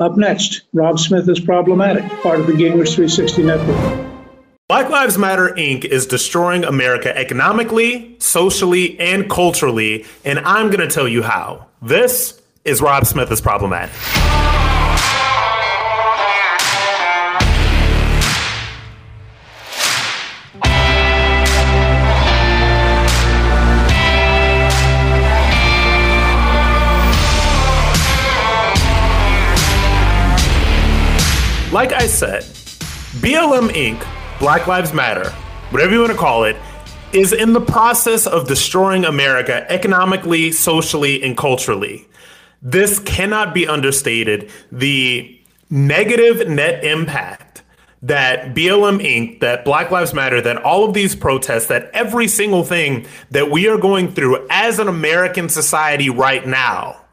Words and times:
Up 0.00 0.16
next, 0.16 0.62
Rob 0.72 0.98
Smith 0.98 1.28
is 1.28 1.38
problematic, 1.38 2.08
part 2.22 2.40
of 2.40 2.46
the 2.46 2.54
Gingrich 2.54 2.94
360 2.94 3.42
network. 3.42 4.06
Black 4.66 4.88
Lives 4.88 5.18
Matter 5.18 5.50
Inc. 5.58 5.84
is 5.84 6.06
destroying 6.06 6.64
America 6.64 7.14
economically, 7.14 8.16
socially, 8.18 8.98
and 8.98 9.28
culturally, 9.28 10.06
and 10.24 10.38
I'm 10.38 10.68
going 10.68 10.80
to 10.80 10.88
tell 10.88 11.06
you 11.06 11.22
how. 11.22 11.66
This 11.82 12.40
is 12.64 12.80
Rob 12.80 13.04
Smith 13.04 13.30
is 13.30 13.42
problematic. 13.42 13.94
I 32.00 32.06
said, 32.06 32.44
BLM 33.20 33.68
Inc., 33.72 34.02
Black 34.38 34.66
Lives 34.66 34.94
Matter, 34.94 35.28
whatever 35.68 35.92
you 35.92 36.00
want 36.00 36.12
to 36.12 36.16
call 36.16 36.44
it, 36.44 36.56
is 37.12 37.34
in 37.34 37.52
the 37.52 37.60
process 37.60 38.26
of 38.26 38.48
destroying 38.48 39.04
America 39.04 39.70
economically, 39.70 40.50
socially, 40.50 41.22
and 41.22 41.36
culturally. 41.36 42.08
This 42.62 43.00
cannot 43.00 43.52
be 43.52 43.68
understated. 43.68 44.50
The 44.72 45.38
negative 45.68 46.48
net 46.48 46.82
impact 46.84 47.64
that 48.00 48.54
BLM 48.54 49.04
Inc., 49.04 49.40
that 49.40 49.66
Black 49.66 49.90
Lives 49.90 50.14
Matter, 50.14 50.40
that 50.40 50.56
all 50.62 50.86
of 50.86 50.94
these 50.94 51.14
protests, 51.14 51.66
that 51.66 51.90
every 51.92 52.28
single 52.28 52.64
thing 52.64 53.06
that 53.30 53.50
we 53.50 53.68
are 53.68 53.76
going 53.76 54.10
through 54.10 54.46
as 54.48 54.78
an 54.78 54.88
American 54.88 55.50
society 55.50 56.08
right 56.08 56.46
now, 56.46 57.04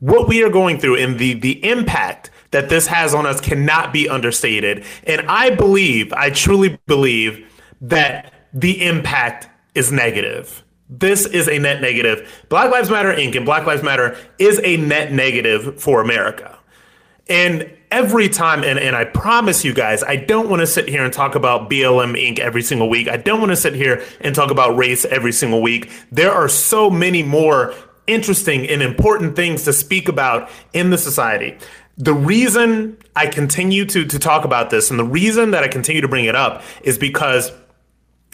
what 0.00 0.26
we 0.26 0.42
are 0.42 0.50
going 0.50 0.80
through 0.80 0.96
and 0.96 1.20
the, 1.20 1.34
the 1.34 1.64
impact 1.64 2.32
that 2.54 2.68
this 2.68 2.86
has 2.86 3.16
on 3.16 3.26
us 3.26 3.40
cannot 3.40 3.92
be 3.92 4.08
understated. 4.08 4.84
And 5.08 5.22
I 5.28 5.50
believe, 5.50 6.12
I 6.12 6.30
truly 6.30 6.78
believe 6.86 7.44
that 7.80 8.32
the 8.52 8.86
impact 8.86 9.48
is 9.74 9.90
negative. 9.90 10.62
This 10.88 11.26
is 11.26 11.48
a 11.48 11.58
net 11.58 11.80
negative. 11.80 12.46
Black 12.48 12.70
Lives 12.70 12.90
Matter 12.90 13.12
Inc. 13.12 13.34
and 13.34 13.44
Black 13.44 13.66
Lives 13.66 13.82
Matter 13.82 14.16
is 14.38 14.60
a 14.62 14.76
net 14.76 15.10
negative 15.10 15.82
for 15.82 16.00
America. 16.00 16.56
And 17.28 17.68
every 17.90 18.28
time, 18.28 18.62
and, 18.62 18.78
and 18.78 18.94
I 18.94 19.04
promise 19.04 19.64
you 19.64 19.74
guys, 19.74 20.04
I 20.04 20.14
don't 20.14 20.48
want 20.48 20.60
to 20.60 20.66
sit 20.68 20.88
here 20.88 21.02
and 21.02 21.12
talk 21.12 21.34
about 21.34 21.68
BLM 21.68 22.14
Inc. 22.14 22.38
every 22.38 22.62
single 22.62 22.88
week. 22.88 23.08
I 23.08 23.16
don't 23.16 23.40
want 23.40 23.50
to 23.50 23.56
sit 23.56 23.74
here 23.74 24.04
and 24.20 24.32
talk 24.32 24.52
about 24.52 24.76
race 24.76 25.04
every 25.04 25.32
single 25.32 25.60
week. 25.60 25.90
There 26.12 26.30
are 26.30 26.48
so 26.48 26.88
many 26.88 27.24
more 27.24 27.74
interesting 28.06 28.68
and 28.68 28.80
important 28.82 29.34
things 29.34 29.64
to 29.64 29.72
speak 29.72 30.08
about 30.08 30.50
in 30.72 30.90
the 30.90 30.98
society 30.98 31.58
the 31.96 32.14
reason 32.14 32.96
I 33.14 33.26
continue 33.26 33.84
to 33.86 34.04
to 34.04 34.18
talk 34.18 34.44
about 34.44 34.70
this 34.70 34.90
and 34.90 34.98
the 34.98 35.04
reason 35.04 35.52
that 35.52 35.62
I 35.62 35.68
continue 35.68 36.00
to 36.00 36.08
bring 36.08 36.24
it 36.24 36.34
up 36.34 36.62
is 36.82 36.98
because 36.98 37.52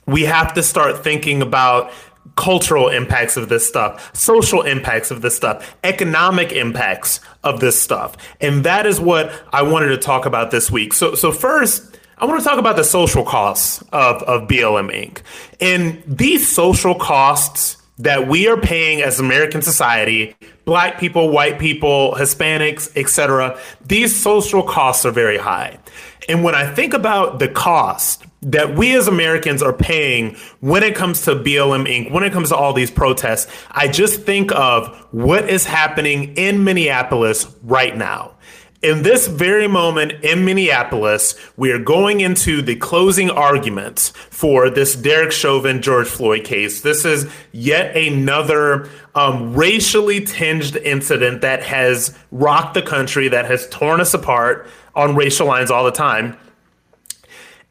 we 0.07 0.23
have 0.23 0.55
to 0.55 0.63
start 0.63 1.05
thinking 1.05 1.43
about 1.43 1.93
cultural 2.37 2.89
impacts 2.89 3.37
of 3.37 3.49
this 3.49 3.67
stuff, 3.67 4.15
social 4.17 4.63
impacts 4.63 5.11
of 5.11 5.21
this 5.21 5.37
stuff, 5.37 5.77
economic 5.85 6.53
impacts 6.53 7.21
of 7.45 7.61
this 7.61 7.81
stuff. 7.81 8.17
And 8.41 8.65
that 8.65 8.87
is 8.87 8.99
what 8.99 9.33
I 9.53 9.63
wanted 9.63 9.89
to 9.89 9.99
talk 9.99 10.27
about 10.27 10.51
this 10.51 10.71
week. 10.71 10.93
So 10.95 11.15
so 11.15 11.33
first 11.33 11.99
I 12.19 12.27
want 12.27 12.39
to 12.39 12.45
talk 12.45 12.59
about 12.59 12.77
the 12.77 12.85
social 12.85 13.25
costs 13.25 13.83
of, 13.93 14.23
of 14.25 14.47
BLM 14.47 14.91
Inc. 14.91 15.23
And 15.61 16.03
these 16.07 16.47
social 16.47 16.95
costs 16.95 17.79
that 18.03 18.29
we 18.29 18.49
are 18.49 18.57
paying 18.57 19.03
as 19.03 19.21
American 19.21 19.63
society, 19.63 20.35
black 20.65 20.99
people, 20.99 21.31
white 21.31 21.59
people, 21.59 22.15
Hispanics, 22.17 22.91
etc. 22.97 23.59
These 23.87 24.15
social 24.19 24.63
costs 24.63 25.05
are 25.05 25.11
very 25.11 25.39
high. 25.39 25.79
And 26.29 26.45
when 26.45 26.55
I 26.55 26.73
think 26.73 26.95
about 26.95 27.39
the 27.39 27.49
cost 27.49 28.25
that 28.43 28.75
we 28.75 28.97
as 28.97 29.07
Americans 29.07 29.63
are 29.63 29.73
paying 29.73 30.37
when 30.61 30.83
it 30.83 30.95
comes 30.95 31.23
to 31.23 31.35
BLM 31.35 31.87
Inc., 31.87 32.11
when 32.11 32.25
it 32.25 32.33
comes 32.33 32.49
to 32.51 32.57
all 32.57 32.73
these 32.73 32.91
protests, 32.91 33.53
I 33.71 33.89
just 33.89 34.23
think 34.23 34.53
of 34.53 34.97
what 35.11 35.51
is 35.51 35.65
happening 35.67 36.37
in 36.37 36.65
Minneapolis 36.65 37.47
right 37.63 37.97
now. 37.97 38.35
In 38.83 39.03
this 39.03 39.27
very 39.27 39.69
moment 39.69 40.25
in 40.25 40.47
Minneapolis, 40.47 41.35
we 41.59 41.71
are 41.71 41.79
going 41.79 42.23
into 42.23 42.63
the 42.63 42.77
closing 42.77 43.31
arguments 43.31 44.09
for 44.31 44.71
this 44.71 44.97
Derek 44.97 45.33
Chauvin 45.33 45.83
George 45.83 46.09
Floyd 46.09 46.45
case. 46.45 46.81
This 46.81 47.05
is 47.05 47.31
yet 47.53 47.95
another 47.95 48.89
um, 49.15 49.53
racially 49.53 50.25
tinged 50.25 50.77
incident 50.77 51.43
that 51.43 51.63
has 51.63 52.17
rocked 52.31 52.73
the 52.73 52.81
country, 52.81 53.29
that 53.29 53.45
has 53.45 53.69
torn 53.69 54.01
us 54.01 54.15
apart 54.15 54.67
on 54.95 55.15
racial 55.15 55.47
lines 55.47 55.71
all 55.71 55.85
the 55.85 55.93
time. 55.93 56.39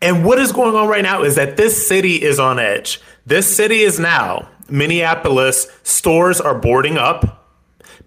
And 0.04 0.24
what 0.24 0.38
is 0.38 0.52
going 0.52 0.76
on 0.76 0.88
right 0.88 1.04
now 1.04 1.24
is 1.24 1.36
that 1.38 1.58
this 1.58 1.88
city 1.88 2.22
is 2.22 2.40
on 2.40 2.60
edge. 2.60 3.02
This 3.26 3.54
city 3.54 3.80
is 3.80 4.00
now, 4.00 4.48
Minneapolis, 4.70 5.68
stores 5.82 6.40
are 6.40 6.54
boarding 6.54 7.00
up 7.00 7.39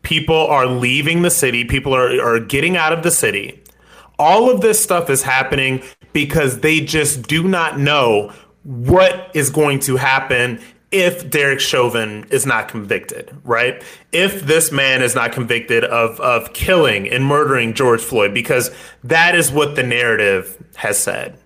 People 0.02 0.46
are 0.46 0.66
leaving 0.66 1.22
the 1.22 1.30
city. 1.30 1.64
People 1.64 1.94
are, 1.94 2.20
are 2.20 2.40
getting 2.40 2.76
out 2.76 2.92
of 2.92 3.02
the 3.02 3.10
city. 3.10 3.62
All 4.18 4.50
of 4.50 4.60
this 4.60 4.82
stuff 4.82 5.10
is 5.10 5.22
happening 5.22 5.82
because 6.12 6.60
they 6.60 6.80
just 6.80 7.22
do 7.22 7.48
not 7.48 7.78
know 7.78 8.32
what 8.62 9.30
is 9.34 9.50
going 9.50 9.80
to 9.80 9.96
happen 9.96 10.60
if 10.92 11.30
Derek 11.30 11.58
Chauvin 11.58 12.24
is 12.30 12.44
not 12.44 12.68
convicted, 12.68 13.34
right? 13.44 13.82
If 14.12 14.42
this 14.42 14.70
man 14.70 15.02
is 15.02 15.14
not 15.14 15.32
convicted 15.32 15.84
of, 15.84 16.20
of 16.20 16.52
killing 16.52 17.08
and 17.08 17.24
murdering 17.24 17.72
George 17.72 18.02
Floyd, 18.02 18.34
because 18.34 18.70
that 19.02 19.34
is 19.34 19.50
what 19.50 19.74
the 19.74 19.82
narrative 19.82 20.62
has 20.76 20.98
said. 20.98 21.38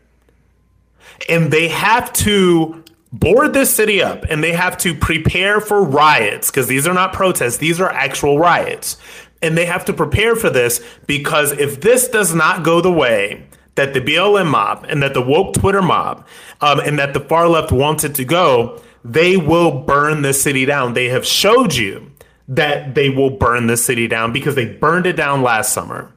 And 1.28 1.52
they 1.52 1.68
have 1.68 2.12
to 2.14 2.84
board 3.18 3.52
this 3.52 3.74
city 3.74 4.02
up 4.02 4.24
and 4.28 4.42
they 4.42 4.52
have 4.52 4.76
to 4.78 4.94
prepare 4.94 5.60
for 5.60 5.82
riots 5.82 6.50
because 6.50 6.66
these 6.66 6.86
are 6.86 6.94
not 6.94 7.12
protests, 7.12 7.58
these 7.58 7.80
are 7.80 7.90
actual 7.90 8.38
riots. 8.38 8.96
And 9.42 9.56
they 9.56 9.66
have 9.66 9.84
to 9.86 9.92
prepare 9.92 10.34
for 10.34 10.50
this 10.50 10.82
because 11.06 11.52
if 11.52 11.80
this 11.80 12.08
does 12.08 12.34
not 12.34 12.64
go 12.64 12.80
the 12.80 12.92
way 12.92 13.46
that 13.74 13.92
the 13.92 14.00
BLM 14.00 14.50
mob 14.50 14.86
and 14.88 15.02
that 15.02 15.14
the 15.14 15.22
woke 15.22 15.54
Twitter 15.54 15.82
mob 15.82 16.26
um, 16.60 16.80
and 16.80 16.98
that 16.98 17.14
the 17.14 17.20
far 17.20 17.46
left 17.48 17.70
wants 17.70 18.02
it 18.04 18.14
to 18.16 18.24
go, 18.24 18.80
they 19.04 19.36
will 19.36 19.82
burn 19.82 20.22
the 20.22 20.32
city 20.32 20.64
down. 20.64 20.94
They 20.94 21.10
have 21.10 21.26
showed 21.26 21.74
you 21.74 22.10
that 22.48 22.94
they 22.94 23.10
will 23.10 23.30
burn 23.30 23.66
the 23.66 23.76
city 23.76 24.08
down 24.08 24.32
because 24.32 24.54
they 24.54 24.66
burned 24.66 25.06
it 25.06 25.16
down 25.16 25.42
last 25.42 25.72
summer. 25.72 26.12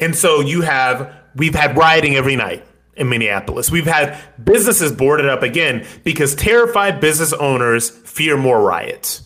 And 0.00 0.14
so 0.14 0.40
you 0.40 0.62
have, 0.62 1.14
we've 1.34 1.54
had 1.54 1.76
rioting 1.76 2.14
every 2.14 2.36
night 2.36 2.64
in 2.96 3.08
Minneapolis. 3.08 3.70
We've 3.70 3.86
had 3.86 4.18
businesses 4.42 4.92
boarded 4.92 5.28
up 5.28 5.42
again 5.42 5.86
because 6.04 6.34
terrified 6.34 7.00
business 7.00 7.32
owners 7.32 7.90
fear 7.90 8.36
more 8.36 8.60
riots. 8.62 9.22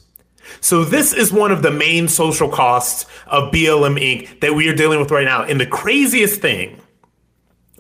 So 0.60 0.84
this 0.84 1.12
is 1.12 1.32
one 1.32 1.52
of 1.52 1.62
the 1.62 1.70
main 1.70 2.08
social 2.08 2.48
costs 2.48 3.06
of 3.26 3.52
BLM 3.52 4.00
Inc. 4.00 4.40
that 4.40 4.54
we 4.54 4.68
are 4.68 4.74
dealing 4.74 5.00
with 5.00 5.10
right 5.10 5.24
now. 5.24 5.42
And 5.42 5.60
the 5.60 5.66
craziest 5.66 6.40
thing 6.40 6.80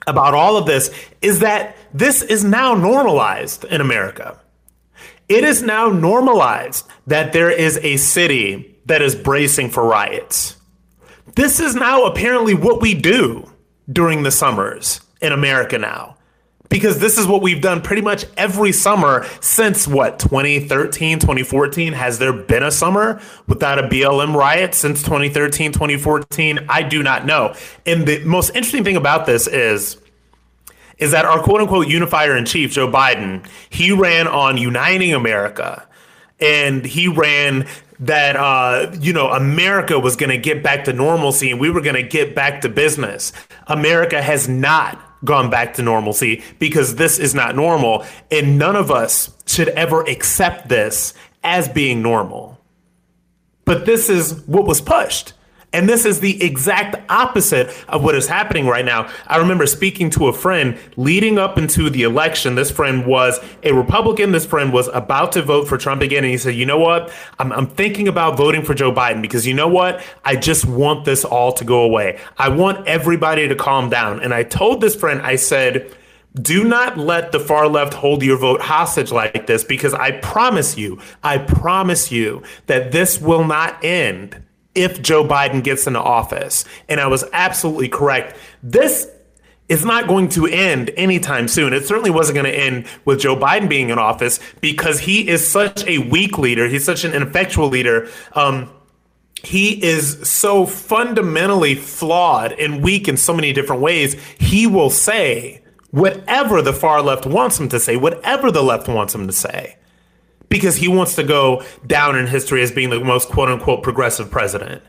about 0.06 0.34
all 0.34 0.56
of 0.56 0.66
this 0.66 0.92
is 1.22 1.40
that 1.40 1.76
this 1.92 2.22
is 2.22 2.44
now 2.44 2.74
normalized 2.74 3.64
in 3.64 3.80
America. 3.80 4.38
It 5.28 5.42
is 5.42 5.62
now 5.62 5.88
normalized 5.88 6.86
that 7.06 7.32
there 7.32 7.50
is 7.50 7.78
a 7.78 7.96
city 7.96 8.76
that 8.86 9.02
is 9.02 9.14
bracing 9.14 9.70
for 9.70 9.84
riots. 9.84 10.56
This 11.34 11.58
is 11.58 11.74
now 11.74 12.04
apparently 12.04 12.54
what 12.54 12.80
we 12.80 12.94
do 12.94 13.50
during 13.90 14.22
the 14.22 14.30
summers 14.30 15.00
in 15.26 15.32
America 15.32 15.78
now. 15.78 16.16
Because 16.68 16.98
this 16.98 17.16
is 17.16 17.26
what 17.26 17.42
we've 17.42 17.62
done 17.62 17.80
pretty 17.80 18.02
much 18.02 18.24
every 18.36 18.72
summer 18.72 19.24
since 19.40 19.86
what, 19.86 20.18
2013, 20.18 21.20
2014? 21.20 21.92
Has 21.92 22.18
there 22.18 22.32
been 22.32 22.64
a 22.64 22.72
summer 22.72 23.20
without 23.46 23.78
a 23.78 23.82
BLM 23.84 24.34
riot 24.34 24.74
since 24.74 25.02
2013, 25.02 25.70
2014? 25.72 26.66
I 26.68 26.82
do 26.82 27.04
not 27.04 27.24
know. 27.24 27.54
And 27.84 28.06
the 28.06 28.24
most 28.24 28.48
interesting 28.50 28.82
thing 28.82 28.96
about 28.96 29.26
this 29.26 29.46
is 29.46 29.98
is 30.98 31.10
that 31.10 31.26
our 31.26 31.42
quote 31.42 31.60
unquote 31.60 31.88
unifier 31.88 32.36
in 32.36 32.46
chief, 32.46 32.72
Joe 32.72 32.90
Biden, 32.90 33.46
he 33.68 33.92
ran 33.92 34.26
on 34.26 34.56
uniting 34.56 35.12
America 35.12 35.86
and 36.40 36.84
he 36.84 37.08
ran 37.08 37.66
that 38.00 38.36
uh, 38.36 38.94
you 39.00 39.12
know 39.12 39.28
America 39.28 39.98
was 39.98 40.16
going 40.16 40.30
to 40.30 40.38
get 40.38 40.62
back 40.62 40.84
to 40.84 40.92
normalcy 40.92 41.50
and 41.50 41.60
we 41.60 41.70
were 41.70 41.80
going 41.80 41.96
to 41.96 42.02
get 42.02 42.34
back 42.34 42.60
to 42.62 42.68
business. 42.68 43.32
America 43.66 44.20
has 44.20 44.48
not 44.48 45.00
gone 45.24 45.50
back 45.50 45.74
to 45.74 45.82
normalcy 45.82 46.42
because 46.58 46.96
this 46.96 47.18
is 47.18 47.34
not 47.34 47.56
normal. 47.56 48.04
And 48.30 48.58
none 48.58 48.76
of 48.76 48.90
us 48.90 49.34
should 49.46 49.68
ever 49.68 50.02
accept 50.02 50.68
this 50.68 51.14
as 51.42 51.68
being 51.68 52.02
normal. 52.02 52.60
But 53.64 53.86
this 53.86 54.08
is 54.08 54.46
what 54.46 54.66
was 54.66 54.80
pushed. 54.80 55.32
And 55.76 55.86
this 55.86 56.06
is 56.06 56.20
the 56.20 56.42
exact 56.42 56.96
opposite 57.10 57.68
of 57.86 58.02
what 58.02 58.14
is 58.14 58.26
happening 58.26 58.66
right 58.66 58.84
now. 58.84 59.10
I 59.26 59.36
remember 59.36 59.66
speaking 59.66 60.08
to 60.10 60.28
a 60.28 60.32
friend 60.32 60.78
leading 60.96 61.38
up 61.38 61.58
into 61.58 61.90
the 61.90 62.02
election. 62.02 62.54
This 62.54 62.70
friend 62.70 63.04
was 63.04 63.38
a 63.62 63.72
Republican. 63.72 64.32
This 64.32 64.46
friend 64.46 64.72
was 64.72 64.88
about 64.88 65.32
to 65.32 65.42
vote 65.42 65.68
for 65.68 65.76
Trump 65.76 66.00
again. 66.00 66.24
And 66.24 66.30
he 66.30 66.38
said, 66.38 66.54
You 66.54 66.64
know 66.64 66.78
what? 66.78 67.12
I'm, 67.38 67.52
I'm 67.52 67.66
thinking 67.66 68.08
about 68.08 68.38
voting 68.38 68.62
for 68.62 68.72
Joe 68.72 68.90
Biden 68.90 69.20
because 69.20 69.46
you 69.46 69.52
know 69.52 69.68
what? 69.68 70.02
I 70.24 70.36
just 70.36 70.64
want 70.64 71.04
this 71.04 71.26
all 71.26 71.52
to 71.52 71.64
go 71.64 71.82
away. 71.82 72.20
I 72.38 72.48
want 72.48 72.88
everybody 72.88 73.46
to 73.46 73.54
calm 73.54 73.90
down. 73.90 74.22
And 74.22 74.32
I 74.32 74.44
told 74.44 74.80
this 74.80 74.96
friend, 74.96 75.20
I 75.20 75.36
said, 75.36 75.94
do 76.40 76.64
not 76.64 76.96
let 76.96 77.32
the 77.32 77.40
far 77.40 77.68
left 77.68 77.92
hold 77.92 78.22
your 78.22 78.38
vote 78.38 78.62
hostage 78.62 79.12
like 79.12 79.46
this 79.46 79.62
because 79.62 79.92
I 79.92 80.12
promise 80.12 80.78
you, 80.78 81.00
I 81.22 81.36
promise 81.36 82.10
you 82.10 82.44
that 82.66 82.92
this 82.92 83.20
will 83.20 83.44
not 83.44 83.84
end 83.84 84.42
if 84.76 85.02
Joe 85.02 85.24
Biden 85.24 85.64
gets 85.64 85.86
into 85.86 86.00
office. 86.00 86.64
And 86.88 87.00
I 87.00 87.06
was 87.06 87.24
absolutely 87.32 87.88
correct. 87.88 88.36
This 88.62 89.08
is 89.68 89.84
not 89.84 90.06
going 90.06 90.28
to 90.28 90.46
end 90.46 90.90
anytime 90.96 91.48
soon. 91.48 91.72
It 91.72 91.86
certainly 91.86 92.10
wasn't 92.10 92.36
going 92.36 92.52
to 92.52 92.58
end 92.58 92.86
with 93.04 93.20
Joe 93.20 93.36
Biden 93.36 93.68
being 93.68 93.90
in 93.90 93.98
office 93.98 94.38
because 94.60 95.00
he 95.00 95.28
is 95.28 95.46
such 95.46 95.84
a 95.86 95.98
weak 95.98 96.38
leader. 96.38 96.68
He's 96.68 96.84
such 96.84 97.04
an 97.04 97.12
ineffectual 97.12 97.68
leader. 97.68 98.08
Um, 98.34 98.70
he 99.42 99.82
is 99.82 100.28
so 100.28 100.66
fundamentally 100.66 101.74
flawed 101.74 102.52
and 102.52 102.82
weak 102.82 103.08
in 103.08 103.16
so 103.16 103.34
many 103.34 103.52
different 103.52 103.82
ways. 103.82 104.14
He 104.38 104.66
will 104.66 104.90
say, 104.90 105.62
whatever 105.90 106.62
the 106.62 106.72
far 106.72 107.02
left 107.02 107.26
wants 107.26 107.58
him 107.58 107.68
to 107.70 107.80
say, 107.80 107.96
whatever 107.96 108.50
the 108.50 108.62
left 108.62 108.88
wants 108.88 109.14
him 109.14 109.26
to 109.26 109.32
say, 109.32 109.76
because 110.56 110.76
he 110.76 110.88
wants 110.88 111.14
to 111.16 111.24
go 111.24 111.64
down 111.86 112.16
in 112.16 112.26
history 112.26 112.62
as 112.62 112.72
being 112.72 112.90
the 112.90 113.00
most 113.00 113.28
quote 113.28 113.48
unquote 113.48 113.82
progressive 113.82 114.30
president. 114.30 114.82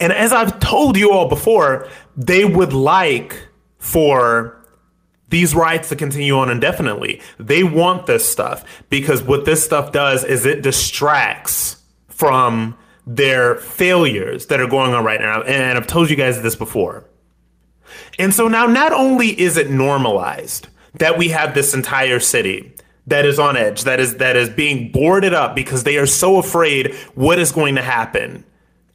And 0.00 0.12
as 0.12 0.32
I've 0.32 0.58
told 0.58 0.96
you 0.96 1.12
all 1.12 1.28
before, 1.28 1.88
they 2.16 2.44
would 2.44 2.72
like 2.72 3.46
for 3.78 4.58
these 5.28 5.54
riots 5.54 5.88
to 5.88 5.96
continue 5.96 6.36
on 6.36 6.50
indefinitely. 6.50 7.20
They 7.38 7.62
want 7.62 8.06
this 8.06 8.28
stuff 8.28 8.64
because 8.90 9.22
what 9.22 9.44
this 9.44 9.64
stuff 9.64 9.92
does 9.92 10.24
is 10.24 10.44
it 10.44 10.62
distracts 10.62 11.82
from 12.08 12.76
their 13.06 13.56
failures 13.56 14.46
that 14.46 14.60
are 14.60 14.66
going 14.66 14.92
on 14.92 15.04
right 15.04 15.20
now. 15.20 15.42
And 15.42 15.78
I've 15.78 15.86
told 15.86 16.10
you 16.10 16.16
guys 16.16 16.42
this 16.42 16.56
before. 16.56 17.08
And 18.18 18.34
so 18.34 18.48
now 18.48 18.66
not 18.66 18.92
only 18.92 19.28
is 19.40 19.56
it 19.56 19.70
normalized 19.70 20.68
that 20.94 21.16
we 21.16 21.28
have 21.28 21.54
this 21.54 21.74
entire 21.74 22.20
city 22.20 22.74
that 23.06 23.24
is 23.24 23.38
on 23.38 23.56
edge, 23.56 23.84
that 23.84 24.00
is 24.00 24.16
that 24.16 24.36
is 24.36 24.48
being 24.48 24.92
boarded 24.92 25.34
up 25.34 25.54
because 25.54 25.84
they 25.84 25.96
are 25.96 26.06
so 26.06 26.38
afraid 26.38 26.94
what 27.14 27.38
is 27.38 27.52
going 27.52 27.74
to 27.76 27.82
happen 27.82 28.44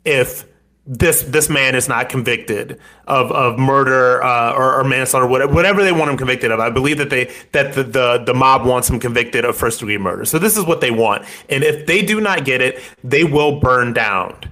if 0.06 0.46
this 0.86 1.24
this 1.24 1.50
man 1.50 1.76
is 1.76 1.90
not 1.90 2.08
convicted 2.08 2.80
of 3.08 3.32
of 3.32 3.60
murder 3.60 4.24
uh, 4.24 4.54
or, 4.54 4.80
or, 4.80 4.84
manslaughter, 4.86 5.28
whatever, 5.28 5.54
whatever 5.54 5.84
they 5.84 5.92
want 5.92 6.10
him 6.10 6.18
convicted 6.18 6.52
of. 6.52 6.60
I 6.62 6.70
believe 6.70 6.98
that 7.00 7.10
they 7.10 7.26
that 7.52 7.74
the, 7.74 7.84
the 7.84 8.24
the 8.26 8.34
mob 8.34 8.66
wants 8.66 8.90
him 8.90 9.00
convicted 9.00 9.44
of 9.44 9.58
first 9.58 9.80
degree 9.80 9.98
murder. 9.98 10.24
So 10.24 10.40
this 10.40 10.56
is 10.56 10.66
what 10.66 10.80
they 10.80 10.92
want, 10.92 11.26
and 11.50 11.64
if 11.64 11.86
they 11.86 12.02
do 12.02 12.22
not 12.22 12.46
get 12.46 12.62
it, 12.62 12.82
they 13.04 13.26
will 13.26 13.60
burn 13.60 13.92
down. 13.94 14.52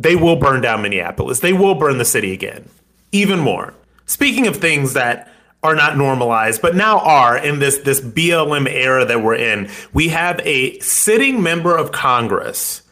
They 0.00 0.16
will 0.16 0.36
burn 0.36 0.62
down 0.62 0.82
Minneapolis. 0.82 1.40
They 1.40 1.52
will 1.52 1.74
burn 1.74 1.98
the 1.98 2.04
city 2.04 2.32
again 2.32 2.68
even 3.12 3.38
more. 3.38 3.74
Speaking 4.06 4.46
of 4.46 4.56
things 4.56 4.94
that 4.94 5.30
are 5.62 5.74
not 5.74 5.96
normalized, 5.96 6.60
but 6.60 6.74
now 6.74 6.98
are 6.98 7.36
in 7.38 7.58
this 7.58 7.78
this 7.78 8.00
BLM 8.00 8.68
era 8.68 9.04
that 9.04 9.22
we're 9.22 9.36
in, 9.36 9.70
we 9.92 10.08
have 10.08 10.40
a 10.44 10.78
sitting 10.80 11.42
member 11.42 11.76
of 11.76 11.92
Congress 11.92 12.82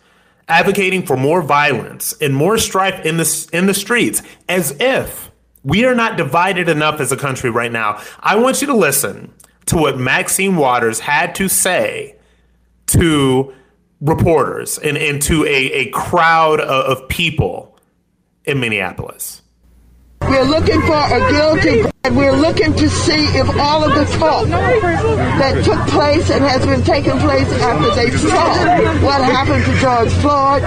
advocating 0.49 1.05
for 1.05 1.17
more 1.17 1.43
violence 1.43 2.14
and 2.20 2.34
more 2.34 2.58
strife 2.58 3.05
in 3.05 3.17
the 3.17 3.49
in 3.52 3.67
the 3.67 3.75
streets, 3.75 4.22
as 4.49 4.76
if 4.81 5.31
we 5.62 5.84
are 5.84 5.94
not 5.94 6.17
divided 6.17 6.69
enough 6.69 7.00
as 7.00 7.12
a 7.12 7.17
country 7.17 7.50
right 7.50 7.72
now. 7.72 8.02
I 8.20 8.37
want 8.37 8.61
you 8.61 8.67
to 8.69 8.76
listen 8.76 9.32
to 9.66 9.76
what 9.76 9.99
Maxine 9.99 10.56
Waters 10.56 11.00
had 11.00 11.34
to 11.37 11.49
say 11.49 12.16
to 12.87 13.55
reporters 14.00 14.78
and, 14.78 14.96
and 14.96 15.20
to 15.23 15.44
a, 15.44 15.73
a 15.73 15.90
crowd 15.90 16.61
of, 16.61 16.99
of 16.99 17.08
people 17.08 17.78
in 18.44 18.58
Minneapolis. 18.58 19.43
We're 20.23 20.43
looking 20.44 20.81
for 20.82 20.94
a 20.94 21.31
guilty, 21.31 21.90
we're 22.08 22.32
looking 22.32 22.73
to 22.73 22.88
see 22.88 23.26
if 23.37 23.47
all 23.58 23.85
of 23.85 23.94
the 23.94 24.05
talk 24.17 24.47
that 24.49 25.62
took 25.64 25.79
place 25.93 26.31
and 26.31 26.43
has 26.44 26.64
been 26.64 26.82
taking 26.82 27.19
place 27.19 27.47
after 27.61 27.94
they 27.94 28.11
saw 28.17 29.05
what 29.05 29.20
happened 29.20 29.62
to 29.67 29.73
George 29.79 30.11
Floyd, 30.25 30.62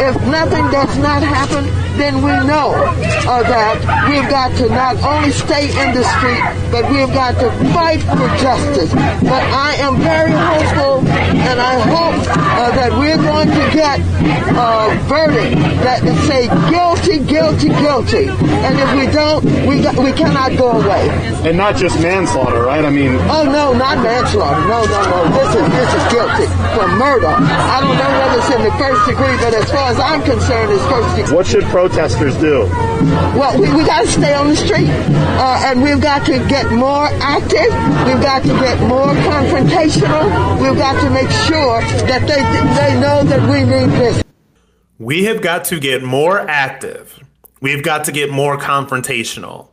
if 0.00 0.16
nothing 0.28 0.64
does 0.70 0.96
not 0.98 1.22
happen, 1.22 1.66
then 1.98 2.16
we 2.16 2.32
know 2.46 2.72
uh, 2.72 3.42
that 3.42 3.76
we've 4.08 4.30
got 4.30 4.56
to 4.56 4.68
not 4.68 4.96
only 5.02 5.30
stay 5.32 5.66
in 5.66 5.94
the 5.94 6.04
street, 6.16 6.40
but 6.70 6.88
we've 6.90 7.12
got 7.12 7.34
to 7.36 7.50
fight 7.74 8.00
for 8.00 8.28
justice. 8.38 8.92
But 8.94 9.42
I 9.42 9.74
am 9.82 9.98
very 9.98 10.30
hopeful, 10.30 11.06
and 11.10 11.60
I 11.60 11.80
hope 11.80 12.22
uh, 12.30 12.70
that 12.76 12.92
we're 12.92 13.18
going 13.18 13.48
to 13.48 13.64
get 13.74 13.98
a 14.54 14.96
verdict 15.04 15.60
that 15.82 16.00
say 16.26 16.46
guilty, 16.70 17.18
guilty, 17.26 17.68
guilty. 17.82 18.28
And 18.62 18.78
if 18.78 18.90
we 18.94 19.12
don't, 19.12 19.44
we 19.66 19.82
got, 19.82 19.96
we 19.96 20.12
cannot 20.12 20.56
go 20.56 20.77
away. 20.84 21.08
And 21.48 21.56
not 21.56 21.76
just 21.76 22.00
manslaughter, 22.00 22.62
right? 22.62 22.84
I 22.84 22.90
mean, 22.90 23.14
oh 23.30 23.44
no, 23.44 23.72
not 23.72 23.98
manslaughter. 23.98 24.60
No, 24.68 24.84
no, 24.84 25.00
no. 25.10 25.18
This 25.34 25.50
is 25.54 25.66
this 25.74 25.90
is 25.94 26.04
guilty 26.12 26.46
for 26.74 26.86
murder. 26.98 27.34
I 27.34 27.80
don't 27.80 27.96
know 27.98 28.10
whether 28.18 28.38
it's 28.38 28.52
in 28.54 28.62
the 28.62 28.74
first 28.78 29.02
degree, 29.06 29.36
but 29.38 29.54
as 29.54 29.70
far 29.70 29.90
as 29.90 29.98
I'm 29.98 30.22
concerned, 30.22 30.72
it's 30.72 30.84
first 30.86 31.16
degree. 31.16 31.34
What 31.34 31.46
should 31.46 31.64
protesters 31.64 32.36
do? 32.36 32.66
Well, 33.38 33.54
we, 33.60 33.68
we 33.74 33.84
got 33.84 34.02
to 34.02 34.10
stay 34.10 34.34
on 34.34 34.48
the 34.48 34.56
street, 34.56 34.88
uh, 34.88 35.62
and 35.66 35.82
we've 35.82 36.00
got 36.00 36.26
to 36.26 36.38
get 36.48 36.70
more 36.72 37.06
active. 37.20 37.70
We've 38.06 38.22
got 38.22 38.42
to 38.42 38.54
get 38.60 38.80
more 38.88 39.12
confrontational. 39.28 40.60
We've 40.60 40.78
got 40.78 41.00
to 41.02 41.10
make 41.10 41.30
sure 41.46 41.80
that 42.06 42.22
they 42.26 42.42
they 42.78 43.00
know 43.00 43.24
that 43.24 43.48
we 43.48 43.60
need 43.60 43.90
this. 43.98 44.22
We 44.98 45.24
have 45.24 45.40
got 45.42 45.64
to 45.66 45.78
get 45.78 46.02
more 46.02 46.40
active. 46.40 47.22
We've 47.60 47.82
got 47.82 48.04
to 48.04 48.12
get 48.12 48.30
more 48.30 48.58
confrontational. 48.58 49.68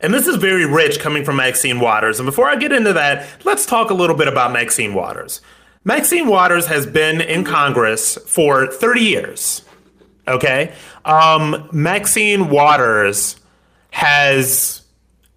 And 0.00 0.14
this 0.14 0.26
is 0.26 0.36
very 0.36 0.64
rich 0.64 0.98
coming 0.98 1.24
from 1.24 1.36
Maxine 1.36 1.78
Waters. 1.78 2.18
And 2.18 2.26
before 2.26 2.48
I 2.48 2.56
get 2.56 2.72
into 2.72 2.92
that, 2.94 3.26
let's 3.44 3.66
talk 3.66 3.90
a 3.90 3.94
little 3.94 4.16
bit 4.16 4.28
about 4.28 4.52
Maxine 4.52 4.94
Waters. 4.94 5.40
Maxine 5.84 6.26
Waters 6.26 6.66
has 6.66 6.86
been 6.86 7.20
in 7.20 7.44
Congress 7.44 8.16
for 8.26 8.66
30 8.66 9.00
years. 9.00 9.62
Okay. 10.26 10.72
Um, 11.04 11.68
Maxine 11.72 12.48
Waters 12.48 13.36
has 13.90 14.80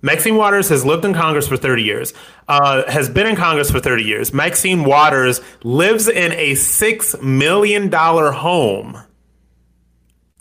Maxine 0.01 0.36
Waters 0.36 0.68
has 0.68 0.86
lived 0.86 1.06
in 1.06 1.13
Congress 1.13 1.48
for 1.48 1.56
30 1.56 1.81
years, 1.81 2.13
uh, 2.50 2.83
has 2.92 3.10
been 3.10 3.25
in 3.25 3.38
Congress 3.38 3.71
for 3.71 3.80
30 3.80 4.04
years. 4.04 4.33
Maxine 4.33 4.83
Waters 4.83 5.39
lives 5.63 6.10
in 6.10 6.33
a 6.33 6.51
$6 6.51 7.24
million 7.24 7.89
home 7.89 9.01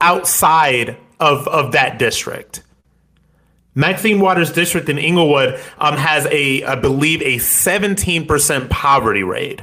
outside 0.00 0.96
of, 1.20 1.46
of 1.46 1.72
that 1.72 2.00
district. 2.00 2.64
Maxine 3.74 4.20
Waters 4.20 4.52
district 4.52 4.88
in 4.88 4.98
Inglewood 4.98 5.60
um, 5.79 5.96
has 5.96 6.26
a, 6.26 6.62
I 6.64 6.74
believe, 6.74 7.22
a 7.22 7.36
17% 7.36 8.69
poverty 8.69 9.22
rate 9.22 9.62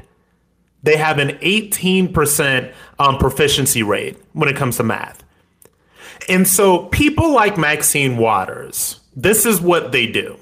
they 0.83 0.97
have 0.97 1.19
an 1.19 1.29
18% 1.39 2.73
um, 2.97 3.17
proficiency 3.17 3.83
rate 3.83 4.17
when 4.33 4.49
it 4.49 4.55
comes 4.55 4.77
to 4.77 4.83
math. 4.83 5.23
And 6.27 6.47
so 6.47 6.85
people 6.87 7.33
like 7.33 7.57
Maxine 7.57 8.17
Waters, 8.17 8.99
this 9.15 9.45
is 9.45 9.59
what 9.59 9.91
they 9.91 10.07
do. 10.07 10.37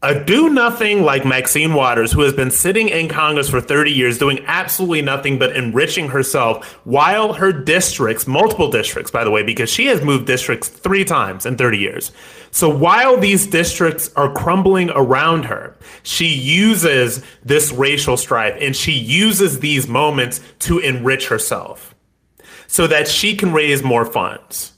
A 0.00 0.14
do 0.14 0.48
nothing 0.48 1.02
like 1.02 1.24
Maxine 1.24 1.74
Waters, 1.74 2.12
who 2.12 2.20
has 2.20 2.32
been 2.32 2.52
sitting 2.52 2.88
in 2.88 3.08
Congress 3.08 3.48
for 3.48 3.60
30 3.60 3.90
years 3.90 4.16
doing 4.16 4.44
absolutely 4.46 5.02
nothing 5.02 5.40
but 5.40 5.56
enriching 5.56 6.10
herself 6.10 6.74
while 6.84 7.32
her 7.32 7.50
districts, 7.50 8.24
multiple 8.24 8.70
districts, 8.70 9.10
by 9.10 9.24
the 9.24 9.30
way, 9.32 9.42
because 9.42 9.68
she 9.68 9.86
has 9.86 10.00
moved 10.00 10.24
districts 10.24 10.68
three 10.68 11.04
times 11.04 11.44
in 11.44 11.56
30 11.56 11.78
years. 11.78 12.12
So 12.52 12.68
while 12.68 13.16
these 13.16 13.48
districts 13.48 14.12
are 14.14 14.32
crumbling 14.32 14.90
around 14.90 15.46
her, 15.46 15.76
she 16.04 16.28
uses 16.28 17.20
this 17.42 17.72
racial 17.72 18.16
strife 18.16 18.56
and 18.60 18.76
she 18.76 18.92
uses 18.92 19.58
these 19.58 19.88
moments 19.88 20.40
to 20.60 20.78
enrich 20.78 21.26
herself 21.26 21.96
so 22.68 22.86
that 22.86 23.08
she 23.08 23.34
can 23.34 23.52
raise 23.52 23.82
more 23.82 24.04
funds, 24.04 24.74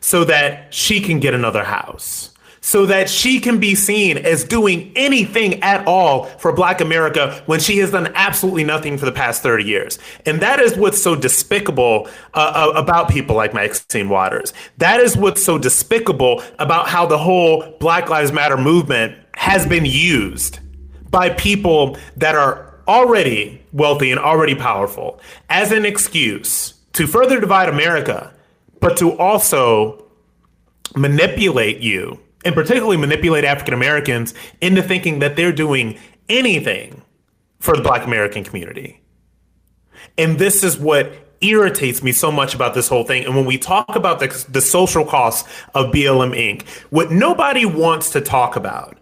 so 0.00 0.24
that 0.24 0.74
she 0.74 1.00
can 1.00 1.20
get 1.20 1.32
another 1.32 1.62
house 1.62 2.31
so 2.62 2.86
that 2.86 3.10
she 3.10 3.40
can 3.40 3.58
be 3.58 3.74
seen 3.74 4.16
as 4.16 4.44
doing 4.44 4.92
anything 4.94 5.60
at 5.62 5.84
all 5.86 6.24
for 6.38 6.52
Black 6.52 6.80
America 6.80 7.42
when 7.46 7.58
she 7.60 7.78
has 7.78 7.90
done 7.90 8.10
absolutely 8.14 8.62
nothing 8.62 8.96
for 8.96 9.04
the 9.04 9.12
past 9.12 9.42
30 9.42 9.64
years. 9.64 9.98
And 10.24 10.40
that 10.40 10.60
is 10.60 10.76
what's 10.76 11.02
so 11.02 11.16
despicable 11.16 12.08
uh, 12.34 12.70
uh, 12.74 12.80
about 12.80 13.10
people 13.10 13.34
like 13.34 13.52
Maxine 13.52 14.08
Waters. 14.08 14.54
That 14.78 15.00
is 15.00 15.16
what's 15.16 15.44
so 15.44 15.58
despicable 15.58 16.42
about 16.60 16.88
how 16.88 17.04
the 17.04 17.18
whole 17.18 17.76
Black 17.80 18.08
Lives 18.08 18.30
Matter 18.32 18.56
movement 18.56 19.18
has 19.34 19.66
been 19.66 19.84
used 19.84 20.60
by 21.10 21.30
people 21.30 21.98
that 22.16 22.36
are 22.36 22.80
already 22.86 23.60
wealthy 23.72 24.12
and 24.12 24.20
already 24.20 24.54
powerful 24.54 25.20
as 25.50 25.72
an 25.72 25.84
excuse 25.84 26.74
to 26.92 27.08
further 27.08 27.40
divide 27.40 27.68
America, 27.68 28.32
but 28.80 28.96
to 28.98 29.18
also 29.18 30.04
manipulate 30.94 31.80
you, 31.80 32.20
and 32.44 32.54
particularly 32.54 32.96
manipulate 32.96 33.44
African 33.44 33.74
Americans 33.74 34.34
into 34.60 34.82
thinking 34.82 35.20
that 35.20 35.36
they're 35.36 35.52
doing 35.52 35.98
anything 36.28 37.02
for 37.60 37.76
the 37.76 37.82
Black 37.82 38.04
American 38.04 38.44
community. 38.44 39.00
And 40.18 40.38
this 40.38 40.64
is 40.64 40.78
what 40.78 41.12
irritates 41.40 42.02
me 42.02 42.12
so 42.12 42.30
much 42.30 42.54
about 42.54 42.74
this 42.74 42.88
whole 42.88 43.04
thing. 43.04 43.24
And 43.24 43.34
when 43.34 43.44
we 43.44 43.58
talk 43.58 43.94
about 43.94 44.20
the, 44.20 44.46
the 44.48 44.60
social 44.60 45.04
costs 45.04 45.48
of 45.74 45.92
BLM 45.92 46.36
Inc., 46.36 46.68
what 46.90 47.10
nobody 47.10 47.64
wants 47.64 48.10
to 48.10 48.20
talk 48.20 48.56
about 48.56 48.98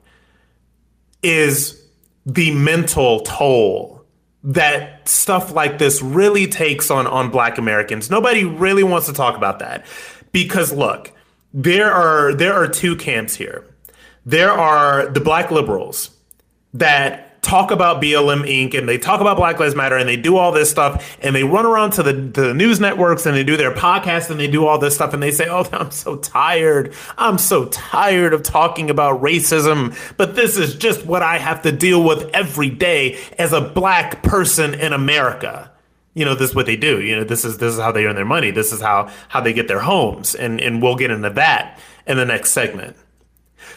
is 1.22 1.82
the 2.26 2.50
mental 2.52 3.20
toll 3.20 4.04
that 4.42 5.06
stuff 5.06 5.52
like 5.52 5.78
this 5.78 6.00
really 6.00 6.46
takes 6.46 6.90
on 6.90 7.06
on 7.06 7.30
black 7.30 7.58
Americans. 7.58 8.10
Nobody 8.10 8.44
really 8.44 8.82
wants 8.82 9.06
to 9.06 9.12
talk 9.12 9.36
about 9.36 9.58
that. 9.58 9.84
Because 10.32 10.72
look, 10.72 11.12
there 11.52 11.92
are 11.92 12.34
there 12.34 12.54
are 12.54 12.68
two 12.68 12.96
camps 12.96 13.36
here. 13.36 13.64
There 14.24 14.50
are 14.50 15.08
the 15.08 15.20
black 15.20 15.50
liberals 15.50 16.10
that 16.74 17.42
talk 17.42 17.70
about 17.70 18.02
BLM 18.02 18.42
Inc. 18.42 18.76
and 18.76 18.88
they 18.88 18.98
talk 18.98 19.20
about 19.20 19.36
Black 19.36 19.58
Lives 19.58 19.74
Matter 19.74 19.96
and 19.96 20.08
they 20.08 20.16
do 20.16 20.36
all 20.36 20.52
this 20.52 20.70
stuff 20.70 21.16
and 21.22 21.34
they 21.34 21.42
run 21.42 21.64
around 21.64 21.92
to 21.92 22.02
the, 22.02 22.12
the 22.12 22.52
news 22.52 22.80
networks 22.80 23.24
and 23.24 23.34
they 23.34 23.44
do 23.44 23.56
their 23.56 23.72
podcasts 23.72 24.30
and 24.30 24.38
they 24.38 24.46
do 24.46 24.66
all 24.66 24.78
this 24.78 24.94
stuff 24.94 25.14
and 25.14 25.22
they 25.22 25.30
say, 25.30 25.46
Oh, 25.48 25.66
I'm 25.72 25.90
so 25.90 26.16
tired. 26.16 26.94
I'm 27.16 27.38
so 27.38 27.66
tired 27.66 28.34
of 28.34 28.42
talking 28.42 28.90
about 28.90 29.22
racism, 29.22 29.96
but 30.16 30.36
this 30.36 30.56
is 30.56 30.74
just 30.74 31.06
what 31.06 31.22
I 31.22 31.38
have 31.38 31.62
to 31.62 31.72
deal 31.72 32.04
with 32.04 32.28
every 32.34 32.70
day 32.70 33.18
as 33.38 33.52
a 33.52 33.60
black 33.60 34.22
person 34.22 34.74
in 34.74 34.92
America. 34.92 35.70
You 36.20 36.26
know, 36.26 36.34
this 36.34 36.50
is 36.50 36.54
what 36.54 36.66
they 36.66 36.76
do. 36.76 37.00
You 37.00 37.16
know, 37.16 37.24
this 37.24 37.46
is 37.46 37.56
this 37.56 37.72
is 37.72 37.80
how 37.80 37.92
they 37.92 38.04
earn 38.04 38.14
their 38.14 38.26
money. 38.26 38.50
This 38.50 38.72
is 38.72 38.82
how 38.82 39.10
how 39.28 39.40
they 39.40 39.54
get 39.54 39.68
their 39.68 39.80
homes. 39.80 40.34
And 40.34 40.60
and 40.60 40.82
we'll 40.82 40.96
get 40.96 41.10
into 41.10 41.30
that 41.30 41.80
in 42.06 42.18
the 42.18 42.26
next 42.26 42.50
segment. 42.50 42.94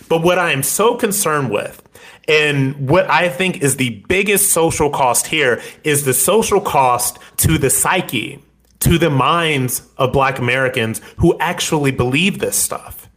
But 0.09 0.23
what 0.23 0.37
I 0.37 0.51
am 0.51 0.61
so 0.61 0.95
concerned 0.95 1.51
with 1.51 1.81
and 2.27 2.89
what 2.89 3.09
I 3.09 3.29
think 3.29 3.61
is 3.61 3.77
the 3.77 4.03
biggest 4.09 4.51
social 4.51 4.89
cost 4.89 5.27
here 5.27 5.61
is 5.85 6.03
the 6.03 6.13
social 6.13 6.59
cost 6.59 7.17
to 7.37 7.57
the 7.57 7.69
psyche, 7.69 8.43
to 8.79 8.97
the 8.97 9.09
minds 9.09 9.87
of 9.97 10.11
Black 10.11 10.37
Americans 10.37 10.99
who 11.19 11.39
actually 11.39 11.91
believe 11.91 12.39
this 12.39 12.57
stuff. 12.57 13.09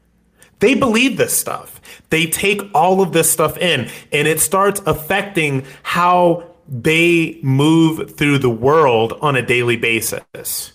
They 0.58 0.74
believe 0.74 1.16
this 1.16 1.36
stuff. 1.36 1.80
They 2.10 2.26
take 2.26 2.62
all 2.74 3.02
of 3.02 3.12
this 3.12 3.28
stuff 3.28 3.58
in, 3.58 3.88
and 4.12 4.28
it 4.28 4.38
starts 4.40 4.80
affecting 4.86 5.66
how 5.82 6.55
they 6.68 7.38
move 7.42 8.16
through 8.16 8.38
the 8.38 8.50
world 8.50 9.14
on 9.20 9.36
a 9.36 9.42
daily 9.42 9.76
basis. 9.76 10.72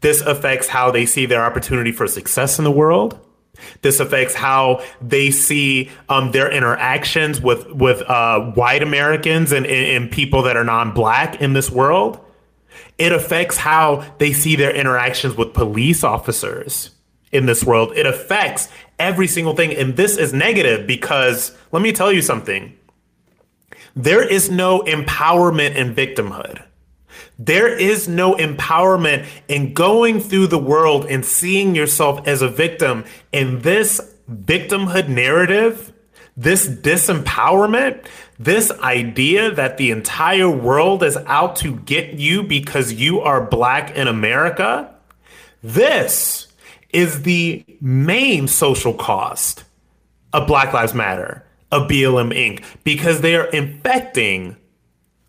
This 0.00 0.20
affects 0.20 0.68
how 0.68 0.90
they 0.90 1.06
see 1.06 1.26
their 1.26 1.44
opportunity 1.44 1.92
for 1.92 2.06
success 2.06 2.58
in 2.58 2.64
the 2.64 2.70
world. 2.70 3.18
This 3.82 4.00
affects 4.00 4.34
how 4.34 4.82
they 5.02 5.30
see 5.30 5.90
um, 6.08 6.32
their 6.32 6.50
interactions 6.50 7.40
with 7.40 7.70
with 7.72 8.00
uh, 8.02 8.40
white 8.52 8.82
Americans 8.82 9.52
and, 9.52 9.66
and 9.66 10.10
people 10.10 10.42
that 10.42 10.56
are 10.56 10.64
non-black 10.64 11.40
in 11.40 11.52
this 11.52 11.70
world. 11.70 12.24
It 12.96 13.12
affects 13.12 13.56
how 13.56 14.04
they 14.18 14.32
see 14.32 14.56
their 14.56 14.74
interactions 14.74 15.36
with 15.36 15.52
police 15.52 16.04
officers 16.04 16.90
in 17.32 17.46
this 17.46 17.64
world. 17.64 17.92
It 17.96 18.06
affects 18.06 18.68
every 18.98 19.26
single 19.26 19.54
thing, 19.54 19.74
and 19.74 19.96
this 19.96 20.16
is 20.16 20.32
negative 20.32 20.86
because 20.86 21.56
let 21.72 21.82
me 21.82 21.92
tell 21.92 22.12
you 22.12 22.22
something. 22.22 22.76
There 23.94 24.26
is 24.26 24.50
no 24.50 24.80
empowerment 24.80 25.74
in 25.74 25.94
victimhood. 25.94 26.62
There 27.38 27.68
is 27.68 28.06
no 28.06 28.34
empowerment 28.34 29.26
in 29.48 29.72
going 29.72 30.20
through 30.20 30.48
the 30.48 30.58
world 30.58 31.06
and 31.06 31.24
seeing 31.24 31.74
yourself 31.74 32.26
as 32.26 32.42
a 32.42 32.48
victim. 32.48 33.04
In 33.32 33.62
this 33.62 34.00
victimhood 34.30 35.08
narrative, 35.08 35.92
this 36.36 36.68
disempowerment, 36.68 38.04
this 38.38 38.70
idea 38.80 39.50
that 39.52 39.76
the 39.76 39.90
entire 39.90 40.48
world 40.48 41.02
is 41.02 41.16
out 41.26 41.56
to 41.56 41.76
get 41.76 42.14
you 42.14 42.42
because 42.42 42.92
you 42.92 43.20
are 43.20 43.44
black 43.44 43.96
in 43.96 44.06
America, 44.06 44.94
this 45.62 46.48
is 46.90 47.22
the 47.22 47.64
main 47.80 48.48
social 48.48 48.94
cost 48.94 49.64
of 50.32 50.46
Black 50.46 50.72
Lives 50.72 50.94
Matter, 50.94 51.44
of 51.72 51.88
BLM 51.88 52.32
Inc., 52.34 52.64
because 52.84 53.20
they 53.20 53.36
are 53.36 53.46
infecting 53.46 54.56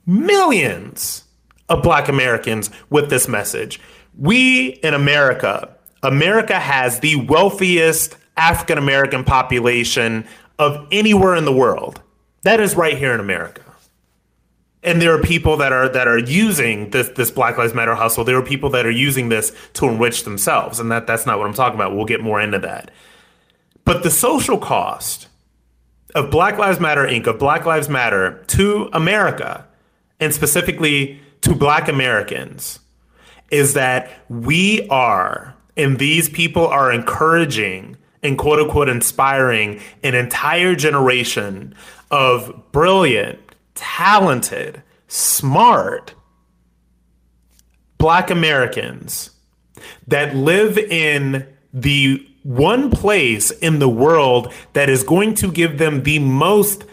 millions 0.06 1.24
of 1.70 1.84
Black 1.84 2.08
Americans 2.08 2.70
with 2.90 3.10
this 3.10 3.28
message. 3.28 3.80
We 4.18 4.70
in 4.84 4.94
America, 4.94 5.76
America 6.04 6.60
has 6.60 7.00
the 7.00 7.16
wealthiest 7.16 8.18
African 8.38 8.78
American 8.78 9.24
population 9.24 10.26
of 10.60 10.88
anywhere 10.92 11.36
in 11.36 11.46
the 11.46 11.54
world. 11.54 12.02
That 12.44 12.60
is 12.60 12.76
right 12.76 12.98
here 12.98 13.14
in 13.14 13.20
America. 13.20 13.64
And 14.84 15.00
there 15.00 15.14
are 15.14 15.22
people 15.22 15.58
that 15.58 15.72
are 15.72 15.88
that 15.90 16.08
are 16.08 16.18
using 16.18 16.90
this 16.90 17.10
this 17.10 17.30
Black 17.30 17.58
Lives 17.58 17.74
Matter 17.74 17.94
hustle. 17.94 18.24
There 18.24 18.38
are 18.38 18.44
people 18.44 18.72
that 18.72 18.86
are 18.86 18.92
using 18.92 19.30
this 19.30 19.56
to 19.74 19.88
enrich 19.88 20.24
themselves, 20.24 20.80
and 20.80 20.92
that 20.92 21.06
that's 21.06 21.26
not 21.26 21.38
what 21.38 21.48
I'm 21.48 21.54
talking 21.54 21.76
about. 21.76 21.96
We'll 21.96 22.06
get 22.06 22.22
more 22.22 22.42
into 22.42 22.58
that. 22.60 22.90
But 23.86 24.04
the 24.04 24.10
social 24.10 24.58
cost 24.58 25.28
of 26.16 26.32
Black 26.32 26.58
Lives 26.58 26.80
Matter 26.80 27.06
Inc. 27.06 27.28
of 27.28 27.40
Black 27.40 27.66
Lives 27.66 27.90
Matter 27.90 28.44
to 28.48 28.90
America, 28.94 29.66
and 30.20 30.34
specifically 30.34 31.20
to 31.42 31.56
black 31.56 31.88
Americans 31.88 32.80
is 33.50 33.74
that 33.74 34.10
we 34.30 34.88
are, 34.90 35.56
and 35.76 36.00
these 36.00 36.30
people 36.30 36.68
are 36.68 36.92
encouraging 36.92 37.98
and 38.24 38.38
quote 38.38 38.60
unquote 38.60 38.88
inspiring 38.88 39.82
an 40.04 40.16
entire 40.16 40.76
generation 40.76 41.74
of 42.12 42.72
brilliant, 42.72 43.40
talented, 43.76 44.82
smart 45.08 46.14
black 47.98 48.30
Americans 48.30 49.32
that 50.08 50.36
live 50.36 50.78
in 50.78 51.48
the 51.74 52.26
one 52.44 52.90
place 52.90 53.52
in 53.52 53.80
the 53.80 53.90
world 53.90 54.54
that 54.74 54.90
is 54.90 55.04
going 55.04 55.36
to 55.36 55.52
give 55.52 55.78
them 55.78 56.04
the 56.04 56.20
most 56.20 56.86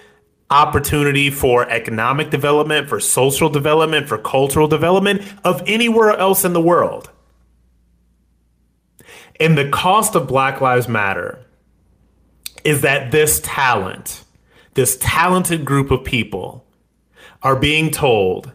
opportunity 0.50 1.30
for 1.30 1.68
economic 1.68 2.30
development, 2.30 2.88
for 2.88 3.00
social 3.00 3.48
development, 3.48 4.08
for 4.08 4.18
cultural 4.18 4.68
development 4.68 5.22
of 5.44 5.62
anywhere 5.66 6.16
else 6.16 6.44
in 6.44 6.52
the 6.52 6.60
world. 6.60 7.10
And 9.40 9.56
the 9.56 9.68
cost 9.68 10.14
of 10.14 10.26
Black 10.26 10.60
Lives 10.60 10.88
Matter 10.88 11.44
is 12.64 12.80
that 12.80 13.12
this 13.12 13.40
talent, 13.42 14.24
this 14.74 14.96
talented 15.00 15.64
group 15.64 15.90
of 15.90 16.04
people, 16.04 16.66
are 17.42 17.56
being 17.56 17.90
told 17.90 18.52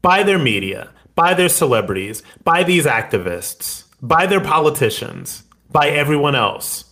by 0.00 0.22
their 0.22 0.38
media, 0.38 0.90
by 1.14 1.34
their 1.34 1.48
celebrities, 1.50 2.22
by 2.44 2.62
these 2.62 2.86
activists, 2.86 3.84
by 4.00 4.26
their 4.26 4.40
politicians, 4.40 5.42
by 5.70 5.88
everyone 5.88 6.34
else 6.34 6.84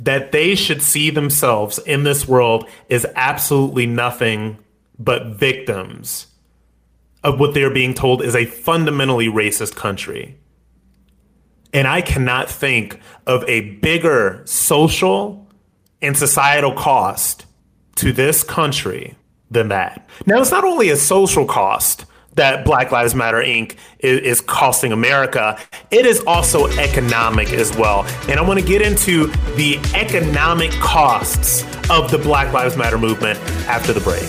that 0.00 0.32
they 0.32 0.54
should 0.54 0.82
see 0.82 1.10
themselves 1.10 1.78
in 1.78 2.04
this 2.04 2.26
world 2.26 2.68
as 2.90 3.06
absolutely 3.14 3.86
nothing 3.86 4.58
but 4.98 5.26
victims 5.26 6.26
of 7.24 7.38
what 7.38 7.54
they're 7.54 7.72
being 7.72 7.94
told 7.94 8.22
is 8.22 8.34
a 8.34 8.44
fundamentally 8.44 9.26
racist 9.26 9.76
country. 9.76 10.36
And 11.72 11.88
I 11.88 12.02
cannot 12.02 12.50
think 12.50 13.00
of 13.26 13.44
a 13.48 13.70
bigger 13.76 14.42
social 14.44 15.48
and 16.02 16.16
societal 16.16 16.72
cost 16.72 17.46
to 17.96 18.12
this 18.12 18.42
country 18.42 19.14
than 19.50 19.68
that. 19.68 20.08
Now, 20.26 20.40
it's 20.40 20.50
not 20.50 20.64
only 20.64 20.90
a 20.90 20.96
social 20.96 21.46
cost, 21.46 22.04
that 22.34 22.64
Black 22.64 22.90
Lives 22.90 23.14
Matter 23.14 23.38
Inc. 23.38 23.76
Is, 23.98 24.20
is, 24.20 24.40
costing 24.40 24.92
America, 24.92 25.58
it 25.90 26.06
is 26.06 26.20
also 26.26 26.66
economic 26.78 27.52
as 27.52 27.76
well. 27.76 28.04
And 28.28 28.38
I 28.38 28.42
want 28.42 28.58
to 28.60 28.66
get 28.66 28.82
into 28.82 29.26
the 29.56 29.78
economic 29.94 30.70
costs 30.72 31.62
of 31.90 32.10
the 32.10 32.18
Black 32.18 32.52
Lives 32.52 32.76
Matter 32.76 32.98
movement 32.98 33.38
after 33.68 33.92
the 33.92 34.00
break. 34.00 34.22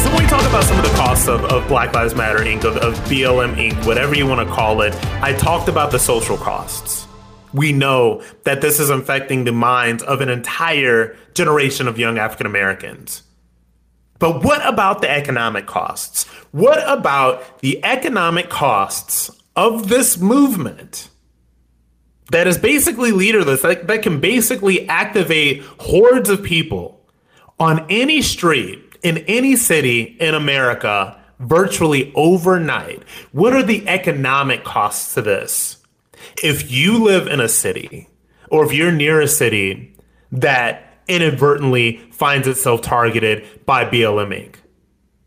So 0.00 0.10
when 0.10 0.22
we 0.22 0.28
talk 0.28 0.42
about 0.42 0.64
some 0.64 0.78
of 0.78 0.84
the 0.84 0.94
costs 0.96 1.28
of, 1.28 1.44
of 1.44 1.66
Black 1.68 1.94
Lives 1.94 2.14
Matter 2.14 2.40
Inc., 2.40 2.64
of, 2.64 2.76
of 2.76 2.94
BLM 3.04 3.54
Inc., 3.54 3.86
whatever 3.86 4.14
you 4.14 4.26
want 4.26 4.46
to 4.46 4.54
call 4.54 4.82
it, 4.82 4.94
I 5.22 5.32
talked 5.32 5.68
about 5.68 5.90
the 5.90 5.98
social 5.98 6.36
costs 6.36 7.06
we 7.54 7.72
know 7.72 8.20
that 8.42 8.60
this 8.60 8.80
is 8.80 8.90
infecting 8.90 9.44
the 9.44 9.52
minds 9.52 10.02
of 10.02 10.20
an 10.20 10.28
entire 10.28 11.16
generation 11.34 11.88
of 11.88 11.98
young 11.98 12.18
African 12.18 12.46
Americans. 12.46 13.22
But 14.18 14.44
what 14.44 14.66
about 14.66 15.02
the 15.02 15.10
economic 15.10 15.66
costs? 15.66 16.24
What 16.52 16.82
about 16.86 17.60
the 17.60 17.84
economic 17.84 18.48
costs 18.48 19.30
of 19.56 19.88
this 19.88 20.18
movement 20.18 21.08
that 22.30 22.46
is 22.46 22.56
basically 22.56 23.12
leaderless, 23.12 23.62
that, 23.62 23.86
that 23.86 24.02
can 24.02 24.20
basically 24.20 24.88
activate 24.88 25.62
hordes 25.80 26.30
of 26.30 26.42
people 26.42 27.04
on 27.58 27.84
any 27.90 28.22
street 28.22 28.80
in 29.02 29.18
any 29.18 29.56
city 29.56 30.16
in 30.18 30.34
America 30.34 31.20
virtually 31.40 32.12
overnight, 32.14 33.02
what 33.32 33.52
are 33.52 33.62
the 33.62 33.86
economic 33.86 34.64
costs 34.64 35.14
to 35.14 35.22
this? 35.22 35.78
If 36.42 36.70
you 36.70 37.04
live 37.04 37.26
in 37.26 37.40
a 37.40 37.48
city 37.48 38.08
or 38.50 38.64
if 38.64 38.72
you're 38.72 38.92
near 38.92 39.20
a 39.20 39.28
city 39.28 39.94
that 40.32 40.93
inadvertently 41.08 41.98
finds 42.10 42.46
itself 42.48 42.82
targeted 42.82 43.64
by 43.66 43.84
BLM 43.84 44.30
Inc. 44.30 44.54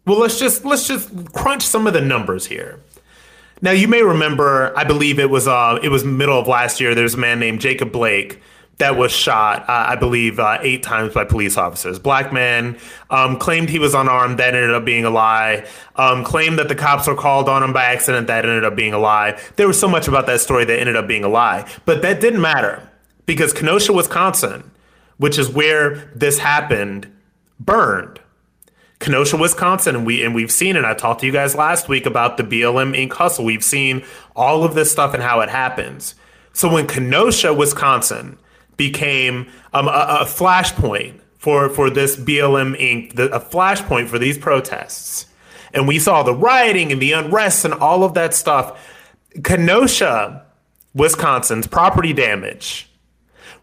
Well, 0.05 0.19
let's 0.19 0.39
just 0.39 0.63
let's 0.63 0.87
just 0.87 1.33
crunch 1.33 1.63
some 1.63 1.87
of 1.87 1.93
the 1.93 2.01
numbers 2.01 2.45
here. 2.45 2.81
Now, 3.61 3.71
you 3.71 3.87
may 3.87 4.03
remember, 4.03 4.71
I 4.77 4.83
believe 4.83 5.19
it 5.19 5.29
was 5.29 5.47
uh, 5.47 5.79
it 5.81 5.89
was 5.89 6.03
middle 6.05 6.39
of 6.39 6.47
last 6.47 6.79
year. 6.79 6.95
There's 6.95 7.15
a 7.15 7.17
man 7.17 7.39
named 7.39 7.59
Jacob 7.59 7.91
Blake 7.91 8.41
that 8.77 8.95
was 8.95 9.11
shot, 9.11 9.63
uh, 9.63 9.85
I 9.89 9.95
believe, 9.95 10.39
uh, 10.39 10.59
eight 10.61 10.83
times 10.83 11.13
by 11.13 11.23
police 11.23 11.57
officers. 11.57 11.97
Black 11.97 12.31
man 12.31 12.77
um, 13.09 13.39
claimed 13.39 13.69
he 13.69 13.79
was 13.79 13.95
unarmed. 13.95 14.37
That 14.37 14.53
ended 14.53 14.71
up 14.71 14.85
being 14.85 15.03
a 15.03 15.09
lie. 15.09 15.65
Um, 15.95 16.23
claimed 16.23 16.59
that 16.59 16.67
the 16.67 16.75
cops 16.75 17.07
were 17.07 17.15
called 17.15 17.49
on 17.49 17.63
him 17.63 17.73
by 17.73 17.85
accident. 17.85 18.27
That 18.27 18.45
ended 18.45 18.63
up 18.63 18.75
being 18.75 18.93
a 18.93 18.99
lie. 18.99 19.39
There 19.55 19.67
was 19.67 19.79
so 19.79 19.87
much 19.87 20.07
about 20.07 20.27
that 20.27 20.41
story 20.41 20.63
that 20.65 20.79
ended 20.79 20.95
up 20.95 21.07
being 21.07 21.23
a 21.23 21.29
lie. 21.29 21.67
But 21.85 22.03
that 22.03 22.21
didn't 22.21 22.41
matter 22.41 22.87
because 23.25 23.51
Kenosha, 23.51 23.93
Wisconsin, 23.93 24.69
which 25.17 25.37
is 25.37 25.49
where 25.49 26.11
this 26.15 26.39
happened, 26.39 27.11
burned. 27.59 28.19
Kenosha, 28.99 29.37
Wisconsin, 29.37 29.95
and 29.95 30.05
we 30.05 30.23
and 30.23 30.33
we've 30.33 30.51
seen 30.51 30.75
it. 30.75 30.83
I 30.83 30.93
talked 30.93 31.19
to 31.21 31.25
you 31.27 31.31
guys 31.31 31.55
last 31.55 31.87
week 31.87 32.05
about 32.05 32.37
the 32.37 32.43
BLM 32.43 32.97
Inc. 32.97 33.13
hustle. 33.13 33.45
We've 33.45 33.63
seen 33.63 34.03
all 34.35 34.63
of 34.63 34.73
this 34.73 34.91
stuff 34.91 35.13
and 35.13 35.21
how 35.21 35.41
it 35.41 35.49
happens. 35.49 36.15
So 36.53 36.71
when 36.71 36.87
Kenosha, 36.87 37.53
Wisconsin, 37.53 38.39
became 38.75 39.47
um, 39.73 39.87
a, 39.87 40.21
a 40.21 40.25
flashpoint 40.25 41.19
for 41.37 41.69
for 41.69 41.91
this 41.91 42.15
BLM 42.15 42.79
Inc. 42.79 43.13
The, 43.13 43.31
a 43.33 43.39
flashpoint 43.39 44.07
for 44.07 44.17
these 44.17 44.37
protests, 44.37 45.27
and 45.73 45.87
we 45.87 45.99
saw 45.99 46.23
the 46.23 46.33
rioting 46.33 46.91
and 46.91 46.99
the 47.01 47.11
unrest 47.11 47.65
and 47.65 47.75
all 47.75 48.03
of 48.03 48.15
that 48.15 48.33
stuff. 48.33 48.93
Kenosha, 49.43 50.43
Wisconsin's 50.95 51.67
property 51.67 52.13
damage 52.13 52.86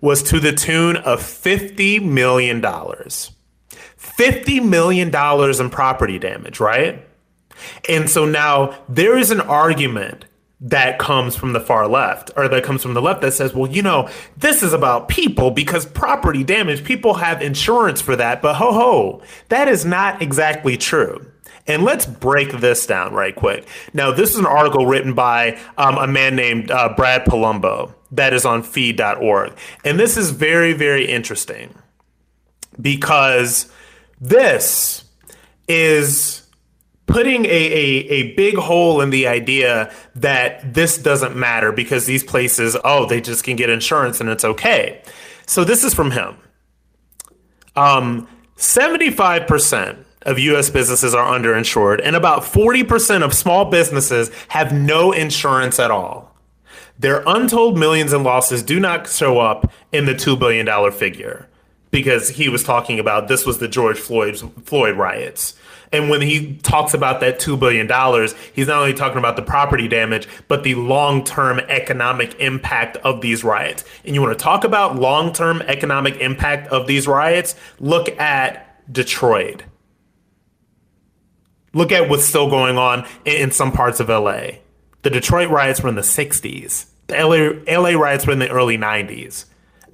was 0.05 0.23
to 0.23 0.39
the 0.39 0.53
tune 0.53 0.97
of 0.99 1.23
fifty 1.23 1.99
million 1.99 2.61
dollars. 2.61 3.31
$50 4.19 4.63
million 4.63 5.09
in 5.09 5.71
property 5.71 6.19
damage, 6.19 6.61
right? 6.61 7.05
And 7.89 8.09
so 8.09 8.27
now 8.27 8.79
there 8.89 9.17
is 9.17 9.31
an 9.31 9.41
argument 9.41 10.27
that 10.61 10.99
comes 10.99 11.37
from 11.37 11.53
the 11.53 11.61
far 11.61 11.89
left 11.89 12.31
or 12.37 12.49
that 12.49 12.65
comes 12.65 12.83
from 12.83 12.95
the 12.95 13.03
left 13.03 13.23
that 13.23 13.33
says, 13.33 13.53
well, 13.55 13.71
you 13.71 13.83
know, 13.83 14.09
this 14.37 14.63
is 14.63 14.73
about 14.73 15.09
people 15.09 15.51
because 15.51 15.85
property 15.85 16.45
damage, 16.45 16.85
people 16.85 17.15
have 17.15 17.43
insurance 17.43 18.01
for 18.01 18.15
that. 18.17 18.41
But 18.41 18.55
ho 18.55 18.73
ho, 18.73 19.23
that 19.49 19.69
is 19.69 19.85
not 19.85 20.23
exactly 20.23 20.77
true. 20.77 21.27
And 21.67 21.83
let's 21.83 22.05
break 22.05 22.53
this 22.53 22.87
down 22.87 23.15
right 23.15 23.35
quick. 23.35 23.67
Now, 23.93 24.13
this 24.13 24.31
is 24.31 24.37
an 24.37 24.47
article 24.47 24.87
written 24.87 25.15
by 25.15 25.59
um, 25.79 25.97
a 25.97 26.07
man 26.07 26.37
named 26.37 26.71
uh, 26.71 26.95
Brad 26.95 27.25
Polumbo 27.25 27.95
that 28.13 28.33
is 28.33 28.45
on 28.45 28.63
fee.org. 28.63 29.53
And 29.85 29.99
this 29.99 30.17
is 30.17 30.31
very, 30.31 30.73
very 30.73 31.07
interesting 31.07 31.75
because 32.81 33.71
this 34.21 35.05
is 35.67 36.43
putting 37.07 37.45
a, 37.45 37.49
a, 37.49 38.09
a 38.09 38.35
big 38.35 38.57
hole 38.57 39.01
in 39.01 39.11
the 39.11 39.27
idea 39.27 39.93
that 40.15 40.75
this 40.75 40.99
doesn't 40.99 41.37
matter 41.37 41.73
because 41.73 42.07
these 42.07 42.25
places, 42.25 42.77
oh, 42.85 43.07
they 43.07 43.21
just 43.21 43.45
can 43.45 43.57
get 43.57 43.71
insurance 43.71 44.21
and 44.21 44.29
it's 44.29 44.45
okay. 44.45 45.03
So 45.47 45.65
this 45.65 45.85
is 45.85 45.95
from 45.95 46.11
him. 46.11 46.37
Um, 47.77 48.29
75% 48.57 50.05
of 50.25 50.39
US 50.39 50.71
businesses 50.71 51.15
are 51.15 51.27
underinsured, 51.27 52.01
and 52.03 52.17
about 52.17 52.43
40% 52.43 53.23
of 53.23 53.35
small 53.35 53.67
businesses 53.67 54.31
have 54.49 54.73
no 54.73 55.13
insurance 55.13 55.79
at 55.79 55.91
all. 55.91 56.35
Their 56.99 57.23
untold 57.27 57.79
millions 57.79 58.13
in 58.13 58.23
losses 58.23 58.63
do 58.63 58.79
not 58.79 59.09
show 59.09 59.41
up 59.41 59.71
in 59.93 60.07
the 60.07 60.15
$2 60.15 60.39
billion 60.39 60.93
figure 60.93 61.49
because 61.91 62.29
he 62.29 62.49
was 62.49 62.63
talking 62.63 62.99
about 62.99 63.29
this 63.29 63.47
was 63.47 63.59
the 63.59 63.69
George 63.69 63.99
Floyd 63.99 64.37
Floyd 64.65 64.97
riots. 64.97 65.55
And 65.93 66.11
when 66.11 66.21
he 66.21 66.57
talks 66.57 66.93
about 66.93 67.21
that 67.21 67.39
$2 67.39 67.59
billion, 67.59 67.87
he's 68.53 68.67
not 68.67 68.81
only 68.81 68.95
talking 68.95 69.19
about 69.19 69.37
the 69.37 69.43
property 69.43 69.87
damage, 69.87 70.27
but 70.49 70.65
the 70.65 70.75
long 70.75 71.23
term 71.23 71.61
economic 71.61 72.35
impact 72.41 72.97
of 72.99 73.21
these 73.21 73.45
riots. 73.45 73.85
And 74.05 74.13
you 74.13 74.21
want 74.21 74.37
to 74.37 74.43
talk 74.43 74.65
about 74.65 74.97
long 74.97 75.33
term 75.33 75.63
economic 75.63 76.17
impact 76.17 76.67
of 76.69 76.89
these 76.89 77.07
riots? 77.07 77.55
Look 77.79 78.09
at 78.19 78.93
Detroit. 78.93 79.63
Look 81.75 81.93
at 81.93 82.09
what's 82.09 82.25
still 82.25 82.49
going 82.49 82.79
on 82.79 83.07
in, 83.25 83.51
some 83.51 83.73
parts 83.73 84.01
of 84.01 84.09
LA. 84.09 84.59
The 85.03 85.11
Detroit 85.11 85.51
riots 85.51 85.83
were 85.83 85.89
in 85.89 85.97
the 85.97 86.03
60s, 86.03 86.87
the 87.09 87.15
LA, 87.15 87.79
LA 87.79 87.99
riots 87.99 88.27
were 88.27 88.33
in 88.33 88.39
the 88.39 88.51
early 88.51 88.79
90s 88.79 89.45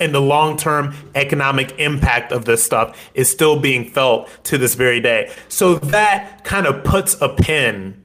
and 0.00 0.14
the 0.14 0.20
long 0.20 0.56
term 0.56 0.94
economic 1.14 1.78
impact 1.78 2.32
of 2.32 2.46
this 2.46 2.64
stuff 2.64 2.98
is 3.14 3.30
still 3.30 3.60
being 3.60 3.88
felt 3.88 4.28
to 4.44 4.58
this 4.58 4.74
very 4.74 5.00
day. 5.00 5.30
So 5.48 5.74
that 5.76 6.42
kind 6.42 6.66
of 6.66 6.82
puts 6.82 7.20
a 7.20 7.28
pin, 7.28 8.02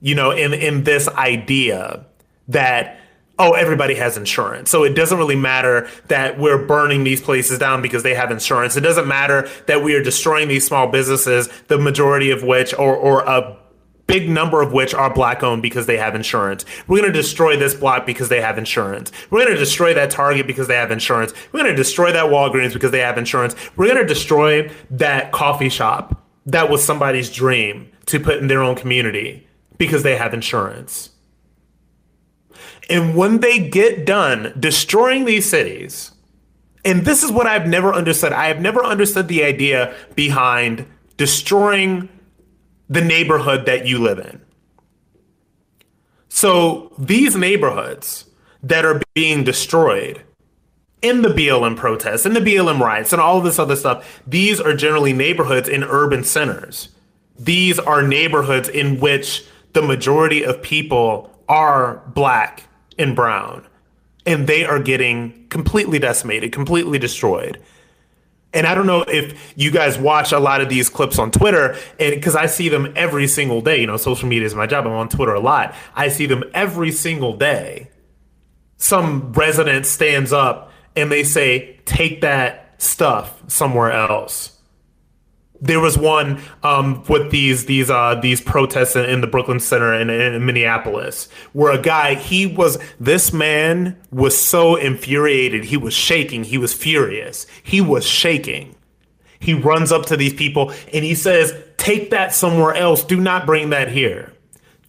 you 0.00 0.14
know, 0.14 0.30
in 0.30 0.54
in 0.54 0.84
this 0.84 1.08
idea 1.08 2.06
that 2.48 3.00
oh 3.38 3.52
everybody 3.52 3.94
has 3.94 4.16
insurance 4.16 4.70
so 4.70 4.84
it 4.84 4.94
doesn't 4.94 5.18
really 5.18 5.36
matter 5.36 5.88
that 6.08 6.38
we're 6.38 6.66
burning 6.66 7.04
these 7.04 7.20
places 7.20 7.58
down 7.58 7.82
because 7.82 8.02
they 8.02 8.14
have 8.14 8.30
insurance 8.30 8.76
it 8.76 8.82
doesn't 8.82 9.08
matter 9.08 9.48
that 9.66 9.82
we 9.82 9.94
are 9.94 10.02
destroying 10.02 10.48
these 10.48 10.66
small 10.66 10.86
businesses 10.86 11.48
the 11.68 11.78
majority 11.78 12.30
of 12.30 12.42
which 12.42 12.74
or 12.74 12.94
or 12.94 13.20
a 13.22 13.56
big 14.06 14.28
number 14.28 14.60
of 14.60 14.72
which 14.72 14.92
are 14.92 15.12
black 15.12 15.42
owned 15.42 15.62
because 15.62 15.86
they 15.86 15.96
have 15.96 16.14
insurance. 16.14 16.66
We're 16.86 16.98
going 17.00 17.12
to 17.12 17.18
destroy 17.18 17.56
this 17.56 17.72
block 17.72 18.04
because 18.04 18.28
they 18.28 18.42
have 18.42 18.58
insurance. 18.58 19.10
We're 19.30 19.44
going 19.44 19.54
to 19.54 19.58
destroy 19.58 19.94
that 19.94 20.10
Target 20.10 20.46
because 20.46 20.68
they 20.68 20.74
have 20.74 20.90
insurance. 20.90 21.32
We're 21.50 21.60
going 21.60 21.72
to 21.72 21.76
destroy 21.76 22.12
that 22.12 22.26
Walgreens 22.26 22.74
because 22.74 22.90
they 22.90 22.98
have 22.98 23.16
insurance. 23.16 23.54
We're 23.76 23.86
going 23.86 23.98
to 23.98 24.04
destroy 24.04 24.70
that 24.90 25.32
coffee 25.32 25.70
shop 25.70 26.22
that 26.46 26.68
was 26.68 26.84
somebody's 26.84 27.30
dream 27.30 27.90
to 28.06 28.20
put 28.20 28.38
in 28.38 28.48
their 28.48 28.62
own 28.62 28.74
community 28.74 29.46
because 29.78 30.02
they 30.02 30.16
have 30.16 30.34
insurance. 30.34 31.10
And 32.90 33.16
when 33.16 33.40
they 33.40 33.58
get 33.68 34.04
done 34.04 34.54
destroying 34.58 35.24
these 35.24 35.48
cities, 35.48 36.12
and 36.84 37.04
this 37.04 37.22
is 37.22 37.30
what 37.30 37.46
I've 37.46 37.66
never 37.66 37.92
understood. 37.92 38.32
I 38.32 38.48
have 38.48 38.60
never 38.60 38.84
understood 38.84 39.28
the 39.28 39.44
idea 39.44 39.94
behind 40.14 40.86
destroying 41.16 42.08
the 42.88 43.00
neighborhood 43.00 43.66
that 43.66 43.86
you 43.86 43.98
live 43.98 44.18
in. 44.18 44.40
So 46.28 46.92
these 46.98 47.36
neighborhoods 47.36 48.24
that 48.62 48.84
are 48.84 49.00
being 49.14 49.44
destroyed 49.44 50.22
in 51.00 51.22
the 51.22 51.28
BLM 51.28 51.76
protests, 51.76 52.26
in 52.26 52.32
the 52.32 52.40
BLM 52.40 52.80
riots, 52.80 53.12
and 53.12 53.20
all 53.20 53.40
this 53.40 53.58
other 53.58 53.76
stuff, 53.76 54.22
these 54.26 54.60
are 54.60 54.74
generally 54.74 55.12
neighborhoods 55.12 55.68
in 55.68 55.84
urban 55.84 56.24
centers. 56.24 56.88
These 57.38 57.78
are 57.78 58.02
neighborhoods 58.02 58.68
in 58.68 59.00
which 59.00 59.44
the 59.72 59.82
majority 59.82 60.44
of 60.44 60.62
people 60.62 61.30
are 61.48 62.02
black 62.14 62.64
and 63.02 63.14
brown, 63.14 63.66
and 64.24 64.46
they 64.46 64.64
are 64.64 64.78
getting 64.78 65.46
completely 65.48 65.98
decimated, 65.98 66.52
completely 66.52 66.98
destroyed. 66.98 67.60
And 68.54 68.66
I 68.66 68.74
don't 68.74 68.86
know 68.86 69.02
if 69.02 69.54
you 69.56 69.70
guys 69.70 69.98
watch 69.98 70.32
a 70.32 70.38
lot 70.38 70.60
of 70.60 70.68
these 70.68 70.88
clips 70.88 71.18
on 71.18 71.30
Twitter, 71.30 71.76
and 71.98 72.14
because 72.14 72.36
I 72.36 72.46
see 72.46 72.68
them 72.68 72.92
every 72.96 73.26
single 73.26 73.60
day. 73.62 73.80
You 73.80 73.86
know, 73.86 73.96
social 73.96 74.28
media 74.28 74.46
is 74.46 74.54
my 74.54 74.66
job. 74.66 74.86
I'm 74.86 74.92
on 74.92 75.08
Twitter 75.08 75.34
a 75.34 75.40
lot. 75.40 75.74
I 75.94 76.08
see 76.08 76.26
them 76.26 76.44
every 76.54 76.92
single 76.92 77.36
day. 77.36 77.90
Some 78.76 79.32
resident 79.32 79.86
stands 79.86 80.32
up 80.32 80.70
and 80.96 81.10
they 81.10 81.24
say, 81.24 81.78
"Take 81.84 82.20
that 82.20 82.74
stuff 82.78 83.42
somewhere 83.46 83.92
else." 83.92 84.58
There 85.62 85.78
was 85.78 85.96
one 85.96 86.42
um, 86.64 87.04
with 87.08 87.30
these 87.30 87.66
these 87.66 87.88
uh, 87.88 88.16
these 88.16 88.40
protests 88.40 88.96
in, 88.96 89.04
in, 89.04 89.20
the 89.20 89.28
Brooklyn 89.28 89.60
Center 89.60 89.94
in, 89.94 90.10
in 90.10 90.44
Minneapolis, 90.44 91.28
where 91.52 91.72
a 91.72 91.80
guy 91.80 92.14
he 92.14 92.46
was 92.46 92.78
this 92.98 93.32
man 93.32 93.96
was 94.10 94.36
so 94.36 94.74
infuriated, 94.74 95.64
he 95.64 95.76
was 95.76 95.94
shaking, 95.94 96.42
he 96.44 96.58
was 96.58 96.74
furious, 96.74 97.46
he 97.62 97.80
was 97.80 98.04
shaking. 98.04 98.74
He 99.38 99.54
runs 99.54 99.90
up 99.90 100.06
to 100.06 100.16
these 100.16 100.34
people 100.34 100.72
and 100.92 101.04
he 101.04 101.14
says, 101.14 101.54
"Take 101.76 102.10
that 102.10 102.34
somewhere 102.34 102.74
else. 102.74 103.04
Do 103.04 103.20
not 103.20 103.46
bring 103.46 103.70
that 103.70 103.90
here." 103.90 104.32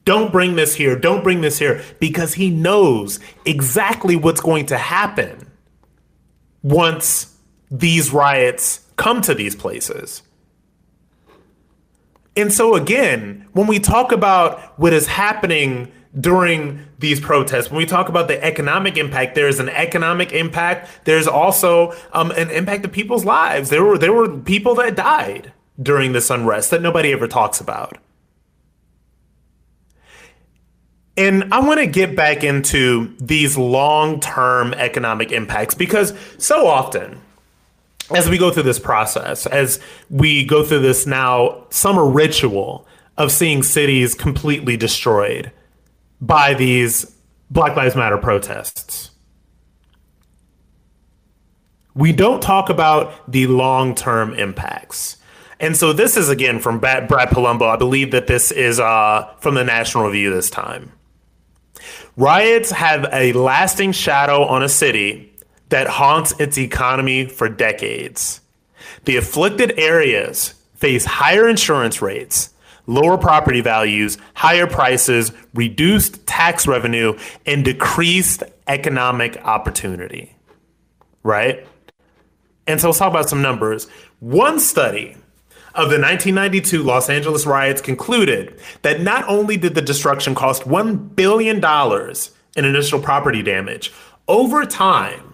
Don't 0.05 0.33
bring 0.33 0.57
this 0.57 0.75
here. 0.75 0.99
Don't 0.99 1.23
bring 1.23 1.39
this 1.39 1.59
here 1.59 1.81
because 1.99 2.33
he 2.33 2.49
knows 2.49 3.21
exactly 3.45 4.17
what's 4.17 4.41
going 4.41 4.65
to 4.65 4.77
happen 4.77 5.49
once 6.61 7.37
these 7.71 8.11
riots 8.11 8.81
come 8.97 9.21
to 9.21 9.33
these 9.33 9.55
places. 9.55 10.21
And 12.35 12.51
so, 12.51 12.75
again, 12.75 13.47
when 13.53 13.67
we 13.67 13.79
talk 13.79 14.11
about 14.11 14.59
what 14.79 14.93
is 14.93 15.07
happening 15.07 15.91
during 16.19 16.79
these 16.99 17.19
protests, 17.19 17.69
when 17.69 17.77
we 17.77 17.85
talk 17.85 18.09
about 18.09 18.27
the 18.27 18.43
economic 18.43 18.97
impact, 18.97 19.35
there 19.35 19.47
is 19.47 19.59
an 19.59 19.69
economic 19.69 20.31
impact. 20.31 21.05
There's 21.05 21.27
also 21.27 21.93
um, 22.11 22.31
an 22.31 22.49
impact 22.49 22.85
of 22.85 22.91
people's 22.91 23.25
lives. 23.25 23.69
There 23.69 23.83
were 23.83 23.97
there 23.97 24.13
were 24.13 24.37
people 24.39 24.75
that 24.75 24.95
died. 24.95 25.53
during 25.81 26.11
this 26.13 26.29
unrest 26.29 26.71
that 26.71 26.81
nobody 26.81 27.11
ever 27.11 27.27
talks 27.27 27.59
about. 27.59 27.97
And 31.15 31.53
I 31.53 31.59
want 31.59 31.79
to 31.79 31.85
get 31.87 32.15
back 32.15 32.43
into 32.43 33.15
these 33.19 33.57
long 33.57 34.19
term 34.19 34.73
economic 34.73 35.31
impacts 35.31 35.75
because 35.75 36.13
so 36.37 36.67
often, 36.67 37.21
as 38.15 38.29
we 38.29 38.37
go 38.37 38.51
through 38.51 38.63
this 38.63 38.79
process, 38.79 39.45
as 39.45 39.79
we 40.09 40.45
go 40.45 40.63
through 40.63 40.79
this 40.79 41.05
now 41.05 41.65
summer 41.69 42.05
ritual 42.05 42.87
of 43.17 43.31
seeing 43.31 43.63
cities 43.63 44.15
completely 44.15 44.77
destroyed 44.77 45.51
by 46.21 46.53
these 46.53 47.15
Black 47.51 47.75
Lives 47.75 47.95
Matter 47.95 48.17
protests, 48.17 49.11
we 51.95 52.11
don't 52.11 52.41
talk 52.41 52.69
about 52.69 53.31
the 53.31 53.47
long 53.47 53.95
term 53.95 54.33
impacts. 54.33 55.17
And 55.59 55.77
so 55.77 55.93
this 55.93 56.17
is 56.17 56.29
again 56.29 56.59
from 56.59 56.79
Brad 56.79 57.07
Polumbo. 57.07 57.69
I 57.69 57.77
believe 57.77 58.11
that 58.11 58.27
this 58.27 58.51
is 58.51 58.79
uh, 58.79 59.31
from 59.39 59.55
the 59.55 59.63
National 59.63 60.05
Review 60.05 60.33
this 60.33 60.49
time. 60.49 60.91
Riots 62.17 62.71
have 62.71 63.07
a 63.11 63.33
lasting 63.33 63.91
shadow 63.91 64.43
on 64.43 64.61
a 64.61 64.69
city 64.69 65.32
that 65.73 65.87
haunts 65.87 66.39
its 66.39 66.59
economy 66.59 67.25
for 67.25 67.49
decades. 67.49 68.41
The 69.05 69.17
afflicted 69.17 69.73
areas 69.79 70.53
face 70.75 71.03
higher 71.03 71.49
insurance 71.49 71.99
rates, 71.99 72.53
lower 72.85 73.17
property 73.17 73.59
values, 73.59 74.19
higher 74.35 74.67
prices, 74.67 75.31
reduced 75.55 76.27
tax 76.27 76.67
revenue, 76.67 77.17
and 77.47 77.65
decreased 77.65 78.43
economic 78.67 79.35
opportunity. 79.37 80.35
Right? 81.23 81.67
And 82.67 82.79
so 82.79 82.89
let's 82.89 82.99
talk 82.99 83.09
about 83.09 83.27
some 83.27 83.41
numbers. 83.41 83.87
One 84.19 84.59
study 84.59 85.17
of 85.73 85.89
the 85.89 85.99
1992 85.99 86.83
Los 86.83 87.09
Angeles 87.09 87.47
riots 87.47 87.81
concluded 87.81 88.59
that 88.83 89.01
not 89.01 89.27
only 89.27 89.57
did 89.57 89.73
the 89.73 89.81
destruction 89.81 90.35
cost 90.35 90.65
$1 90.65 91.15
billion 91.15 91.57
in 92.55 92.63
initial 92.63 92.99
property 92.99 93.41
damage, 93.41 93.91
over 94.27 94.67
time, 94.67 95.32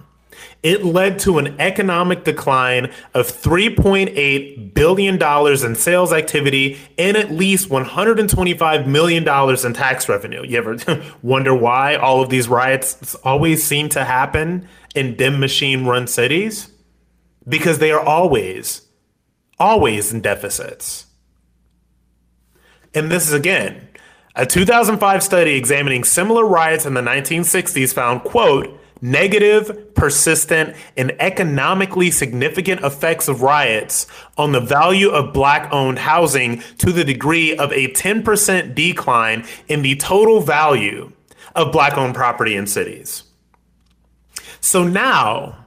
it 0.62 0.84
led 0.84 1.20
to 1.20 1.38
an 1.38 1.60
economic 1.60 2.24
decline 2.24 2.92
of 3.14 3.28
$3.8 3.28 4.74
billion 4.74 5.66
in 5.66 5.76
sales 5.76 6.12
activity 6.12 6.78
and 6.98 7.16
at 7.16 7.32
least 7.32 7.70
$125 7.70 8.88
million 8.88 9.66
in 9.66 9.74
tax 9.74 10.10
revenue. 10.10 10.44
You 10.46 10.58
ever 10.58 10.78
wonder 11.22 11.56
why 11.56 11.96
all 11.96 12.22
of 12.22 12.30
these 12.30 12.48
riots 12.48 13.16
always 13.16 13.64
seem 13.64 13.90
to 13.90 14.04
happen 14.04 14.68
in 14.96 15.16
Dem 15.16 15.40
machine 15.40 15.86
run 15.86 16.08
cities? 16.08 16.72
Because 17.48 17.80
they 17.80 17.92
are 17.92 18.02
always 18.02 18.86
always 19.60 20.14
in 20.14 20.22
deficits. 20.22 21.08
And 22.94 23.12
this 23.12 23.28
is 23.28 23.34
again, 23.34 23.90
a 24.36 24.46
2005 24.46 25.22
study 25.22 25.56
examining 25.56 26.04
similar 26.04 26.46
riots 26.46 26.86
in 26.86 26.94
the 26.94 27.02
1960s 27.02 27.94
found, 27.94 28.24
quote, 28.24 28.79
negative, 29.02 29.94
persistent, 29.94 30.76
and 30.98 31.16
economically 31.20 32.12
significant 32.12 32.82
effects 32.82 33.28
of 33.28 33.42
riots 33.42 34.08
on 34.38 34.52
the 34.52 34.60
value 34.60 35.10
of 35.10 35.34
black 35.34 35.72
owned 35.72 36.00
housing 36.00 36.62
to 36.78 36.92
the 36.92 37.04
degree 37.04 37.56
of 37.56 37.72
a 37.72 37.88
10% 37.90 38.76
decline 38.76 39.46
in 39.68 39.82
the 39.82 39.96
total 39.96 40.42
value 40.42 41.12
of 41.56 41.72
black 41.72 41.98
owned 41.98 42.16
property 42.16 42.56
in 42.56 42.68
cities. 42.68 43.24
So 44.62 44.84
now, 44.84 45.66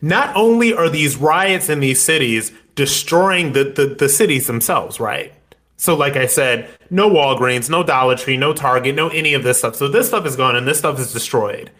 not 0.00 0.34
only 0.36 0.72
are 0.72 0.88
these 0.88 1.16
riots 1.16 1.68
in 1.68 1.80
these 1.80 2.02
cities 2.02 2.52
destroying 2.74 3.52
the, 3.52 3.64
the, 3.64 3.94
the 3.98 4.08
cities 4.08 4.46
themselves, 4.46 5.00
right? 5.00 5.34
So, 5.76 5.94
like 5.96 6.16
I 6.16 6.26
said, 6.26 6.68
no 6.90 7.08
Walgreens, 7.08 7.70
no 7.70 7.82
Dollar 7.82 8.16
Tree, 8.16 8.36
no 8.36 8.52
Target, 8.52 8.94
no 8.94 9.08
any 9.08 9.32
of 9.32 9.42
this 9.42 9.58
stuff. 9.58 9.76
So, 9.76 9.88
this 9.88 10.08
stuff 10.08 10.26
is 10.26 10.36
gone 10.36 10.54
and 10.54 10.68
this 10.68 10.78
stuff 10.78 10.98
is 11.00 11.12
destroyed. 11.12 11.70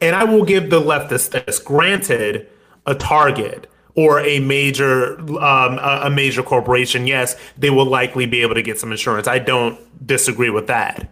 And 0.00 0.14
I 0.14 0.24
will 0.24 0.44
give 0.44 0.70
the 0.70 0.80
leftists 0.80 1.30
this. 1.30 1.58
Granted, 1.58 2.48
a 2.84 2.94
Target 2.94 3.70
or 3.94 4.20
a 4.20 4.40
major 4.40 5.18
um, 5.20 5.78
a, 5.80 6.10
major 6.10 6.42
corporation, 6.42 7.06
yes, 7.06 7.34
they 7.56 7.70
will 7.70 7.86
likely 7.86 8.26
be 8.26 8.42
able 8.42 8.54
to 8.54 8.62
get 8.62 8.78
some 8.78 8.92
insurance. 8.92 9.26
I 9.26 9.38
don't 9.38 10.06
disagree 10.06 10.50
with 10.50 10.66
that. 10.66 11.08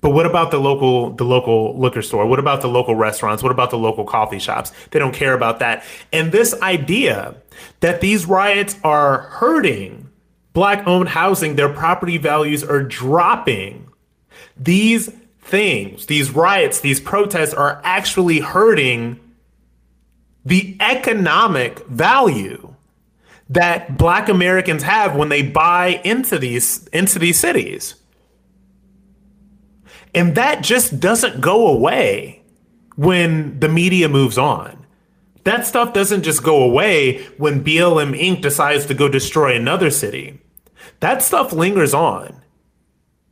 But 0.00 0.10
what 0.10 0.26
about 0.26 0.50
the 0.50 0.58
local 0.58 1.10
the 1.10 1.24
local 1.24 1.76
liquor 1.78 2.02
store? 2.02 2.26
What 2.26 2.38
about 2.38 2.60
the 2.60 2.68
local 2.68 2.94
restaurants? 2.94 3.42
What 3.42 3.50
about 3.50 3.70
the 3.70 3.78
local 3.78 4.04
coffee 4.04 4.38
shops? 4.38 4.70
They 4.90 4.98
don't 4.98 5.14
care 5.14 5.32
about 5.32 5.58
that. 5.58 5.82
And 6.12 6.30
this 6.30 6.54
idea 6.62 7.36
that 7.80 8.00
these 8.00 8.26
riots 8.26 8.76
are 8.84 9.20
hurting 9.22 10.08
black 10.52 10.86
owned 10.86 11.08
housing, 11.08 11.56
their 11.56 11.72
property 11.72 12.18
values 12.18 12.62
are 12.62 12.82
dropping. 12.82 13.88
These 14.56 15.10
things, 15.48 16.06
these 16.06 16.30
riots, 16.30 16.80
these 16.80 17.00
protests 17.00 17.54
are 17.54 17.80
actually 17.84 18.40
hurting 18.40 19.18
the 20.44 20.76
economic 20.80 21.84
value 21.86 22.74
that 23.50 23.96
black 23.96 24.28
Americans 24.28 24.82
have 24.82 25.16
when 25.16 25.28
they 25.28 25.42
buy 25.42 26.00
into 26.04 26.38
these 26.38 26.86
into 26.88 27.18
these 27.18 27.38
cities. 27.38 27.94
And 30.14 30.34
that 30.36 30.62
just 30.62 31.00
doesn't 31.00 31.40
go 31.40 31.68
away 31.68 32.42
when 32.96 33.60
the 33.60 33.68
media 33.68 34.08
moves 34.08 34.38
on. 34.38 34.86
That 35.44 35.66
stuff 35.66 35.92
doesn't 35.92 36.24
just 36.24 36.42
go 36.42 36.62
away 36.62 37.24
when 37.38 37.64
BLM 37.64 38.18
Inc. 38.18 38.42
decides 38.42 38.86
to 38.86 38.94
go 38.94 39.08
destroy 39.08 39.54
another 39.54 39.90
city. 39.90 40.40
That 41.00 41.22
stuff 41.22 41.52
lingers 41.52 41.94
on. 41.94 42.37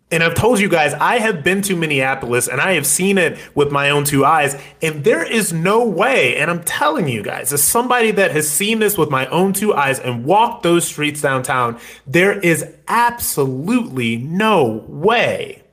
And 0.09 0.23
I've 0.23 0.37
told 0.37 0.61
you 0.61 0.69
guys, 0.69 0.95
I 0.95 1.19
have 1.19 1.43
been 1.43 1.63
to 1.63 1.75
Minneapolis 1.75 2.47
and 2.47 2.61
I 2.61 2.75
have 2.75 2.87
seen 2.87 3.19
it 3.19 3.39
with 3.57 3.73
my 3.73 3.91
own 3.91 4.05
two 4.05 4.25
eyes. 4.25 4.57
And 4.81 5.03
there 5.03 5.25
is 5.25 5.53
no 5.53 5.85
way, 5.85 6.37
and 6.37 6.49
I'm 6.49 6.63
telling 6.63 7.09
you 7.09 7.25
guys, 7.25 7.53
as 7.53 7.65
somebody 7.65 8.13
that 8.13 8.31
has 8.31 8.49
seen 8.49 8.79
this 8.79 8.97
with 8.97 9.11
my 9.11 9.27
own 9.27 9.53
two 9.53 9.75
eyes 9.75 9.99
and 9.99 10.25
walked 10.25 10.63
those 10.63 10.87
streets 10.87 11.21
downtown, 11.21 11.81
there 12.07 12.39
is 12.39 12.73
absolutely 12.87 14.17
no 14.17 14.85
way 14.87 15.65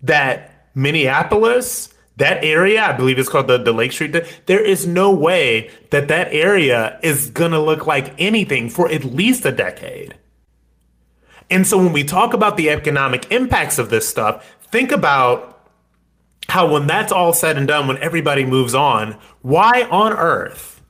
that 0.00 0.68
Minneapolis, 0.76 1.92
that 2.18 2.44
area, 2.44 2.84
I 2.84 2.92
believe 2.92 3.18
it's 3.18 3.28
called 3.28 3.48
the, 3.48 3.58
the 3.58 3.72
Lake 3.72 3.90
Street, 3.90 4.12
there 4.46 4.64
is 4.64 4.86
no 4.86 5.10
way 5.10 5.72
that 5.90 6.06
that 6.06 6.32
area 6.32 7.00
is 7.02 7.30
going 7.30 7.50
to 7.50 7.60
look 7.60 7.84
like 7.84 8.14
anything 8.16 8.70
for 8.70 8.88
at 8.88 9.02
least 9.02 9.44
a 9.44 9.50
decade. 9.50 10.14
And 11.50 11.66
so 11.66 11.78
when 11.78 11.92
we 11.92 12.04
talk 12.04 12.34
about 12.34 12.56
the 12.56 12.70
economic 12.70 13.30
impacts 13.32 13.78
of 13.78 13.90
this 13.90 14.08
stuff, 14.08 14.56
think 14.70 14.92
about 14.92 15.58
how 16.48 16.70
when 16.70 16.86
that's 16.86 17.12
all 17.12 17.32
said 17.32 17.56
and 17.56 17.68
done, 17.68 17.88
when 17.88 17.98
everybody 17.98 18.44
moves 18.44 18.74
on, 18.74 19.18
why 19.42 19.82
on 19.90 20.12
earth, 20.12 20.82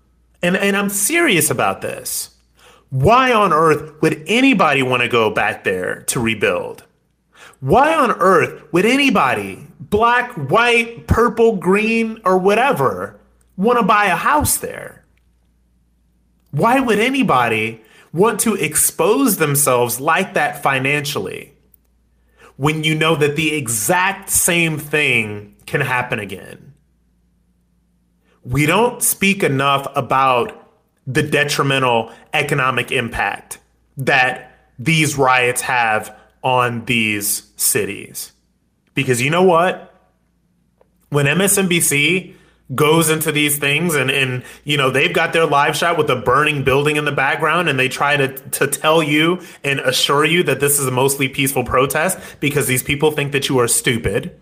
and, 0.43 0.57
and 0.57 0.77
I'm 0.77 0.89
serious 0.89 1.51
about 1.51 1.81
this, 1.81 2.31
why 2.91 3.33
on 3.33 3.53
earth 3.53 4.01
would 4.01 4.23
anybody 4.27 4.83
want 4.83 5.03
to 5.03 5.09
go 5.09 5.31
back 5.31 5.65
there 5.65 6.03
to 6.03 6.21
rebuild? 6.21 6.85
Why 7.61 7.95
on 7.95 8.13
earth 8.13 8.73
would 8.73 8.87
anybody, 8.87 9.67
black, 9.81 10.33
white, 10.33 11.07
purple, 11.07 11.57
green, 11.57 12.21
or 12.25 12.39
whatever, 12.39 13.21
want 13.57 13.79
to 13.79 13.85
buy 13.85 14.07
a 14.07 14.17
house 14.17 14.59
there? 14.59 15.05
Why 16.51 16.81
would 16.81 16.99
anybody 16.99 17.83
want 18.13 18.41
to 18.41 18.55
expose 18.55 19.37
themselves 19.37 20.01
like 20.01 20.35
that 20.35 20.63
financially 20.63 21.53
when 22.57 22.85
you 22.85 22.95
know 22.95 23.15
that 23.17 23.37
the 23.37 23.55
exact 23.55 24.31
same 24.31 24.79
thing 24.79 25.55
can 25.67 25.81
happen 25.81 26.19
again? 26.19 26.75
We 28.45 28.67
don't 28.67 29.03
speak 29.03 29.43
enough 29.43 29.87
about 29.95 30.71
the 31.07 31.23
detrimental 31.23 32.13
economic 32.33 32.93
impact 32.93 33.59
that 33.97 34.53
these 34.79 35.17
riots 35.17 35.63
have 35.63 36.17
on 36.43 36.85
these 36.85 37.51
cities. 37.57 38.33
Because 38.95 39.21
you 39.21 39.31
know 39.31 39.43
what? 39.43 39.95
When 41.11 41.27
MSNBC 41.27 42.35
goes 42.75 43.09
into 43.09 43.33
these 43.33 43.59
things 43.59 43.95
and, 43.95 44.11
and 44.11 44.43
you 44.65 44.77
know 44.77 44.91
they've 44.91 45.15
got 45.15 45.33
their 45.33 45.47
live 45.47 45.75
shot 45.75 45.97
with 45.97 46.11
a 46.11 46.17
burning 46.17 46.65
building 46.65 46.97
in 46.97 47.05
the 47.07 47.13
background 47.13 47.69
and 47.69 47.79
they 47.79 47.89
try 47.89 48.17
to 48.17 48.29
to 48.51 48.67
tell 48.67 49.03
you 49.03 49.41
and 49.65 49.81
assure 49.81 50.25
you 50.25 50.43
that 50.43 50.61
this 50.61 50.79
is 50.79 50.87
a 50.87 50.91
mostly 50.91 51.29
peaceful 51.29 51.65
protest 51.65 52.19
because 52.41 52.67
these 52.67 52.83
people 52.83 53.11
think 53.11 53.33
that 53.33 53.49
you 53.49 53.59
are 53.59 53.69
stupid. 53.69 54.39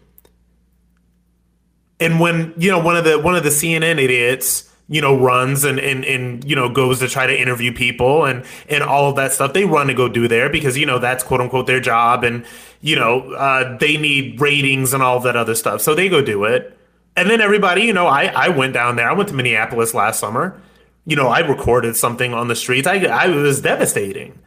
And 2.01 2.19
when 2.19 2.53
you 2.57 2.71
know 2.71 2.81
one 2.81 2.97
of 2.97 3.05
the 3.05 3.19
one 3.19 3.37
of 3.37 3.45
the 3.45 3.51
CNN 3.51 3.99
idiots 4.01 4.73
you 4.89 5.01
know 5.01 5.17
runs 5.17 5.63
and, 5.63 5.79
and 5.79 6.05
and 6.05 6.45
you 6.45 6.57
know 6.57 6.69
goes 6.69 6.99
to 6.99 7.09
try 7.09 7.27
to 7.27 7.41
interview 7.41 7.73
people 7.73 8.25
and 8.25 8.45
and 8.69 8.83
all 8.83 9.09
of 9.09 9.17
that 9.17 9.33
stuff 9.33 9.53
they 9.53 9.65
run 9.65 9.87
to 9.87 9.95
go 9.95 10.09
do 10.09 10.29
there 10.29 10.49
because 10.49 10.77
you 10.77 10.87
know 10.87 10.99
that's 10.99 11.25
quote 11.25 11.41
unquote 11.41 11.67
their 11.67 11.81
job 11.81 12.25
and 12.25 12.45
you 12.81 12.97
know 12.97 13.33
uh, 13.35 13.79
they 13.79 13.97
need 13.97 14.41
ratings 14.41 14.93
and 14.93 15.03
all 15.03 15.21
that 15.21 15.37
other 15.37 15.55
stuff. 15.55 15.81
So 15.81 15.95
they 15.95 16.09
go 16.09 16.21
do 16.23 16.45
it 16.45 16.77
and 17.17 17.31
then 17.31 17.41
everybody 17.41 17.83
you 17.83 17.93
know 17.93 18.07
I 18.07 18.27
I 18.27 18.49
went 18.51 18.75
down 18.75 18.97
there 18.97 19.09
I 19.09 19.15
went 19.15 19.29
to 19.31 19.35
Minneapolis 19.35 19.95
last 19.95 20.21
summer 20.21 20.61
You 21.09 21.15
know, 21.17 21.29
I 21.29 21.39
recorded 21.41 21.97
something 21.97 22.35
on 22.35 22.49
the 22.49 22.57
streets. 22.57 22.89
I, 22.89 22.97
I 23.07 23.29
was 23.29 23.61
devastating 23.61 24.41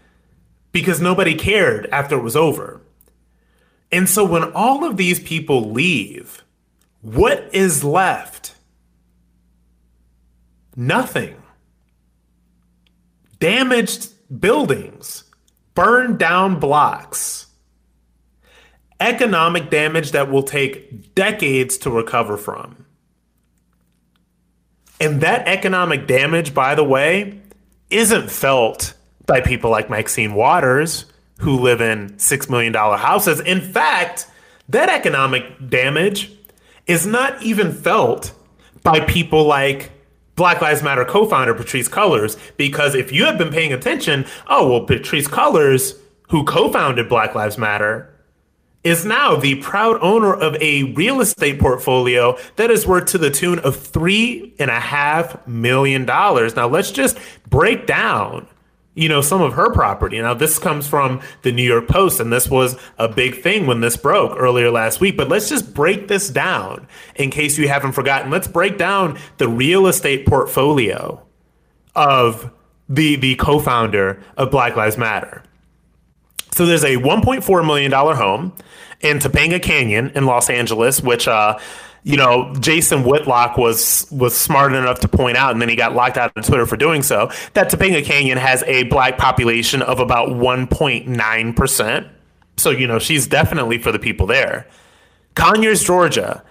because 0.74 1.00
nobody 1.00 1.34
cared 1.36 1.88
after 1.92 2.18
it 2.18 2.22
was 2.22 2.36
over. 2.36 2.82
And 3.92 4.10
so 4.10 4.26
when 4.26 4.52
all 4.54 4.84
of 4.84 4.98
these 4.98 5.20
people 5.22 5.72
leave, 5.72 6.44
what 7.02 7.50
is 7.54 7.84
left? 7.84 8.56
Nothing. 10.76 11.42
Damaged 13.40 14.10
buildings, 14.42 15.24
burned 15.76 16.20
down 16.20 16.60
blocks, 16.60 17.48
economic 19.00 19.70
damage 19.70 20.12
that 20.12 20.30
will 20.30 20.44
take 20.44 21.16
decades 21.16 21.78
to 21.80 21.90
recover 21.90 22.38
from. 22.38 22.86
And 25.00 25.22
that 25.22 25.48
economic 25.48 26.08
damage, 26.08 26.54
by 26.54 26.76
the 26.76 26.84
way, 26.84 27.40
isn't 27.90 28.30
felt 28.30 28.94
by 29.26 29.42
people 29.42 29.72
like 29.72 29.90
Maxine 29.90 30.34
Waters, 30.34 31.06
who 31.40 31.58
live 31.58 31.80
in 31.80 32.10
$6 32.16 32.50
million 32.50 32.74
houses. 32.74 33.40
In 33.40 33.62
fact, 33.62 34.28
that 34.68 34.90
economic 34.90 35.70
damage 35.70 36.32
is 36.86 37.06
not 37.06 37.42
even 37.42 37.72
felt 37.72 38.34
by 38.84 39.00
people 39.00 39.46
like 39.46 39.92
Black 40.36 40.62
Lives 40.62 40.84
Matter 40.84 41.06
co 41.06 41.26
founder 41.26 41.54
Patrisse 41.54 41.90
Cullors. 41.90 42.38
Because 42.58 42.96
if 42.96 43.12
you 43.12 43.26
have 43.26 43.38
been 43.38 43.52
paying 43.52 43.72
attention, 43.72 44.26
oh, 44.48 44.70
well, 44.70 44.86
Patrisse 44.86 45.28
Cullors, 45.28 45.98
who 46.30 46.44
co 46.44 46.72
founded 46.72 47.08
Black 47.08 47.36
Lives 47.36 47.58
Matter, 47.58 48.14
is 48.84 49.06
now 49.06 49.36
the 49.36 49.56
proud 49.56 49.98
owner 50.02 50.34
of 50.34 50.56
a 50.62 50.84
real 50.94 51.22
estate 51.22 51.60
portfolio 51.60 52.38
that 52.56 52.72
is 52.72 52.88
worth 52.88 53.06
to 53.08 53.18
the 53.18 53.30
tune 53.30 53.60
of 53.60 53.76
three 53.76 54.54
and 54.58 54.72
a 54.72 54.80
half 54.80 55.46
million 55.48 56.06
dollars. 56.06 56.56
Now, 56.56 56.68
let's 56.68 56.92
just 56.92 57.18
break 57.50 57.86
down 57.86 58.48
you 59.00 59.08
know, 59.08 59.22
some 59.22 59.42
of 59.42 59.54
her 59.54 59.72
property. 59.72 60.20
Now, 60.20 60.34
this 60.34 60.60
comes 60.60 60.86
from 60.86 61.22
the 61.44 61.54
New 61.54 61.64
York 61.64 61.88
Post, 61.88 62.20
and 62.20 62.34
this 62.34 62.50
was 62.50 62.78
a 62.98 63.08
big 63.08 63.42
thing 63.42 63.66
when 63.66 63.80
this 63.80 63.96
broke 63.96 64.36
earlier 64.36 64.70
last 64.72 65.00
week. 65.00 65.16
But 65.16 65.30
let's 65.30 65.48
just 65.48 65.74
break 65.74 66.10
this 66.10 66.30
down 66.30 66.86
in 67.16 67.30
case 67.32 67.58
you 67.58 67.70
haven't 67.70 67.94
forgotten. 67.94 68.30
Let's 68.30 68.48
break 68.48 68.78
down 68.78 69.18
the 69.38 69.48
real 69.48 69.88
estate 69.88 70.26
portfolio 70.26 71.26
of 71.96 72.52
the 72.90 73.16
the 73.16 73.36
co-founder 73.36 74.22
of 74.36 74.52
Black 74.52 74.76
Lives 74.76 74.98
Matter. 74.98 75.44
So 76.60 76.66
there's 76.66 76.84
a 76.84 76.98
1.4 76.98 77.66
million 77.66 77.90
dollar 77.90 78.16
home 78.16 78.52
in 79.00 79.20
Topanga 79.20 79.64
Canyon 79.64 80.12
in 80.14 80.26
Los 80.26 80.50
Angeles, 80.50 81.02
which 81.02 81.26
uh, 81.26 81.58
you 82.04 82.18
know, 82.18 82.54
Jason 82.60 83.06
Whitlock 83.06 83.58
was 83.58 84.06
was 84.12 84.36
smart 84.36 84.74
enough 84.74 85.00
to 85.00 85.08
point 85.08 85.38
out, 85.38 85.54
and 85.54 85.62
then 85.62 85.70
he 85.70 85.78
got 85.78 85.96
locked 85.96 86.18
out 86.18 86.34
of 86.36 86.46
Twitter 86.46 86.66
for 86.66 86.76
doing 86.76 87.02
so, 87.02 87.32
that 87.54 87.72
Topanga 87.72 88.04
Canyon 88.04 88.38
has 88.38 88.62
a 88.64 88.84
black 88.84 89.18
population 89.18 89.82
of 89.82 90.02
about 90.02 90.32
1.9 90.32 91.56
percent. 91.56 92.08
So 92.58 92.72
you 92.72 92.88
know, 92.88 93.00
she's 93.00 93.26
definitely 93.26 93.78
for 93.78 93.94
the 93.94 94.00
people 94.00 94.28
there. 94.28 94.68
Conyers, 95.36 95.82
Georgia, 95.82 96.44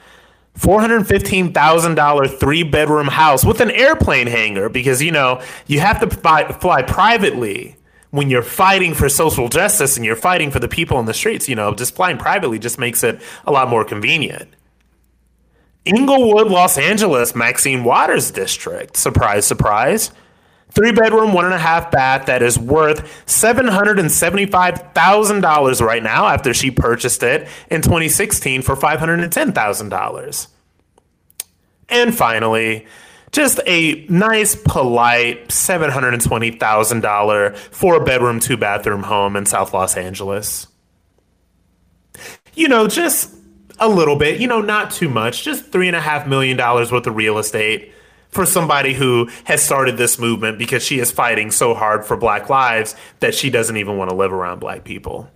four 0.54 0.80
hundred 0.80 1.06
fifteen 1.06 1.52
thousand 1.52 1.96
dollar 1.96 2.26
three 2.26 2.62
bedroom 2.62 3.08
house 3.08 3.44
with 3.44 3.60
an 3.60 3.70
airplane 3.72 4.26
hangar 4.26 4.70
because 4.70 5.02
you 5.02 5.10
know 5.10 5.42
you 5.66 5.80
have 5.80 6.00
to 6.00 6.08
fly, 6.08 6.50
fly 6.50 6.80
privately 6.80 7.76
when 8.10 8.30
you're 8.30 8.42
fighting 8.42 8.94
for 8.94 9.08
social 9.08 9.48
justice 9.48 9.96
and 9.96 10.04
you're 10.04 10.16
fighting 10.16 10.50
for 10.50 10.58
the 10.58 10.68
people 10.68 10.98
in 10.98 11.06
the 11.06 11.14
streets. 11.14 11.48
You 11.48 11.56
know, 11.56 11.74
just 11.74 11.94
flying 11.94 12.18
privately 12.18 12.58
just 12.58 12.78
makes 12.78 13.04
it 13.04 13.20
a 13.46 13.52
lot 13.52 13.68
more 13.68 13.84
convenient. 13.84 14.54
Inglewood, 15.84 16.48
Los 16.48 16.76
Angeles, 16.76 17.34
Maxine 17.34 17.84
Waters 17.84 18.30
district. 18.30 18.96
Surprise, 18.96 19.46
surprise. 19.46 20.10
Three 20.70 20.92
bedroom, 20.92 21.32
one 21.32 21.46
and 21.46 21.54
a 21.54 21.58
half 21.58 21.90
bath 21.90 22.26
that 22.26 22.42
is 22.42 22.58
worth 22.58 23.24
$775,000 23.24 25.80
right 25.80 26.02
now 26.02 26.28
after 26.28 26.52
she 26.52 26.70
purchased 26.70 27.22
it 27.22 27.48
in 27.70 27.80
2016 27.80 28.60
for 28.60 28.76
$510,000. 28.76 30.46
And 31.88 32.14
finally, 32.14 32.86
just 33.32 33.60
a 33.66 34.06
nice, 34.08 34.56
polite 34.56 35.48
$720,000 35.48 37.56
four 37.56 38.04
bedroom, 38.04 38.40
two 38.40 38.56
bathroom 38.56 39.02
home 39.02 39.36
in 39.36 39.46
South 39.46 39.74
Los 39.74 39.96
Angeles. 39.96 40.66
You 42.54 42.68
know, 42.68 42.88
just 42.88 43.34
a 43.78 43.88
little 43.88 44.16
bit, 44.16 44.40
you 44.40 44.48
know, 44.48 44.60
not 44.60 44.90
too 44.90 45.08
much, 45.08 45.44
just 45.44 45.70
three 45.70 45.86
and 45.86 45.96
a 45.96 46.00
half 46.00 46.26
million 46.26 46.56
dollars 46.56 46.90
worth 46.90 47.06
of 47.06 47.16
real 47.16 47.38
estate 47.38 47.92
for 48.30 48.44
somebody 48.44 48.92
who 48.92 49.28
has 49.44 49.62
started 49.62 49.96
this 49.96 50.18
movement 50.18 50.58
because 50.58 50.82
she 50.82 50.98
is 50.98 51.10
fighting 51.10 51.50
so 51.50 51.74
hard 51.74 52.04
for 52.04 52.16
black 52.16 52.50
lives 52.50 52.94
that 53.20 53.34
she 53.34 53.50
doesn't 53.50 53.76
even 53.76 53.96
want 53.96 54.10
to 54.10 54.16
live 54.16 54.32
around 54.32 54.58
black 54.58 54.84
people. 54.84 55.30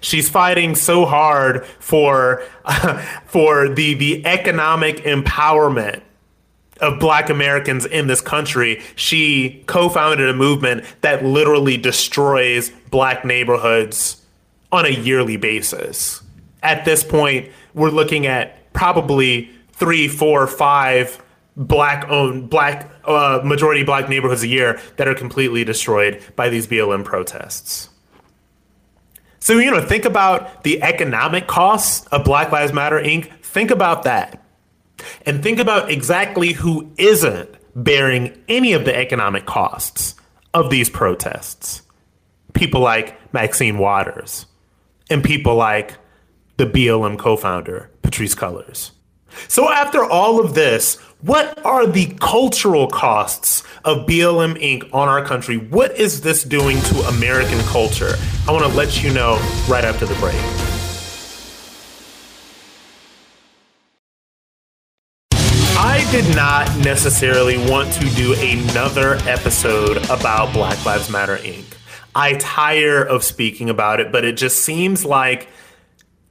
She's 0.00 0.30
fighting 0.30 0.74
so 0.74 1.04
hard 1.04 1.66
for 1.78 2.42
uh, 2.64 2.98
for 3.26 3.68
the 3.68 3.94
the 3.94 4.24
economic 4.24 4.98
empowerment 4.98 6.02
of 6.80 7.00
black 7.00 7.30
Americans 7.30 7.86
in 7.86 8.06
this 8.06 8.20
country. 8.20 8.82
She 8.96 9.62
co-founded 9.66 10.28
a 10.28 10.34
movement 10.34 10.84
that 11.00 11.24
literally 11.24 11.76
destroys 11.76 12.70
black 12.90 13.24
neighborhoods 13.24 14.22
on 14.72 14.84
a 14.84 14.90
yearly 14.90 15.36
basis 15.36 16.22
at 16.66 16.84
this 16.84 17.04
point, 17.04 17.48
we're 17.74 17.90
looking 17.90 18.26
at 18.26 18.72
probably 18.72 19.50
three, 19.72 20.08
four, 20.08 20.46
five 20.46 21.22
black 21.56 22.08
owned, 22.10 22.50
black, 22.50 22.90
uh, 23.04 23.40
majority 23.44 23.84
black 23.84 24.08
neighborhoods 24.08 24.42
a 24.42 24.48
year 24.48 24.80
that 24.96 25.06
are 25.08 25.14
completely 25.14 25.64
destroyed 25.64 26.22
by 26.34 26.48
these 26.48 26.66
BLM 26.66 27.04
protests. 27.04 27.88
So, 29.38 29.58
you 29.58 29.70
know, 29.70 29.80
think 29.80 30.04
about 30.04 30.64
the 30.64 30.82
economic 30.82 31.46
costs 31.46 32.04
of 32.08 32.24
Black 32.24 32.50
Lives 32.50 32.72
Matter 32.72 33.00
Inc. 33.00 33.30
Think 33.42 33.70
about 33.70 34.02
that. 34.02 34.42
And 35.24 35.42
think 35.42 35.58
about 35.58 35.90
exactly 35.90 36.52
who 36.52 36.92
isn't 36.96 37.50
bearing 37.74 38.42
any 38.48 38.72
of 38.72 38.84
the 38.84 38.96
economic 38.96 39.46
costs 39.46 40.14
of 40.54 40.70
these 40.70 40.88
protests. 40.88 41.82
People 42.54 42.80
like 42.80 43.32
Maxine 43.32 43.78
Waters 43.78 44.46
and 45.10 45.22
people 45.22 45.54
like 45.54 45.98
the 46.56 46.66
BLM 46.66 47.18
co 47.18 47.36
founder, 47.36 47.90
Patrisse 48.02 48.34
Cullors. 48.34 48.92
So, 49.48 49.70
after 49.70 50.02
all 50.02 50.40
of 50.40 50.54
this, 50.54 50.96
what 51.20 51.64
are 51.64 51.86
the 51.86 52.06
cultural 52.20 52.88
costs 52.88 53.62
of 53.84 54.06
BLM 54.06 54.60
Inc. 54.60 54.88
on 54.94 55.08
our 55.08 55.24
country? 55.24 55.56
What 55.56 55.96
is 55.98 56.22
this 56.22 56.42
doing 56.42 56.80
to 56.80 57.00
American 57.08 57.58
culture? 57.64 58.14
I 58.48 58.52
want 58.52 58.64
to 58.64 58.76
let 58.76 59.02
you 59.02 59.12
know 59.12 59.34
right 59.68 59.84
after 59.84 60.06
the 60.06 60.14
break. 60.14 60.75
Did 66.22 66.34
not 66.34 66.74
necessarily 66.78 67.58
want 67.70 67.92
to 67.92 68.08
do 68.14 68.32
another 68.40 69.16
episode 69.26 69.98
about 70.08 70.50
Black 70.54 70.82
Lives 70.86 71.10
Matter 71.10 71.36
Inc. 71.36 71.66
I 72.14 72.38
tire 72.38 73.04
of 73.04 73.22
speaking 73.22 73.68
about 73.68 74.00
it, 74.00 74.10
but 74.10 74.24
it 74.24 74.38
just 74.38 74.62
seems 74.62 75.04
like 75.04 75.46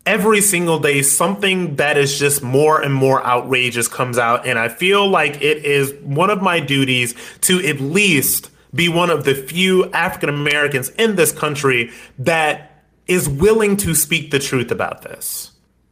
every 0.03 0.41
single 0.41 0.79
day 0.79 1.03
something 1.03 1.75
that 1.75 1.99
is 1.99 2.17
just 2.17 2.41
more 2.41 2.81
and 2.81 2.95
more 2.95 3.23
outrageous 3.23 3.87
comes 3.87 4.17
out 4.17 4.47
and 4.47 4.57
i 4.57 4.69
feel 4.69 5.07
like 5.07 5.35
it 5.41 5.63
is 5.65 5.93
one 6.01 6.31
of 6.31 6.41
my 6.41 6.59
duties 6.59 7.13
to 7.41 7.63
at 7.63 7.79
least 7.79 8.49
be 8.73 8.89
one 8.89 9.11
of 9.11 9.23
the 9.23 9.35
few 9.35 9.85
african 9.91 10.29
americans 10.29 10.89
in 10.89 11.15
this 11.15 11.31
country 11.31 11.91
that 12.17 12.83
is 13.05 13.29
willing 13.29 13.77
to 13.77 13.93
speak 13.93 14.31
the 14.31 14.39
truth 14.39 14.71
about 14.71 15.03
this. 15.03 15.51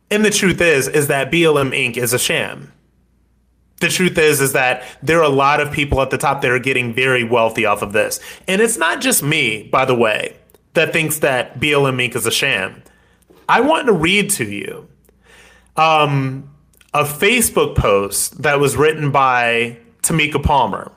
And 0.10 0.26
the 0.26 0.32
truth 0.32 0.62
is 0.62 0.88
is 0.88 1.08
that 1.08 1.32
blm 1.32 1.72
inc. 1.76 1.96
is 1.96 2.12
a 2.14 2.20
sham 2.20 2.73
the 3.80 3.90
truth 3.90 4.18
is 4.18 4.40
is 4.40 4.54
that 4.54 4.84
there 5.02 5.20
are 5.20 5.24
a 5.24 5.30
lot 5.30 5.60
of 5.60 5.72
people 5.72 6.02
at 6.02 6.10
the 6.10 6.18
top 6.18 6.42
that 6.42 6.52
are 6.52 6.60
getting 6.60 6.94
very 6.94 7.24
wealthy 7.24 7.66
off 7.66 7.82
of 7.82 7.94
this. 7.94 8.20
And 8.48 8.62
it's 8.62 8.78
not 8.78 9.02
just 9.02 9.22
me 9.24 9.64
by 9.64 9.86
the 9.86 9.96
way 9.96 10.36
that 10.74 10.94
thinks 10.94 11.20
that 11.20 11.60
blm 11.60 11.96
inc. 12.06 12.16
is 12.16 12.26
a 12.26 12.32
sham. 12.32 12.82
I 13.48 13.62
want 13.62 13.88
to 13.88 13.94
read 13.94 14.30
to 14.32 14.46
you 14.46 14.88
um, 15.76 16.50
a 16.94 17.04
Facebook 17.04 17.76
post 17.76 18.42
that 18.44 18.60
was 18.60 18.78
written 18.78 19.12
by 19.12 19.78
Tamika 20.02 20.42
Palmer, 20.42 20.92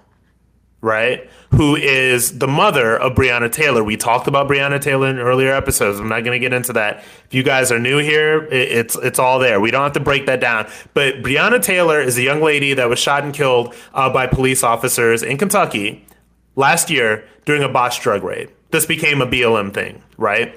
right? 0.87 1.29
Who 1.51 1.75
is 1.75 2.38
the 2.38 2.46
mother 2.46 2.96
of 2.96 3.16
Breonna 3.16 3.51
Taylor. 3.51 3.83
We 3.83 3.96
talked 3.96 4.29
about 4.29 4.49
Breonna 4.49 4.81
Taylor 4.81 5.09
in 5.09 5.18
earlier 5.18 5.53
episodes. 5.53 5.99
I'm 5.99 6.09
not 6.09 6.20
going 6.20 6.33
to 6.33 6.38
get 6.38 6.53
into 6.53 6.72
that. 6.75 6.99
If 7.25 7.35
you 7.35 7.42
guys 7.42 7.72
are 7.72 7.81
new 7.81 7.99
here, 7.99 8.44
it's 8.53 8.94
it's 8.94 9.18
all 9.18 9.40
there. 9.40 9.61
We 9.61 9.72
don't 9.72 9.83
have 9.83 9.94
to 9.94 10.01
break 10.01 10.27
that 10.27 10.40
down. 10.40 10.70
But 10.94 11.16
Breonna 11.22 11.61
Taylor 11.61 12.01
is 12.01 12.16
a 12.18 12.22
young 12.22 12.40
lady 12.40 12.72
that 12.75 12.88
was 12.88 13.01
shot 13.01 13.25
and 13.25 13.35
killed 13.35 13.75
uh, 13.94 14.09
by 14.11 14.29
police 14.29 14.62
officers 14.62 15.25
in 15.25 15.38
Kentucky 15.38 16.07
last 16.55 16.88
year 16.88 17.27
during 17.44 17.64
a 17.64 17.68
botched 17.68 18.03
drug 18.03 18.22
raid. 18.22 18.49
This 18.70 18.87
became 18.87 19.20
a 19.20 19.27
BLM 19.27 19.75
thing, 19.75 20.05
right? 20.16 20.55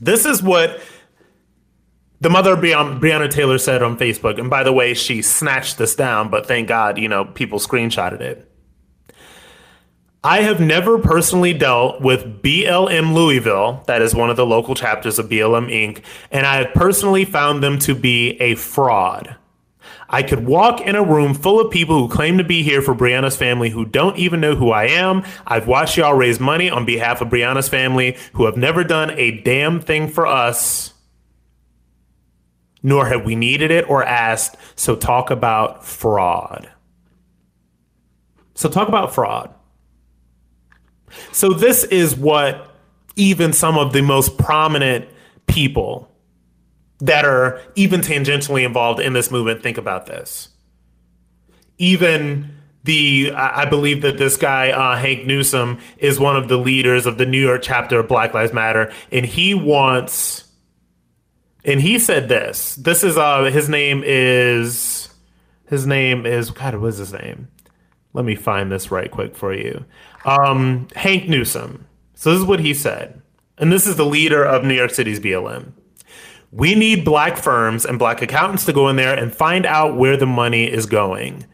This 0.00 0.26
is 0.26 0.42
what 0.42 0.80
the 2.20 2.30
mother 2.30 2.54
of 2.54 2.58
Breonna, 2.58 2.98
Breonna 2.98 3.30
Taylor 3.30 3.58
said 3.58 3.80
on 3.80 3.96
Facebook, 3.96 4.40
and 4.40 4.50
by 4.50 4.64
the 4.64 4.72
way, 4.72 4.92
she 4.94 5.22
snatched 5.22 5.78
this 5.78 5.94
down, 5.94 6.30
but 6.30 6.46
thank 6.46 6.66
God, 6.66 6.98
you 6.98 7.08
know, 7.08 7.24
people 7.24 7.60
screenshotted 7.60 8.20
it. 8.20 8.50
I 10.26 10.40
have 10.40 10.58
never 10.58 10.98
personally 10.98 11.52
dealt 11.52 12.00
with 12.00 12.40
BLM 12.40 13.12
Louisville, 13.12 13.84
that 13.86 14.00
is 14.00 14.14
one 14.14 14.30
of 14.30 14.38
the 14.38 14.46
local 14.46 14.74
chapters 14.74 15.18
of 15.18 15.28
BLM 15.28 15.70
Inc., 15.70 16.02
and 16.30 16.46
I 16.46 16.62
have 16.62 16.72
personally 16.72 17.26
found 17.26 17.62
them 17.62 17.78
to 17.80 17.94
be 17.94 18.40
a 18.40 18.54
fraud. 18.54 19.36
I 20.08 20.22
could 20.22 20.46
walk 20.46 20.80
in 20.80 20.96
a 20.96 21.04
room 21.04 21.34
full 21.34 21.60
of 21.60 21.70
people 21.70 21.98
who 21.98 22.08
claim 22.08 22.38
to 22.38 22.44
be 22.44 22.62
here 22.62 22.80
for 22.80 22.94
Breonna's 22.94 23.36
family 23.36 23.68
who 23.68 23.84
don't 23.84 24.16
even 24.16 24.40
know 24.40 24.54
who 24.54 24.70
I 24.70 24.86
am. 24.86 25.24
I've 25.46 25.66
watched 25.66 25.98
y'all 25.98 26.14
raise 26.14 26.40
money 26.40 26.70
on 26.70 26.86
behalf 26.86 27.20
of 27.20 27.28
Breonna's 27.28 27.68
family 27.68 28.16
who 28.32 28.46
have 28.46 28.56
never 28.56 28.82
done 28.82 29.10
a 29.18 29.42
damn 29.42 29.78
thing 29.78 30.08
for 30.08 30.26
us, 30.26 30.94
nor 32.82 33.08
have 33.08 33.26
we 33.26 33.36
needed 33.36 33.70
it 33.70 33.90
or 33.90 34.02
asked. 34.02 34.56
So 34.74 34.96
talk 34.96 35.30
about 35.30 35.84
fraud. 35.84 36.70
So 38.54 38.70
talk 38.70 38.88
about 38.88 39.14
fraud. 39.14 39.52
So 41.32 41.50
this 41.50 41.84
is 41.84 42.16
what 42.16 42.70
even 43.16 43.52
some 43.52 43.78
of 43.78 43.92
the 43.92 44.02
most 44.02 44.38
prominent 44.38 45.08
people 45.46 46.10
that 47.00 47.24
are 47.24 47.60
even 47.74 48.00
tangentially 48.00 48.64
involved 48.64 49.00
in 49.00 49.12
this 49.12 49.30
movement 49.30 49.62
think 49.62 49.78
about 49.78 50.06
this. 50.06 50.48
Even 51.78 52.54
the 52.84 53.32
I 53.34 53.64
believe 53.64 54.02
that 54.02 54.18
this 54.18 54.36
guy 54.36 54.70
uh, 54.70 54.96
Hank 54.96 55.26
Newsome 55.26 55.80
is 55.98 56.20
one 56.20 56.36
of 56.36 56.48
the 56.48 56.58
leaders 56.58 57.06
of 57.06 57.18
the 57.18 57.26
New 57.26 57.40
York 57.40 57.62
chapter 57.62 58.00
of 58.00 58.08
Black 58.08 58.34
Lives 58.34 58.52
Matter, 58.52 58.92
and 59.10 59.24
he 59.24 59.54
wants, 59.54 60.44
and 61.64 61.80
he 61.80 61.98
said 61.98 62.28
this. 62.28 62.76
This 62.76 63.02
is 63.02 63.16
uh 63.16 63.44
his 63.44 63.68
name 63.70 64.02
is 64.04 65.08
his 65.66 65.86
name 65.86 66.26
is 66.26 66.50
God. 66.50 66.76
What 66.76 66.88
is 66.88 66.98
his 66.98 67.12
name? 67.12 67.48
Let 68.12 68.26
me 68.26 68.36
find 68.36 68.70
this 68.70 68.90
right 68.90 69.10
quick 69.10 69.34
for 69.34 69.52
you. 69.52 69.84
Um, 70.24 70.88
Hank 70.94 71.28
Newsome. 71.28 71.86
So 72.14 72.30
this 72.30 72.40
is 72.40 72.46
what 72.46 72.60
he 72.60 72.74
said, 72.74 73.20
and 73.58 73.70
this 73.70 73.86
is 73.86 73.96
the 73.96 74.06
leader 74.06 74.44
of 74.44 74.64
New 74.64 74.74
York 74.74 74.90
City's 74.90 75.20
BLM. 75.20 75.72
We 76.50 76.74
need 76.74 77.04
black 77.04 77.36
firms 77.36 77.84
and 77.84 77.98
black 77.98 78.22
accountants 78.22 78.64
to 78.66 78.72
go 78.72 78.88
in 78.88 78.96
there 78.96 79.14
and 79.14 79.34
find 79.34 79.66
out 79.66 79.96
where 79.96 80.16
the 80.16 80.26
money 80.26 80.70
is 80.70 80.86
going. 80.86 81.46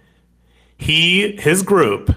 He, 0.76 1.36
his 1.36 1.62
group, 1.62 2.14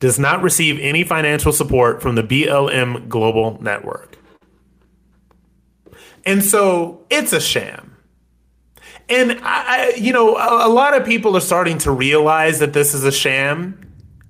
does 0.00 0.18
not 0.18 0.42
receive 0.42 0.78
any 0.80 1.04
financial 1.04 1.52
support 1.52 2.02
from 2.02 2.14
the 2.14 2.22
BLM 2.22 3.08
Global 3.08 3.60
Network. 3.62 4.18
And 6.24 6.44
so 6.44 7.04
it's 7.10 7.32
a 7.32 7.40
sham. 7.40 7.96
And 9.08 9.40
I, 9.42 9.94
you 9.96 10.12
know, 10.12 10.36
a, 10.36 10.66
a 10.66 10.70
lot 10.70 10.94
of 10.94 11.06
people 11.06 11.36
are 11.36 11.40
starting 11.40 11.78
to 11.78 11.90
realize 11.90 12.58
that 12.58 12.72
this 12.72 12.94
is 12.94 13.04
a 13.04 13.12
sham 13.12 13.80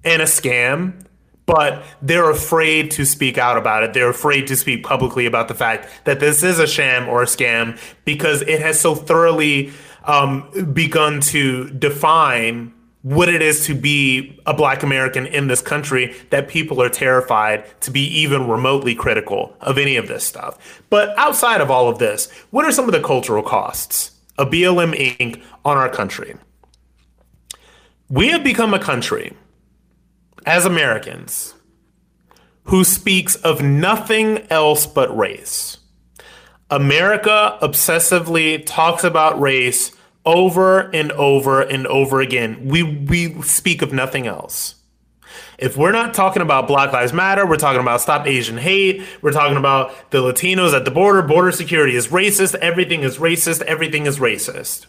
and 0.05 0.23
a 0.23 0.27
scam 0.27 1.05
but 1.49 1.83
they're 2.03 2.31
afraid 2.31 2.91
to 2.91 3.07
speak 3.07 3.39
out 3.39 3.57
about 3.57 3.83
it. 3.83 3.95
They're 3.95 4.11
afraid 4.11 4.47
to 4.49 4.57
speak 4.57 4.85
publicly 4.85 5.25
about 5.25 5.49
the 5.49 5.55
fact 5.55 5.89
that 6.05 6.21
this 6.21 6.43
is 6.43 6.59
a 6.59 6.67
sham 6.67 7.09
or 7.09 7.23
a 7.23 7.27
scam 7.27 7.81
because 8.05 8.43
it 8.43 8.61
has 8.61 8.79
so 8.79 8.95
thoroughly 8.95 9.73
um, 10.05 10.73
begun 10.75 11.23
to 11.23 11.71
define 11.71 12.75
what 13.01 13.31
it 13.31 13.41
is 13.41 13.65
to 13.65 13.75
be 13.75 14.39
a 14.45 14.53
black 14.53 14.83
American 14.83 15.27
in 15.27 15.47
this 15.47 15.63
country 15.63 16.15
that 16.29 16.49
people 16.49 16.83
are 16.83 16.91
terrified 16.91 17.65
to 17.81 17.91
be 17.91 18.03
even 18.03 18.47
remotely 18.47 18.95
critical 18.95 19.57
of 19.63 19.79
any 19.79 19.97
of 19.97 20.07
this 20.07 20.25
stuff. 20.25 20.83
But 20.91 21.17
outside 21.17 21.63
of 21.63 21.71
all 21.71 21.89
of 21.89 21.99
this, 21.99 22.31
what 22.51 22.67
are 22.67 22.73
some 22.73 22.85
of 22.85 22.93
the 22.93 23.01
cultural 23.01 23.43
costs 23.43 24.11
of 24.37 24.51
BLM 24.51 25.17
Inc. 25.17 25.43
on 25.65 25.79
our 25.79 25.89
country? 25.89 26.37
We 28.11 28.29
have 28.29 28.45
become 28.45 28.75
a 28.75 28.79
country 28.79 29.33
as 30.47 30.65
Americans 30.65 31.55
who 32.65 32.85
speaks 32.85 33.35
of 33.37 33.63
nothing 33.63 34.47
else 34.51 34.87
but 34.87 35.17
race. 35.17 35.79
America 36.71 37.59
obsessively 37.63 38.63
talks 38.67 39.05
about 39.05 39.41
race 39.41 39.93
over 40.27 40.91
and 40.91 41.11
over 41.13 41.63
and 41.63 41.87
over 41.87 42.21
again. 42.21 42.67
We 42.67 42.83
we 42.83 43.41
speak 43.43 43.81
of 43.81 43.93
nothing 43.93 44.27
else. 44.27 44.75
If 45.59 45.77
we're 45.77 45.93
not 45.93 46.15
talking 46.15 46.43
about 46.43 46.69
Black 46.69 46.93
Lives 46.93 47.13
Matter, 47.13 47.47
we're 47.47 47.57
talking 47.57 47.81
about 47.81 48.01
Stop 48.01 48.27
Asian 48.27 48.59
Hate, 48.59 49.03
we're 49.23 49.33
talking 49.33 49.57
about 49.57 50.11
the 50.11 50.19
Latinos 50.19 50.73
at 50.73 50.85
the 50.85 50.91
border, 50.91 51.23
border 51.23 51.51
security 51.51 51.97
is 51.97 52.09
racist, 52.09 52.55
everything 52.57 53.03
is 53.03 53.19
racist, 53.19 53.63
everything 53.63 54.07
is 54.07 54.19
racist. 54.19 54.87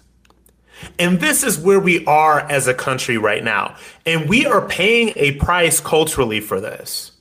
And 0.98 1.20
this 1.20 1.44
is 1.44 1.58
where 1.58 1.80
we 1.80 2.06
are 2.06 2.40
as 2.40 2.68
a 2.68 2.74
country 2.74 3.18
right 3.18 3.44
now. 3.44 3.76
And 4.06 4.30
we 4.30 4.46
are 4.46 4.68
paying 4.68 5.14
a 5.16 5.34
price 5.34 5.80
culturally 5.80 6.40
for 6.40 6.60
this. 6.60 7.12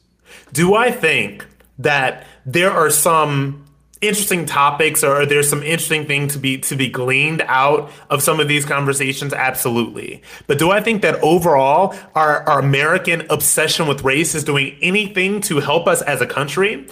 Do 0.53 0.75
I 0.75 0.91
think 0.91 1.47
that 1.79 2.27
there 2.47 2.71
are 2.71 2.91
some 2.91 3.65
interesting 4.01 4.47
topics 4.47 5.03
or 5.03 5.27
there's 5.27 5.49
some 5.49 5.63
interesting 5.63 6.07
thing 6.07 6.29
to 6.29 6.39
be 6.39 6.59
to 6.59 6.77
be 6.77 6.89
gleaned 6.89 7.43
out 7.43 7.91
of 8.11 8.23
some 8.23 8.39
of 8.39 8.47
these 8.47 8.65
conversations 8.65 9.33
absolutely 9.33 10.23
but 10.47 10.57
do 10.57 10.71
i 10.71 10.81
think 10.81 11.03
that 11.03 11.17
overall 11.17 11.93
our, 12.15 12.49
our 12.49 12.61
american 12.61 13.27
obsession 13.29 13.89
with 13.89 14.05
race 14.05 14.37
is 14.37 14.45
doing 14.45 14.77
anything 14.81 15.41
to 15.41 15.59
help 15.59 15.89
us 15.89 16.01
as 16.03 16.21
a 16.21 16.27
country 16.27 16.87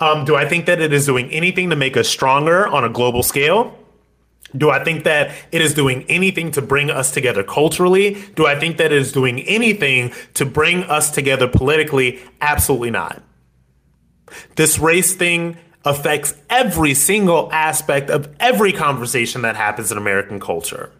um, 0.00 0.26
do 0.26 0.36
i 0.36 0.46
think 0.46 0.66
that 0.66 0.82
it 0.82 0.92
is 0.92 1.06
doing 1.06 1.30
anything 1.30 1.70
to 1.70 1.76
make 1.76 1.96
us 1.96 2.06
stronger 2.06 2.66
on 2.68 2.84
a 2.84 2.90
global 2.90 3.22
scale 3.22 3.74
do 4.56 4.70
I 4.70 4.82
think 4.82 5.04
that 5.04 5.32
it 5.52 5.60
is 5.60 5.74
doing 5.74 6.04
anything 6.08 6.50
to 6.52 6.62
bring 6.62 6.90
us 6.90 7.12
together 7.12 7.42
culturally? 7.42 8.22
Do 8.34 8.46
I 8.46 8.58
think 8.58 8.78
that 8.78 8.92
it 8.92 8.98
is 8.98 9.12
doing 9.12 9.40
anything 9.40 10.12
to 10.34 10.44
bring 10.44 10.84
us 10.84 11.10
together 11.10 11.48
politically? 11.48 12.20
Absolutely 12.40 12.90
not. 12.90 13.22
This 14.56 14.78
race 14.78 15.14
thing 15.14 15.56
affects 15.84 16.34
every 16.48 16.94
single 16.94 17.50
aspect 17.52 18.10
of 18.10 18.34
every 18.38 18.72
conversation 18.72 19.42
that 19.42 19.56
happens 19.56 19.90
in 19.90 19.98
American 19.98 20.40
culture. 20.40 20.92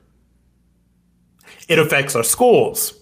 It 1.69 1.79
affects 1.79 2.17
our 2.17 2.25
schools. 2.25 2.95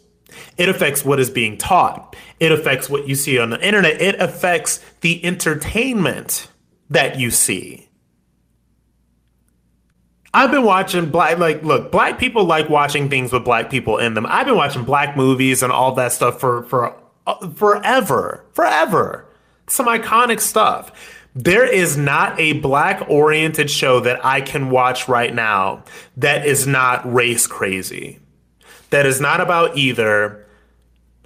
It 0.57 0.69
affects 0.69 1.05
what 1.05 1.21
is 1.21 1.31
being 1.31 1.57
taught. 1.57 2.17
It 2.41 2.53
affects 2.53 2.91
what 2.91 3.09
you 3.09 3.15
see 3.15 3.39
on 3.39 3.51
the 3.51 3.67
internet. 3.67 4.01
It 4.01 4.21
affects 4.21 4.79
the 5.01 5.25
entertainment 5.25 6.49
that 6.91 7.19
you 7.19 7.31
see. 7.31 7.88
I've 10.35 10.51
been 10.51 10.65
watching 10.65 11.11
black 11.11 11.39
like 11.39 11.63
look, 11.63 11.91
black 11.91 12.19
people 12.19 12.45
like 12.45 12.69
watching 12.69 13.09
things 13.09 13.33
with 13.33 13.45
black 13.45 13.71
people 13.71 13.99
in 13.99 14.15
them. 14.15 14.27
I've 14.29 14.47
been 14.47 14.57
watching 14.57 14.85
black 14.85 15.17
movies 15.17 15.63
and 15.63 15.73
all 15.73 15.93
that 15.93 16.13
stuff 16.13 16.39
for 16.39 16.65
for 16.65 16.95
uh, 17.27 17.51
forever. 17.51 18.45
Forever. 18.53 19.27
Some 19.69 19.87
iconic 19.87 20.41
stuff. 20.41 20.93
There 21.35 21.67
is 21.67 21.97
not 21.97 22.39
a 22.41 22.55
black 22.55 23.09
oriented 23.09 23.71
show 23.71 24.01
that 24.01 24.25
I 24.25 24.41
can 24.41 24.71
watch 24.71 25.09
right 25.09 25.33
now 25.33 25.85
that 26.17 26.47
is 26.47 26.67
not 26.67 27.11
race 27.13 27.47
crazy. 27.47 28.19
That 28.91 29.07
is 29.07 29.21
not 29.21 29.41
about 29.41 29.77
either 29.77 30.47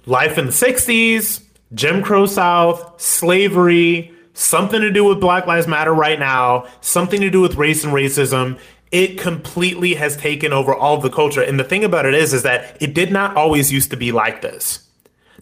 life 0.05 0.37
in 0.37 0.47
the 0.47 0.51
60s, 0.51 1.43
Jim 1.73 2.03
Crow 2.03 2.25
South, 2.25 3.01
slavery, 3.01 4.13
something 4.33 4.81
to 4.81 4.91
do 4.91 5.05
with 5.05 5.19
Black 5.19 5.47
Lives 5.47 5.67
Matter 5.67 5.93
right 5.93 6.19
now, 6.19 6.67
something 6.81 7.21
to 7.21 7.29
do 7.29 7.41
with 7.41 7.55
race 7.55 7.83
and 7.83 7.93
racism 7.93 8.59
it 8.93 9.17
completely 9.17 9.95
has 9.95 10.15
taken 10.15 10.53
over 10.53 10.73
all 10.73 10.95
of 10.95 11.01
the 11.01 11.09
culture. 11.09 11.41
And 11.41 11.59
the 11.59 11.63
thing 11.63 11.83
about 11.83 12.05
it 12.05 12.13
is, 12.13 12.31
is 12.31 12.43
that 12.43 12.77
it 12.79 12.93
did 12.93 13.11
not 13.11 13.35
always 13.35 13.73
used 13.73 13.89
to 13.89 13.97
be 13.97 14.11
like 14.11 14.43
this. 14.43 14.87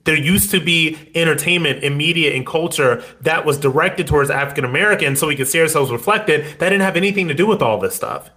There 0.06 0.18
used 0.18 0.52
to 0.52 0.62
be 0.62 0.98
entertainment 1.14 1.84
and 1.84 1.98
media 1.98 2.34
and 2.34 2.48
culture 2.48 3.04
that 3.20 3.46
was 3.46 3.60
directed 3.60 4.08
towards 4.08 4.30
African 4.30 4.64
Americans 4.64 5.20
so 5.20 5.28
we 5.28 5.36
could 5.36 5.50
see 5.50 5.60
ourselves 5.60 5.92
reflected. 5.92 6.46
That 6.60 6.70
didn't 6.70 6.82
have 6.82 6.96
anything 6.96 7.28
to 7.28 7.34
do 7.34 7.46
with 7.46 7.62
all 7.62 7.78
this 7.78 7.94
stuff. 7.94 8.32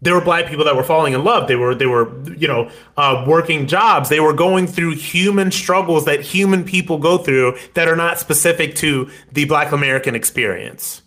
There 0.00 0.14
were 0.14 0.20
black 0.20 0.46
people 0.46 0.64
that 0.64 0.76
were 0.76 0.84
falling 0.84 1.14
in 1.14 1.24
love. 1.24 1.48
They 1.48 1.56
were, 1.56 1.74
they 1.74 1.86
were, 1.86 2.12
you 2.32 2.48
know, 2.48 2.70
uh, 2.96 3.24
working 3.26 3.66
jobs. 3.66 4.08
They 4.08 4.20
were 4.20 4.32
going 4.32 4.68
through 4.68 4.94
human 4.94 5.50
struggles 5.50 6.04
that 6.04 6.20
human 6.20 6.64
people 6.64 6.98
go 6.98 7.18
through 7.18 7.58
that 7.74 7.88
are 7.88 7.96
not 7.96 8.20
specific 8.20 8.76
to 8.76 9.10
the 9.32 9.44
Black 9.46 9.72
American 9.72 10.14
experience. 10.14 11.01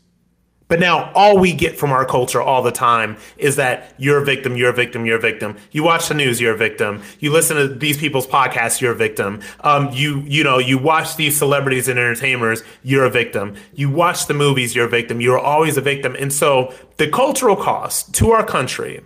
But 0.67 0.79
now 0.79 1.11
all 1.13 1.37
we 1.37 1.53
get 1.53 1.77
from 1.77 1.91
our 1.91 2.05
culture 2.05 2.41
all 2.41 2.63
the 2.63 2.71
time 2.71 3.17
is 3.37 3.57
that 3.57 3.93
you're 3.99 4.17
a 4.17 4.25
victim, 4.25 4.57
you're 4.57 4.71
a 4.71 4.73
victim, 4.73 5.05
you're 5.05 5.17
a 5.17 5.21
victim. 5.21 5.57
You 5.71 5.83
watch 5.83 6.07
the 6.07 6.15
news, 6.15 6.41
you're 6.41 6.55
a 6.55 6.57
victim. 6.57 7.03
You 7.19 7.31
listen 7.31 7.57
to 7.57 7.67
these 7.67 7.97
people's 7.97 8.25
podcasts, 8.25 8.81
you're 8.81 8.93
a 8.93 8.95
victim. 8.95 9.41
Um, 9.59 9.91
you 9.93 10.21
you 10.21 10.43
know 10.43 10.57
you 10.57 10.79
watch 10.79 11.17
these 11.17 11.37
celebrities 11.37 11.87
and 11.87 11.99
entertainers, 11.99 12.63
you're 12.81 13.05
a 13.05 13.11
victim. 13.11 13.55
You 13.75 13.91
watch 13.91 14.25
the 14.25 14.33
movies, 14.33 14.75
you're 14.75 14.85
a 14.85 14.89
victim. 14.89 15.21
You're 15.21 15.39
always 15.39 15.77
a 15.77 15.81
victim. 15.81 16.15
And 16.17 16.33
so 16.33 16.73
the 16.97 17.09
cultural 17.09 17.55
cost 17.55 18.15
to 18.15 18.31
our 18.31 18.45
country, 18.45 19.03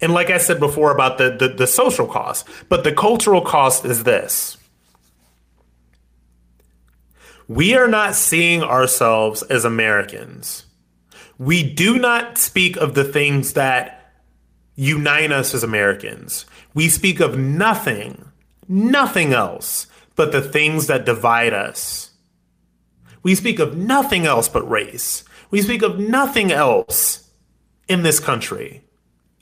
and 0.00 0.12
like 0.12 0.30
I 0.30 0.38
said 0.38 0.58
before 0.58 0.90
about 0.90 1.18
the 1.18 1.30
the, 1.30 1.48
the 1.48 1.66
social 1.68 2.08
cost, 2.08 2.48
but 2.68 2.82
the 2.82 2.92
cultural 2.92 3.42
cost 3.42 3.84
is 3.84 4.02
this. 4.02 4.56
We 7.46 7.76
are 7.76 7.88
not 7.88 8.14
seeing 8.14 8.62
ourselves 8.62 9.42
as 9.44 9.64
Americans 9.64 10.64
We 11.38 11.62
do 11.62 11.98
not 11.98 12.36
speak 12.36 12.76
of 12.76 12.94
the 12.94 13.04
things 13.04 13.52
that 13.52 14.12
unite 14.74 15.32
us 15.32 15.54
as 15.54 15.62
Americans. 15.62 16.46
We 16.74 16.88
speak 16.88 17.20
of 17.20 17.38
nothing, 17.38 18.30
nothing 18.68 19.32
else 19.32 19.86
but 20.16 20.32
the 20.32 20.42
things 20.42 20.88
that 20.88 21.06
divide 21.06 21.52
us. 21.52 22.10
We 23.22 23.34
speak 23.36 23.58
of 23.60 23.76
nothing 23.76 24.26
else 24.26 24.48
but 24.48 24.68
race. 24.68 25.24
We 25.50 25.62
speak 25.62 25.82
of 25.82 25.98
nothing 25.98 26.50
else 26.50 27.30
in 27.88 28.02
this 28.02 28.20
country 28.20 28.82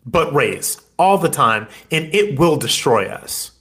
but 0.04 0.32
race 0.32 0.78
all 0.98 1.18
the 1.18 1.28
time, 1.28 1.66
and 1.90 2.14
it 2.14 2.38
will 2.38 2.56
destroy 2.56 3.08
us. 3.08 3.52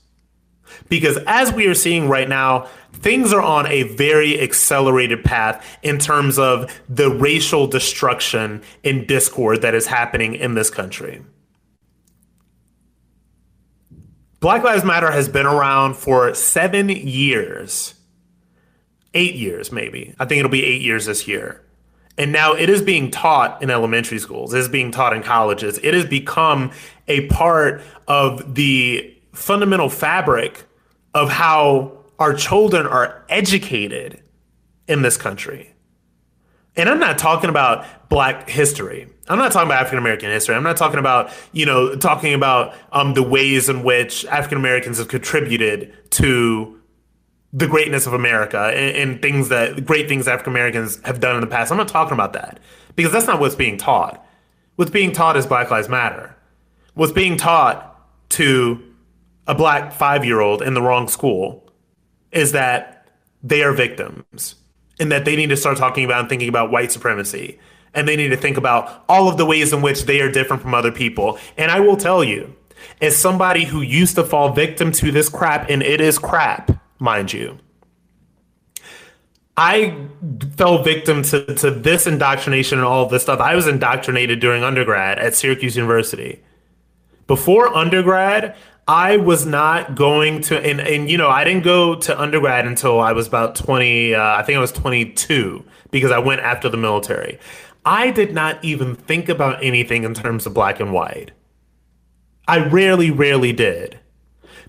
Because 0.88 1.18
as 1.26 1.52
we 1.52 1.66
are 1.66 1.74
seeing 1.74 2.08
right 2.08 2.28
now, 2.28 2.68
things 2.92 3.32
are 3.32 3.42
on 3.42 3.66
a 3.66 3.84
very 3.84 4.40
accelerated 4.40 5.24
path 5.24 5.64
in 5.82 5.98
terms 5.98 6.38
of 6.38 6.72
the 6.88 7.10
racial 7.10 7.66
destruction 7.66 8.62
and 8.84 9.06
discord 9.06 9.62
that 9.62 9.74
is 9.74 9.86
happening 9.86 10.34
in 10.34 10.54
this 10.54 10.70
country. 10.70 11.22
Black 14.40 14.62
Lives 14.62 14.84
Matter 14.84 15.10
has 15.10 15.28
been 15.28 15.46
around 15.46 15.94
for 15.96 16.32
seven 16.34 16.88
years, 16.88 17.94
eight 19.14 19.34
years 19.34 19.72
maybe. 19.72 20.14
I 20.18 20.24
think 20.26 20.38
it'll 20.38 20.50
be 20.50 20.64
eight 20.64 20.82
years 20.82 21.06
this 21.06 21.26
year. 21.26 21.62
And 22.18 22.32
now 22.32 22.54
it 22.54 22.70
is 22.70 22.80
being 22.80 23.10
taught 23.10 23.62
in 23.62 23.70
elementary 23.70 24.18
schools, 24.18 24.54
it 24.54 24.58
is 24.58 24.68
being 24.68 24.90
taught 24.90 25.12
in 25.14 25.22
colleges. 25.22 25.78
It 25.82 25.94
has 25.94 26.06
become 26.06 26.70
a 27.08 27.26
part 27.26 27.82
of 28.08 28.54
the 28.54 29.15
fundamental 29.36 29.88
fabric 29.88 30.64
of 31.14 31.30
how 31.30 31.92
our 32.18 32.34
children 32.34 32.86
are 32.86 33.24
educated 33.28 34.22
in 34.88 35.02
this 35.02 35.16
country. 35.16 35.72
And 36.76 36.88
I'm 36.88 37.00
not 37.00 37.18
talking 37.18 37.48
about 37.48 38.08
black 38.08 38.48
history. 38.48 39.08
I'm 39.28 39.38
not 39.38 39.50
talking 39.50 39.68
about 39.68 39.80
African 39.80 39.98
American 39.98 40.30
history. 40.30 40.54
I'm 40.54 40.62
not 40.62 40.76
talking 40.76 40.98
about, 40.98 41.32
you 41.52 41.66
know, 41.66 41.96
talking 41.96 42.34
about 42.34 42.74
um, 42.92 43.14
the 43.14 43.22
ways 43.22 43.68
in 43.68 43.82
which 43.82 44.24
African 44.26 44.58
Americans 44.58 44.98
have 44.98 45.08
contributed 45.08 45.92
to 46.12 46.78
the 47.52 47.66
greatness 47.66 48.06
of 48.06 48.12
America 48.12 48.70
and, 48.74 48.96
and 48.96 49.22
things 49.22 49.48
that 49.48 49.86
great 49.86 50.08
things 50.08 50.28
African 50.28 50.52
Americans 50.52 51.00
have 51.04 51.20
done 51.20 51.36
in 51.36 51.40
the 51.40 51.46
past. 51.46 51.72
I'm 51.72 51.78
not 51.78 51.88
talking 51.88 52.12
about 52.12 52.34
that 52.34 52.60
because 52.94 53.12
that's 53.12 53.26
not 53.26 53.40
what's 53.40 53.54
being 53.54 53.78
taught. 53.78 54.24
What's 54.76 54.90
being 54.90 55.12
taught 55.12 55.36
is 55.38 55.46
Black 55.46 55.70
Lives 55.70 55.88
Matter. 55.88 56.36
What's 56.94 57.12
being 57.12 57.38
taught 57.38 57.94
to 58.30 58.82
a 59.46 59.54
black 59.54 59.92
five 59.92 60.24
year 60.24 60.40
old 60.40 60.62
in 60.62 60.74
the 60.74 60.82
wrong 60.82 61.08
school 61.08 61.70
is 62.32 62.52
that 62.52 63.08
they 63.42 63.62
are 63.62 63.72
victims 63.72 64.56
and 64.98 65.12
that 65.12 65.24
they 65.24 65.36
need 65.36 65.48
to 65.48 65.56
start 65.56 65.78
talking 65.78 66.04
about 66.04 66.20
and 66.20 66.28
thinking 66.28 66.48
about 66.48 66.70
white 66.70 66.92
supremacy. 66.92 67.58
And 67.94 68.06
they 68.06 68.16
need 68.16 68.28
to 68.28 68.36
think 68.36 68.56
about 68.56 69.04
all 69.08 69.28
of 69.28 69.38
the 69.38 69.46
ways 69.46 69.72
in 69.72 69.80
which 69.80 70.04
they 70.04 70.20
are 70.20 70.30
different 70.30 70.62
from 70.62 70.74
other 70.74 70.92
people. 70.92 71.38
And 71.56 71.70
I 71.70 71.80
will 71.80 71.96
tell 71.96 72.22
you, 72.22 72.54
as 73.00 73.16
somebody 73.16 73.64
who 73.64 73.80
used 73.80 74.16
to 74.16 74.24
fall 74.24 74.52
victim 74.52 74.92
to 74.92 75.10
this 75.10 75.28
crap, 75.28 75.70
and 75.70 75.82
it 75.82 76.00
is 76.00 76.18
crap, 76.18 76.70
mind 76.98 77.32
you, 77.32 77.58
I 79.56 79.96
fell 80.56 80.82
victim 80.82 81.22
to, 81.22 81.54
to 81.54 81.70
this 81.70 82.06
indoctrination 82.06 82.78
and 82.78 82.86
all 82.86 83.04
of 83.04 83.10
this 83.10 83.22
stuff. 83.22 83.40
I 83.40 83.54
was 83.54 83.66
indoctrinated 83.66 84.40
during 84.40 84.62
undergrad 84.62 85.18
at 85.18 85.34
Syracuse 85.34 85.76
University. 85.76 86.42
Before 87.26 87.74
undergrad, 87.74 88.54
I 88.88 89.16
was 89.16 89.44
not 89.44 89.96
going 89.96 90.42
to, 90.42 90.58
and, 90.58 90.80
and 90.80 91.10
you 91.10 91.18
know, 91.18 91.28
I 91.28 91.42
didn't 91.42 91.64
go 91.64 91.96
to 91.96 92.20
undergrad 92.20 92.66
until 92.66 93.00
I 93.00 93.12
was 93.12 93.26
about 93.26 93.56
20, 93.56 94.14
uh, 94.14 94.22
I 94.22 94.42
think 94.42 94.56
I 94.56 94.60
was 94.60 94.70
22 94.70 95.64
because 95.90 96.12
I 96.12 96.20
went 96.20 96.40
after 96.42 96.68
the 96.68 96.76
military. 96.76 97.40
I 97.84 98.12
did 98.12 98.32
not 98.32 98.64
even 98.64 98.94
think 98.94 99.28
about 99.28 99.62
anything 99.62 100.04
in 100.04 100.14
terms 100.14 100.46
of 100.46 100.54
black 100.54 100.78
and 100.78 100.92
white. 100.92 101.32
I 102.46 102.64
rarely, 102.64 103.10
rarely 103.10 103.52
did. 103.52 103.98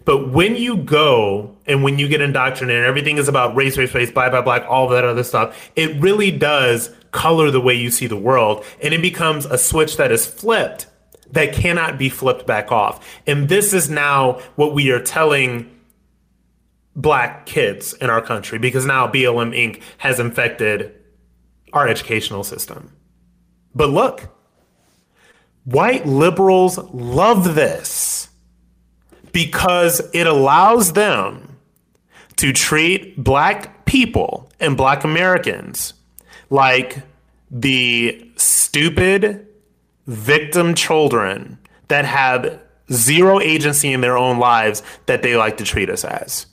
But 0.03 0.30
when 0.30 0.55
you 0.55 0.78
go 0.78 1.55
and 1.68 1.84
when 1.84 1.99
you 1.99 2.07
get 2.07 2.22
indoctrinated, 2.22 2.86
everything 2.86 3.18
is 3.18 3.28
about 3.28 3.55
race, 3.55 3.78
race, 3.78 3.93
race, 3.93 4.09
black, 4.09 4.32
black, 4.32 4.45
black, 4.45 4.63
all 4.68 4.88
that 4.89 5.03
other 5.03 5.24
stuff. 5.24 5.70
It 5.76 5.99
really 6.01 6.32
does 6.32 6.89
color 7.11 7.51
the 7.51 7.61
way 7.61 7.76
you 7.76 7.91
see 7.91 8.07
the 8.07 8.15
world. 8.15 8.65
And 8.82 8.93
it 8.93 9.01
becomes 9.01 9.45
a 9.45 9.57
switch 9.57 9.97
that 9.97 10.11
is 10.11 10.26
flipped 10.26 10.88
that 11.32 11.54
cannot 11.54 11.98
be 11.98 12.10
flipped 12.10 12.46
back 12.48 12.72
off. 12.72 13.06
And 13.26 13.50
this 13.50 13.74
is 13.74 13.90
now 13.90 14.40
what 14.56 14.74
we 14.74 14.92
are 14.92 15.02
telling 15.02 15.70
black 16.96 17.46
kids 17.46 17.94
in 17.94 18.10
our 18.10 18.22
country 18.22 18.58
because 18.58 18.86
now 18.86 19.08
BLM 19.08 19.56
Inc. 19.56 19.82
has 20.00 20.20
infected 20.20 20.94
our 21.74 21.88
educational 21.88 22.44
system. 22.44 22.92
But 23.76 23.90
look, 23.90 24.36
white 25.66 26.08
liberals 26.08 26.78
love 26.78 27.56
this 27.56 28.30
because 29.32 30.02
it 30.14 30.26
allows 30.26 30.94
them 30.94 31.58
to 32.38 32.52
treat 32.54 33.22
black 33.22 33.86
people 33.86 34.50
and 34.60 34.76
black 34.76 35.04
Americans 35.04 35.94
like 36.50 37.04
the 37.52 38.32
stupid 38.36 39.48
victim 40.08 40.74
children 40.74 41.60
that 41.89 42.05
have 42.05 42.60
zero 42.91 43.39
agency 43.39 43.91
in 43.93 44.01
their 44.01 44.18
own 44.18 44.39
lives 44.39 44.82
that 45.05 45.22
they 45.22 45.36
like 45.36 45.58
to 45.58 45.64
treat 45.64 45.89
us 45.89 46.03
as. 46.03 46.47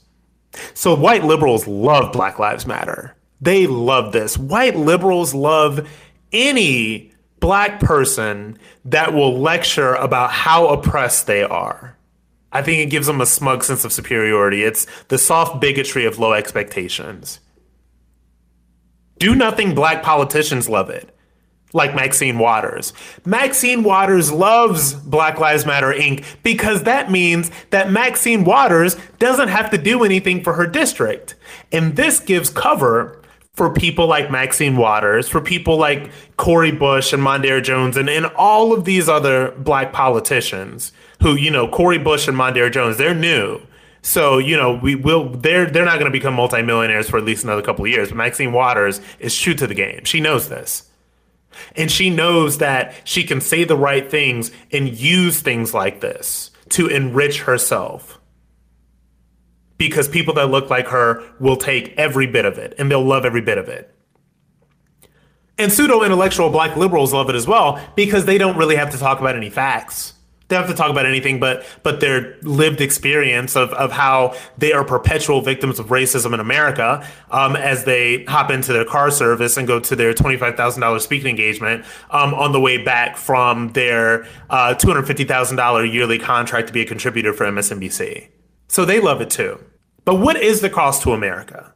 So 0.73 0.95
white 0.95 1.23
liberals 1.23 1.67
love 1.67 2.13
Black 2.13 2.39
Lives 2.39 2.65
Matter. 2.67 3.15
They 3.41 3.67
love 3.67 4.11
this. 4.11 4.37
White 4.37 4.75
liberals 4.75 5.33
love 5.33 5.87
any 6.31 7.11
black 7.39 7.79
person 7.79 8.57
that 8.85 9.13
will 9.13 9.39
lecture 9.39 9.93
about 9.95 10.31
how 10.31 10.67
oppressed 10.67 11.27
they 11.27 11.43
are. 11.43 11.97
I 12.51 12.61
think 12.61 12.79
it 12.79 12.89
gives 12.89 13.07
them 13.07 13.19
a 13.19 13.25
smug 13.25 13.63
sense 13.63 13.83
of 13.83 13.91
superiority. 13.91 14.63
It's 14.63 14.87
the 15.09 15.17
soft 15.17 15.59
bigotry 15.59 16.05
of 16.05 16.19
low 16.19 16.33
expectations. 16.33 17.41
Do 19.19 19.35
nothing 19.35 19.75
black 19.75 20.03
politicians 20.03 20.69
love 20.69 20.89
it 20.89 21.14
like 21.75 21.93
Maxine 21.93 22.39
Waters. 22.39 22.93
Maxine 23.25 23.83
Waters 23.83 24.31
loves 24.31 24.93
Black 24.93 25.39
Lives 25.39 25.65
Matter 25.65 25.93
Inc. 25.93 26.23
because 26.41 26.83
that 26.83 27.11
means 27.11 27.51
that 27.69 27.91
Maxine 27.91 28.45
Waters 28.45 28.95
doesn't 29.19 29.49
have 29.49 29.69
to 29.71 29.77
do 29.77 30.03
anything 30.03 30.41
for 30.41 30.53
her 30.53 30.65
district. 30.65 31.35
And 31.71 31.95
this 31.95 32.19
gives 32.19 32.49
cover 32.49 33.21
for 33.53 33.71
people 33.71 34.07
like 34.07 34.31
Maxine 34.31 34.77
Waters, 34.77 35.29
for 35.29 35.41
people 35.41 35.77
like 35.77 36.11
Cori 36.37 36.71
Bush 36.71 37.13
and 37.13 37.21
Mondaire 37.21 37.63
Jones, 37.63 37.97
and, 37.97 38.09
and 38.09 38.25
all 38.37 38.73
of 38.73 38.85
these 38.85 39.07
other 39.07 39.51
black 39.51 39.93
politicians 39.93 40.91
who, 41.21 41.35
you 41.35 41.51
know, 41.51 41.67
Cori 41.67 41.97
Bush 41.97 42.27
and 42.27 42.37
Mondaire 42.37 42.71
Jones, 42.71 42.97
they're 42.97 43.13
new. 43.13 43.61
So, 44.01 44.37
you 44.37 44.55
know, 44.55 44.75
we 44.81 44.93
will 44.93 45.29
they're 45.29 45.65
they're 45.65 45.83
not 45.83 45.97
gonna 45.97 46.11
become 46.11 46.35
multimillionaires 46.35 47.09
for 47.09 47.17
at 47.17 47.23
least 47.23 47.43
another 47.43 47.63
couple 47.63 47.85
of 47.85 47.91
years. 47.91 48.09
But 48.09 48.17
Maxine 48.17 48.51
Waters 48.53 49.01
is 49.19 49.37
true 49.37 49.55
to 49.55 49.65
the 49.65 49.73
game. 49.73 50.03
She 50.03 50.19
knows 50.19 50.47
this. 50.47 50.84
And 51.75 51.91
she 51.91 52.09
knows 52.09 52.59
that 52.59 52.93
she 53.03 53.23
can 53.23 53.41
say 53.41 53.63
the 53.63 53.77
right 53.77 54.09
things 54.09 54.51
and 54.71 54.89
use 54.89 55.41
things 55.41 55.73
like 55.73 56.01
this 56.01 56.51
to 56.69 56.87
enrich 56.87 57.41
herself. 57.41 58.19
Because 59.77 60.07
people 60.07 60.33
that 60.35 60.49
look 60.49 60.69
like 60.69 60.87
her 60.87 61.23
will 61.39 61.57
take 61.57 61.93
every 61.97 62.27
bit 62.27 62.45
of 62.45 62.57
it 62.57 62.73
and 62.77 62.89
they'll 62.89 63.03
love 63.03 63.25
every 63.25 63.41
bit 63.41 63.57
of 63.57 63.67
it. 63.67 63.93
And 65.57 65.71
pseudo 65.71 66.03
intellectual 66.03 66.49
black 66.49 66.75
liberals 66.75 67.13
love 67.13 67.29
it 67.29 67.35
as 67.35 67.47
well 67.47 67.79
because 67.95 68.25
they 68.25 68.37
don't 68.37 68.57
really 68.57 68.75
have 68.75 68.91
to 68.91 68.97
talk 68.97 69.19
about 69.19 69.35
any 69.35 69.49
facts. 69.49 70.14
They 70.47 70.55
have 70.55 70.67
to 70.67 70.75
talk 70.75 70.91
about 70.91 71.07
anything 71.07 71.39
but 71.39 71.65
but 71.81 71.99
their 71.99 72.37
lived 72.41 72.79
experience 72.79 73.55
of, 73.55 73.71
of 73.73 73.91
how 73.91 74.35
they 74.57 74.73
are 74.73 74.83
perpetual 74.83 75.41
victims 75.41 75.79
of 75.79 75.87
racism 75.87 76.33
in 76.33 76.39
America 76.39 77.07
um, 77.31 77.55
as 77.55 77.85
they 77.85 78.25
hop 78.25 78.51
into 78.51 78.71
their 78.71 78.85
car 78.85 79.09
service 79.09 79.57
and 79.57 79.67
go 79.67 79.79
to 79.79 79.95
their 79.95 80.13
twenty 80.13 80.37
five 80.37 80.55
thousand 80.55 80.81
dollars 80.81 81.03
speaking 81.03 81.29
engagement 81.29 81.83
um, 82.11 82.33
on 82.35 82.51
the 82.51 82.59
way 82.59 82.77
back 82.77 83.17
from 83.17 83.69
their 83.73 84.27
uh, 84.49 84.75
two 84.75 84.87
hundred 84.87 85.07
fifty 85.07 85.23
thousand 85.23 85.57
dollar 85.57 85.83
yearly 85.83 86.19
contract 86.19 86.67
to 86.67 86.73
be 86.73 86.81
a 86.81 86.85
contributor 86.85 87.33
for 87.33 87.45
MSNBC. 87.45 88.29
So 88.67 88.85
they 88.85 88.99
love 88.99 89.21
it 89.21 89.31
too. 89.31 89.63
But 90.03 90.15
what 90.15 90.37
is 90.37 90.61
the 90.61 90.69
cost 90.69 91.01
to 91.03 91.13
America? 91.13 91.73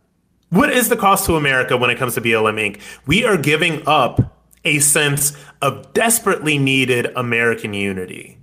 What 0.50 0.72
is 0.72 0.90
the 0.90 0.98
cost 0.98 1.26
to 1.26 1.36
America 1.36 1.76
when 1.78 1.90
it 1.90 1.98
comes 1.98 2.16
to 2.16 2.22
BLM 2.22 2.76
Inc? 2.76 2.82
We 3.08 3.24
are 3.26 3.38
giving 3.38 3.88
up 3.88 4.36
a 4.66 4.80
sense 4.80 5.36
of 5.62 5.94
desperately 5.94 6.58
needed 6.58 7.08
American 7.16 7.74
unity 7.74 8.39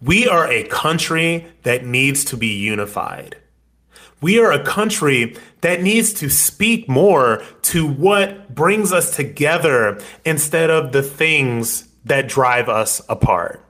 we 0.00 0.28
are 0.28 0.50
a 0.50 0.64
country 0.64 1.46
that 1.62 1.84
needs 1.84 2.24
to 2.26 2.36
be 2.36 2.48
unified. 2.48 3.36
We 4.20 4.40
are 4.40 4.52
a 4.52 4.64
country 4.64 5.36
that 5.60 5.82
needs 5.82 6.12
to 6.14 6.28
speak 6.28 6.88
more 6.88 7.42
to 7.62 7.86
what 7.86 8.54
brings 8.54 8.92
us 8.92 9.14
together 9.14 10.00
instead 10.24 10.70
of 10.70 10.92
the 10.92 11.02
things 11.02 11.88
that 12.04 12.28
drive 12.28 12.68
us 12.68 13.00
apart. 13.08 13.64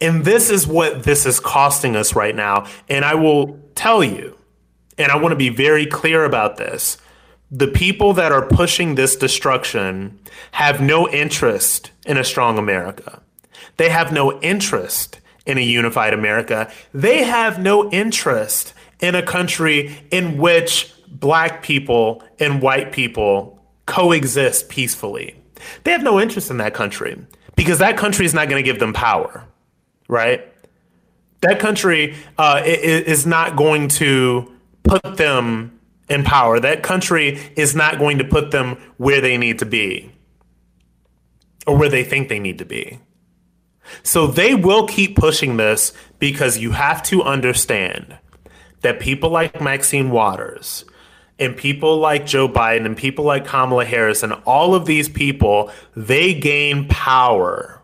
And 0.00 0.24
this 0.24 0.48
is 0.48 0.66
what 0.66 1.02
this 1.02 1.26
is 1.26 1.38
costing 1.38 1.96
us 1.96 2.14
right 2.14 2.34
now. 2.34 2.66
And 2.88 3.04
I 3.04 3.14
will 3.14 3.60
tell 3.74 4.02
you, 4.02 4.38
and 4.96 5.12
I 5.12 5.16
want 5.16 5.32
to 5.32 5.36
be 5.36 5.50
very 5.50 5.86
clear 5.86 6.24
about 6.24 6.56
this 6.56 6.98
the 7.52 7.66
people 7.66 8.12
that 8.12 8.30
are 8.30 8.46
pushing 8.46 8.94
this 8.94 9.16
destruction 9.16 10.20
have 10.52 10.80
no 10.80 11.08
interest 11.08 11.90
in 12.06 12.16
a 12.16 12.22
strong 12.22 12.58
America. 12.58 13.20
They 13.80 13.88
have 13.88 14.12
no 14.12 14.38
interest 14.42 15.20
in 15.46 15.56
a 15.56 15.62
unified 15.62 16.12
America. 16.12 16.70
They 16.92 17.22
have 17.24 17.58
no 17.58 17.90
interest 17.90 18.74
in 19.00 19.14
a 19.14 19.22
country 19.22 19.98
in 20.10 20.36
which 20.36 20.92
black 21.08 21.62
people 21.62 22.22
and 22.38 22.60
white 22.60 22.92
people 22.92 23.58
coexist 23.86 24.68
peacefully. 24.68 25.34
They 25.84 25.92
have 25.92 26.02
no 26.02 26.20
interest 26.20 26.50
in 26.50 26.58
that 26.58 26.74
country 26.74 27.24
because 27.56 27.78
that 27.78 27.96
country 27.96 28.26
is 28.26 28.34
not 28.34 28.50
going 28.50 28.62
to 28.62 28.70
give 28.70 28.80
them 28.80 28.92
power, 28.92 29.46
right? 30.08 30.46
That 31.40 31.58
country 31.58 32.16
uh, 32.36 32.60
is 32.62 33.24
not 33.24 33.56
going 33.56 33.88
to 33.88 34.52
put 34.82 35.16
them 35.16 35.80
in 36.10 36.22
power. 36.22 36.60
That 36.60 36.82
country 36.82 37.40
is 37.56 37.74
not 37.74 37.98
going 37.98 38.18
to 38.18 38.24
put 38.24 38.50
them 38.50 38.76
where 38.98 39.22
they 39.22 39.38
need 39.38 39.60
to 39.60 39.64
be 39.64 40.12
or 41.66 41.78
where 41.78 41.88
they 41.88 42.04
think 42.04 42.28
they 42.28 42.38
need 42.38 42.58
to 42.58 42.66
be. 42.66 43.00
So 44.02 44.26
they 44.26 44.54
will 44.54 44.86
keep 44.86 45.16
pushing 45.16 45.56
this 45.56 45.92
because 46.18 46.58
you 46.58 46.72
have 46.72 47.02
to 47.04 47.22
understand 47.22 48.18
that 48.82 49.00
people 49.00 49.30
like 49.30 49.60
Maxine 49.60 50.10
Waters 50.10 50.84
and 51.38 51.56
people 51.56 51.98
like 51.98 52.26
Joe 52.26 52.48
Biden 52.48 52.86
and 52.86 52.96
people 52.96 53.24
like 53.24 53.46
Kamala 53.46 53.84
Harris 53.84 54.22
and 54.22 54.34
all 54.44 54.74
of 54.74 54.86
these 54.86 55.08
people, 55.08 55.70
they 55.96 56.34
gain 56.34 56.86
power 56.88 57.82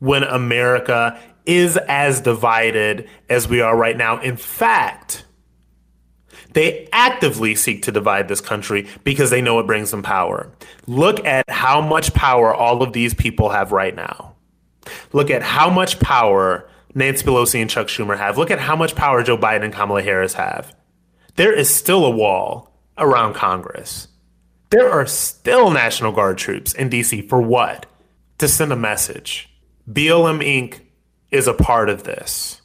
when 0.00 0.24
America 0.24 1.18
is 1.46 1.76
as 1.76 2.20
divided 2.20 3.08
as 3.28 3.48
we 3.48 3.60
are 3.60 3.76
right 3.76 3.96
now. 3.96 4.20
In 4.20 4.36
fact, 4.36 5.24
they 6.52 6.88
actively 6.92 7.54
seek 7.54 7.82
to 7.82 7.92
divide 7.92 8.28
this 8.28 8.40
country 8.40 8.88
because 9.04 9.30
they 9.30 9.40
know 9.40 9.58
it 9.60 9.66
brings 9.66 9.90
them 9.90 10.02
power. 10.02 10.50
Look 10.86 11.24
at 11.24 11.48
how 11.48 11.80
much 11.80 12.12
power 12.12 12.52
all 12.52 12.82
of 12.82 12.92
these 12.92 13.14
people 13.14 13.50
have 13.50 13.72
right 13.72 13.94
now. 13.94 14.29
Look 15.12 15.30
at 15.30 15.42
how 15.42 15.70
much 15.70 16.00
power 16.00 16.68
Nancy 16.94 17.24
Pelosi 17.24 17.60
and 17.60 17.70
Chuck 17.70 17.86
Schumer 17.86 18.16
have. 18.16 18.38
Look 18.38 18.50
at 18.50 18.60
how 18.60 18.76
much 18.76 18.94
power 18.94 19.22
Joe 19.22 19.38
Biden 19.38 19.64
and 19.64 19.72
Kamala 19.72 20.02
Harris 20.02 20.34
have. 20.34 20.74
There 21.36 21.52
is 21.52 21.72
still 21.72 22.04
a 22.04 22.10
wall 22.10 22.72
around 22.98 23.34
Congress. 23.34 24.08
There 24.70 24.90
are 24.90 25.06
still 25.06 25.70
National 25.70 26.12
Guard 26.12 26.38
troops 26.38 26.72
in 26.72 26.90
DC 26.90 27.28
for 27.28 27.40
what? 27.40 27.86
To 28.38 28.48
send 28.48 28.72
a 28.72 28.76
message. 28.76 29.48
BLM 29.90 30.44
Inc. 30.44 30.80
is 31.30 31.46
a 31.46 31.54
part 31.54 31.88
of 31.88 32.04
this. 32.04 32.59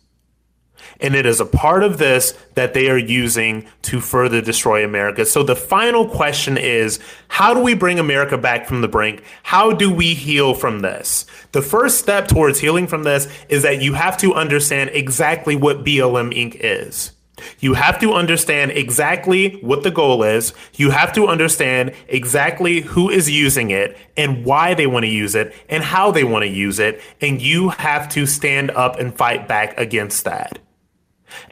And 1.02 1.16
it 1.16 1.26
is 1.26 1.40
a 1.40 1.46
part 1.46 1.84
of 1.84 1.98
this 1.98 2.34
that 2.56 2.74
they 2.74 2.90
are 2.90 2.98
using 2.98 3.68
to 3.84 4.00
further 4.00 4.42
destroy 4.42 4.84
America. 4.84 5.26
So 5.26 5.44
the 5.44 5.56
final 5.56 6.08
question 6.08 6.58
is 6.58 7.00
how 7.28 7.54
do 7.54 7.62
we 7.62 7.74
bring 7.74 8.00
America 8.00 8.38
back 8.38 8.66
from 8.66 8.82
the 8.82 8.88
brink? 8.88 9.24
How 9.44 9.72
do 9.72 9.94
we 9.94 10.14
heal 10.14 10.54
from 10.54 10.80
this? 10.80 11.26
The 11.52 11.62
first 11.62 12.00
step 12.00 12.28
towards 12.28 12.60
healing 12.60 12.88
from 12.88 13.04
this 13.04 13.28
is 13.50 13.64
that 13.64 13.82
you 13.82 13.94
have 13.94 14.18
to 14.18 14.34
understand 14.34 14.92
exactly 14.94 15.56
what 15.56 15.84
BLM 15.84 16.34
Inc. 16.34 16.58
is. 16.60 17.12
You 17.60 17.74
have 17.74 18.00
to 18.00 18.14
understand 18.14 18.72
exactly 18.72 19.60
what 19.62 19.84
the 19.84 19.92
goal 19.92 20.24
is. 20.24 20.54
You 20.76 20.92
have 20.92 21.14
to 21.14 21.28
understand 21.28 21.94
exactly 22.08 22.82
who 22.82 23.10
is 23.10 23.30
using 23.30 23.72
it 23.72 23.98
and 24.16 24.46
why 24.46 24.74
they 24.74 24.88
want 24.88 25.04
to 25.04 25.12
use 25.12 25.36
it 25.36 25.54
and 25.70 25.84
how 25.84 26.12
they 26.12 26.24
want 26.24 26.44
to 26.44 26.50
use 26.50 26.80
it. 26.80 27.02
And 27.22 27.42
you 27.42 27.70
have 27.70 28.10
to 28.10 28.26
stand 28.26 28.72
up 28.72 29.00
and 29.00 29.14
fight 29.14 29.48
back 29.48 29.78
against 29.78 30.24
that. 30.26 30.60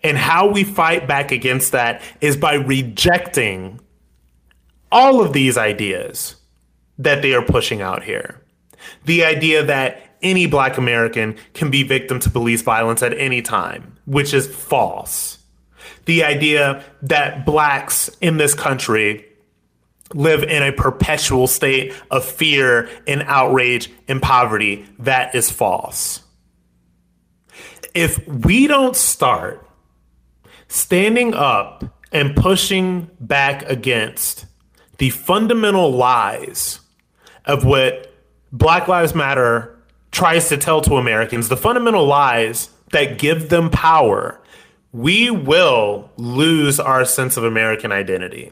And 0.04 0.18
how 0.18 0.48
we 0.48 0.64
fight 0.64 1.08
back 1.08 1.32
against 1.32 1.72
that 1.72 2.02
is 2.22 2.38
by 2.38 2.56
rejecting 2.56 3.80
all 4.92 5.22
of 5.22 5.34
these 5.34 5.58
ideas 5.58 6.36
that 6.98 7.22
they 7.22 7.34
are 7.34 7.44
pushing 7.44 7.82
out 7.82 8.04
here. 8.04 8.42
The 9.06 9.24
idea 9.24 9.64
that 9.64 10.18
any 10.22 10.46
black 10.46 10.78
American 10.78 11.36
can 11.54 11.70
be 11.70 11.84
victim 11.84 12.20
to 12.20 12.30
police 12.30 12.62
violence 12.62 13.04
at 13.04 13.18
any 13.18 13.42
time, 13.42 13.98
which 14.06 14.34
is 14.34 14.48
false. 14.48 15.40
The 16.06 16.24
idea 16.24 16.84
that 17.02 17.46
blacks 17.46 18.10
in 18.22 18.38
this 18.38 18.54
country 18.54 19.26
live 20.14 20.44
in 20.44 20.64
a 20.64 20.72
perpetual 20.72 21.48
state 21.48 21.94
of 22.12 22.24
fear 22.24 22.90
and 23.08 23.24
outrage 23.24 23.92
and 24.08 24.22
poverty, 24.22 24.86
that 25.00 25.34
is 25.34 25.50
false. 25.50 26.22
If 27.94 28.26
we 28.28 28.68
don't 28.68 28.96
start 28.96 29.68
standing 30.68 31.34
up 31.34 31.84
and 32.11 32.36
pushing 32.36 33.09
back 33.20 33.64
against 33.70 34.45
the 34.97 35.09
fundamental 35.09 35.91
lies 35.91 36.80
of 37.45 37.66
what 37.66 38.14
Black 38.51 38.88
Lives 38.88 39.16
Matter 39.16 39.78
tries 40.11 40.49
to 40.49 40.57
tell 40.57 40.82
to 40.82 40.95
Americans, 40.95 41.49
the 41.49 41.57
fundamental 41.57 42.05
lies 42.05 42.70
that 42.91 43.18
give 43.18 43.49
them 43.49 43.70
power, 43.70 44.39
we 44.91 45.32
will 45.32 46.11
lose 46.18 46.80
our 46.80 47.03
sense 47.03 47.36
of 47.36 47.43
American 47.43 47.91
identity. 47.91 48.51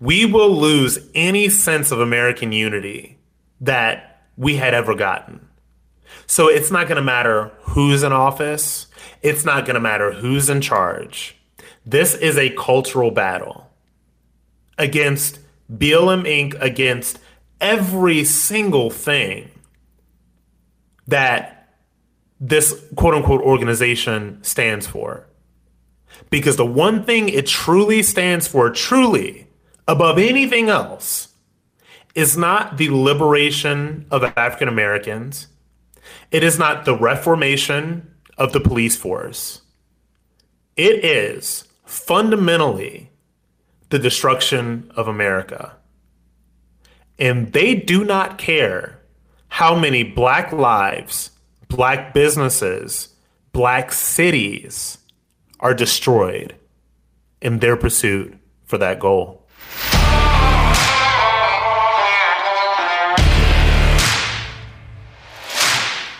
We 0.00 0.24
will 0.24 0.50
lose 0.50 0.98
any 1.14 1.48
sense 1.48 1.92
of 1.92 2.00
American 2.00 2.50
unity 2.50 3.18
that 3.60 4.24
we 4.36 4.56
had 4.56 4.74
ever 4.74 4.94
gotten. 4.94 5.48
So 6.26 6.48
it's 6.48 6.70
not 6.70 6.88
going 6.88 6.96
to 6.96 7.02
matter 7.02 7.52
who's 7.60 8.02
in 8.02 8.12
office. 8.12 8.87
It's 9.22 9.44
not 9.44 9.64
going 9.64 9.74
to 9.74 9.80
matter 9.80 10.12
who's 10.12 10.48
in 10.48 10.60
charge. 10.60 11.36
This 11.84 12.14
is 12.14 12.36
a 12.36 12.50
cultural 12.50 13.10
battle 13.10 13.70
against 14.76 15.40
BLM 15.72 16.24
Inc., 16.24 16.60
against 16.60 17.18
every 17.60 18.24
single 18.24 18.90
thing 18.90 19.50
that 21.06 21.58
this 22.40 22.84
quote 22.94 23.14
unquote 23.14 23.40
organization 23.40 24.42
stands 24.42 24.86
for. 24.86 25.26
Because 26.30 26.56
the 26.56 26.66
one 26.66 27.04
thing 27.04 27.28
it 27.28 27.46
truly 27.46 28.02
stands 28.02 28.46
for, 28.46 28.70
truly, 28.70 29.48
above 29.86 30.18
anything 30.18 30.68
else, 30.68 31.28
is 32.14 32.36
not 32.36 32.76
the 32.76 32.90
liberation 32.90 34.06
of 34.10 34.24
African 34.24 34.68
Americans. 34.68 35.46
It 36.30 36.42
is 36.42 36.58
not 36.58 36.84
the 36.84 36.96
reformation 36.96 38.14
of 38.38 38.52
the 38.52 38.60
police 38.60 38.96
force. 38.96 39.62
It 40.76 41.04
is 41.04 41.64
fundamentally 41.84 43.10
the 43.90 43.98
destruction 43.98 44.90
of 44.94 45.08
America. 45.08 45.74
And 47.18 47.52
they 47.52 47.74
do 47.74 48.04
not 48.04 48.38
care 48.38 49.00
how 49.48 49.74
many 49.74 50.04
black 50.04 50.52
lives, 50.52 51.30
black 51.68 52.14
businesses, 52.14 53.08
black 53.52 53.92
cities 53.92 54.98
are 55.58 55.74
destroyed 55.74 56.54
in 57.40 57.58
their 57.58 57.76
pursuit 57.76 58.38
for 58.64 58.78
that 58.78 59.00
goal. 59.00 59.47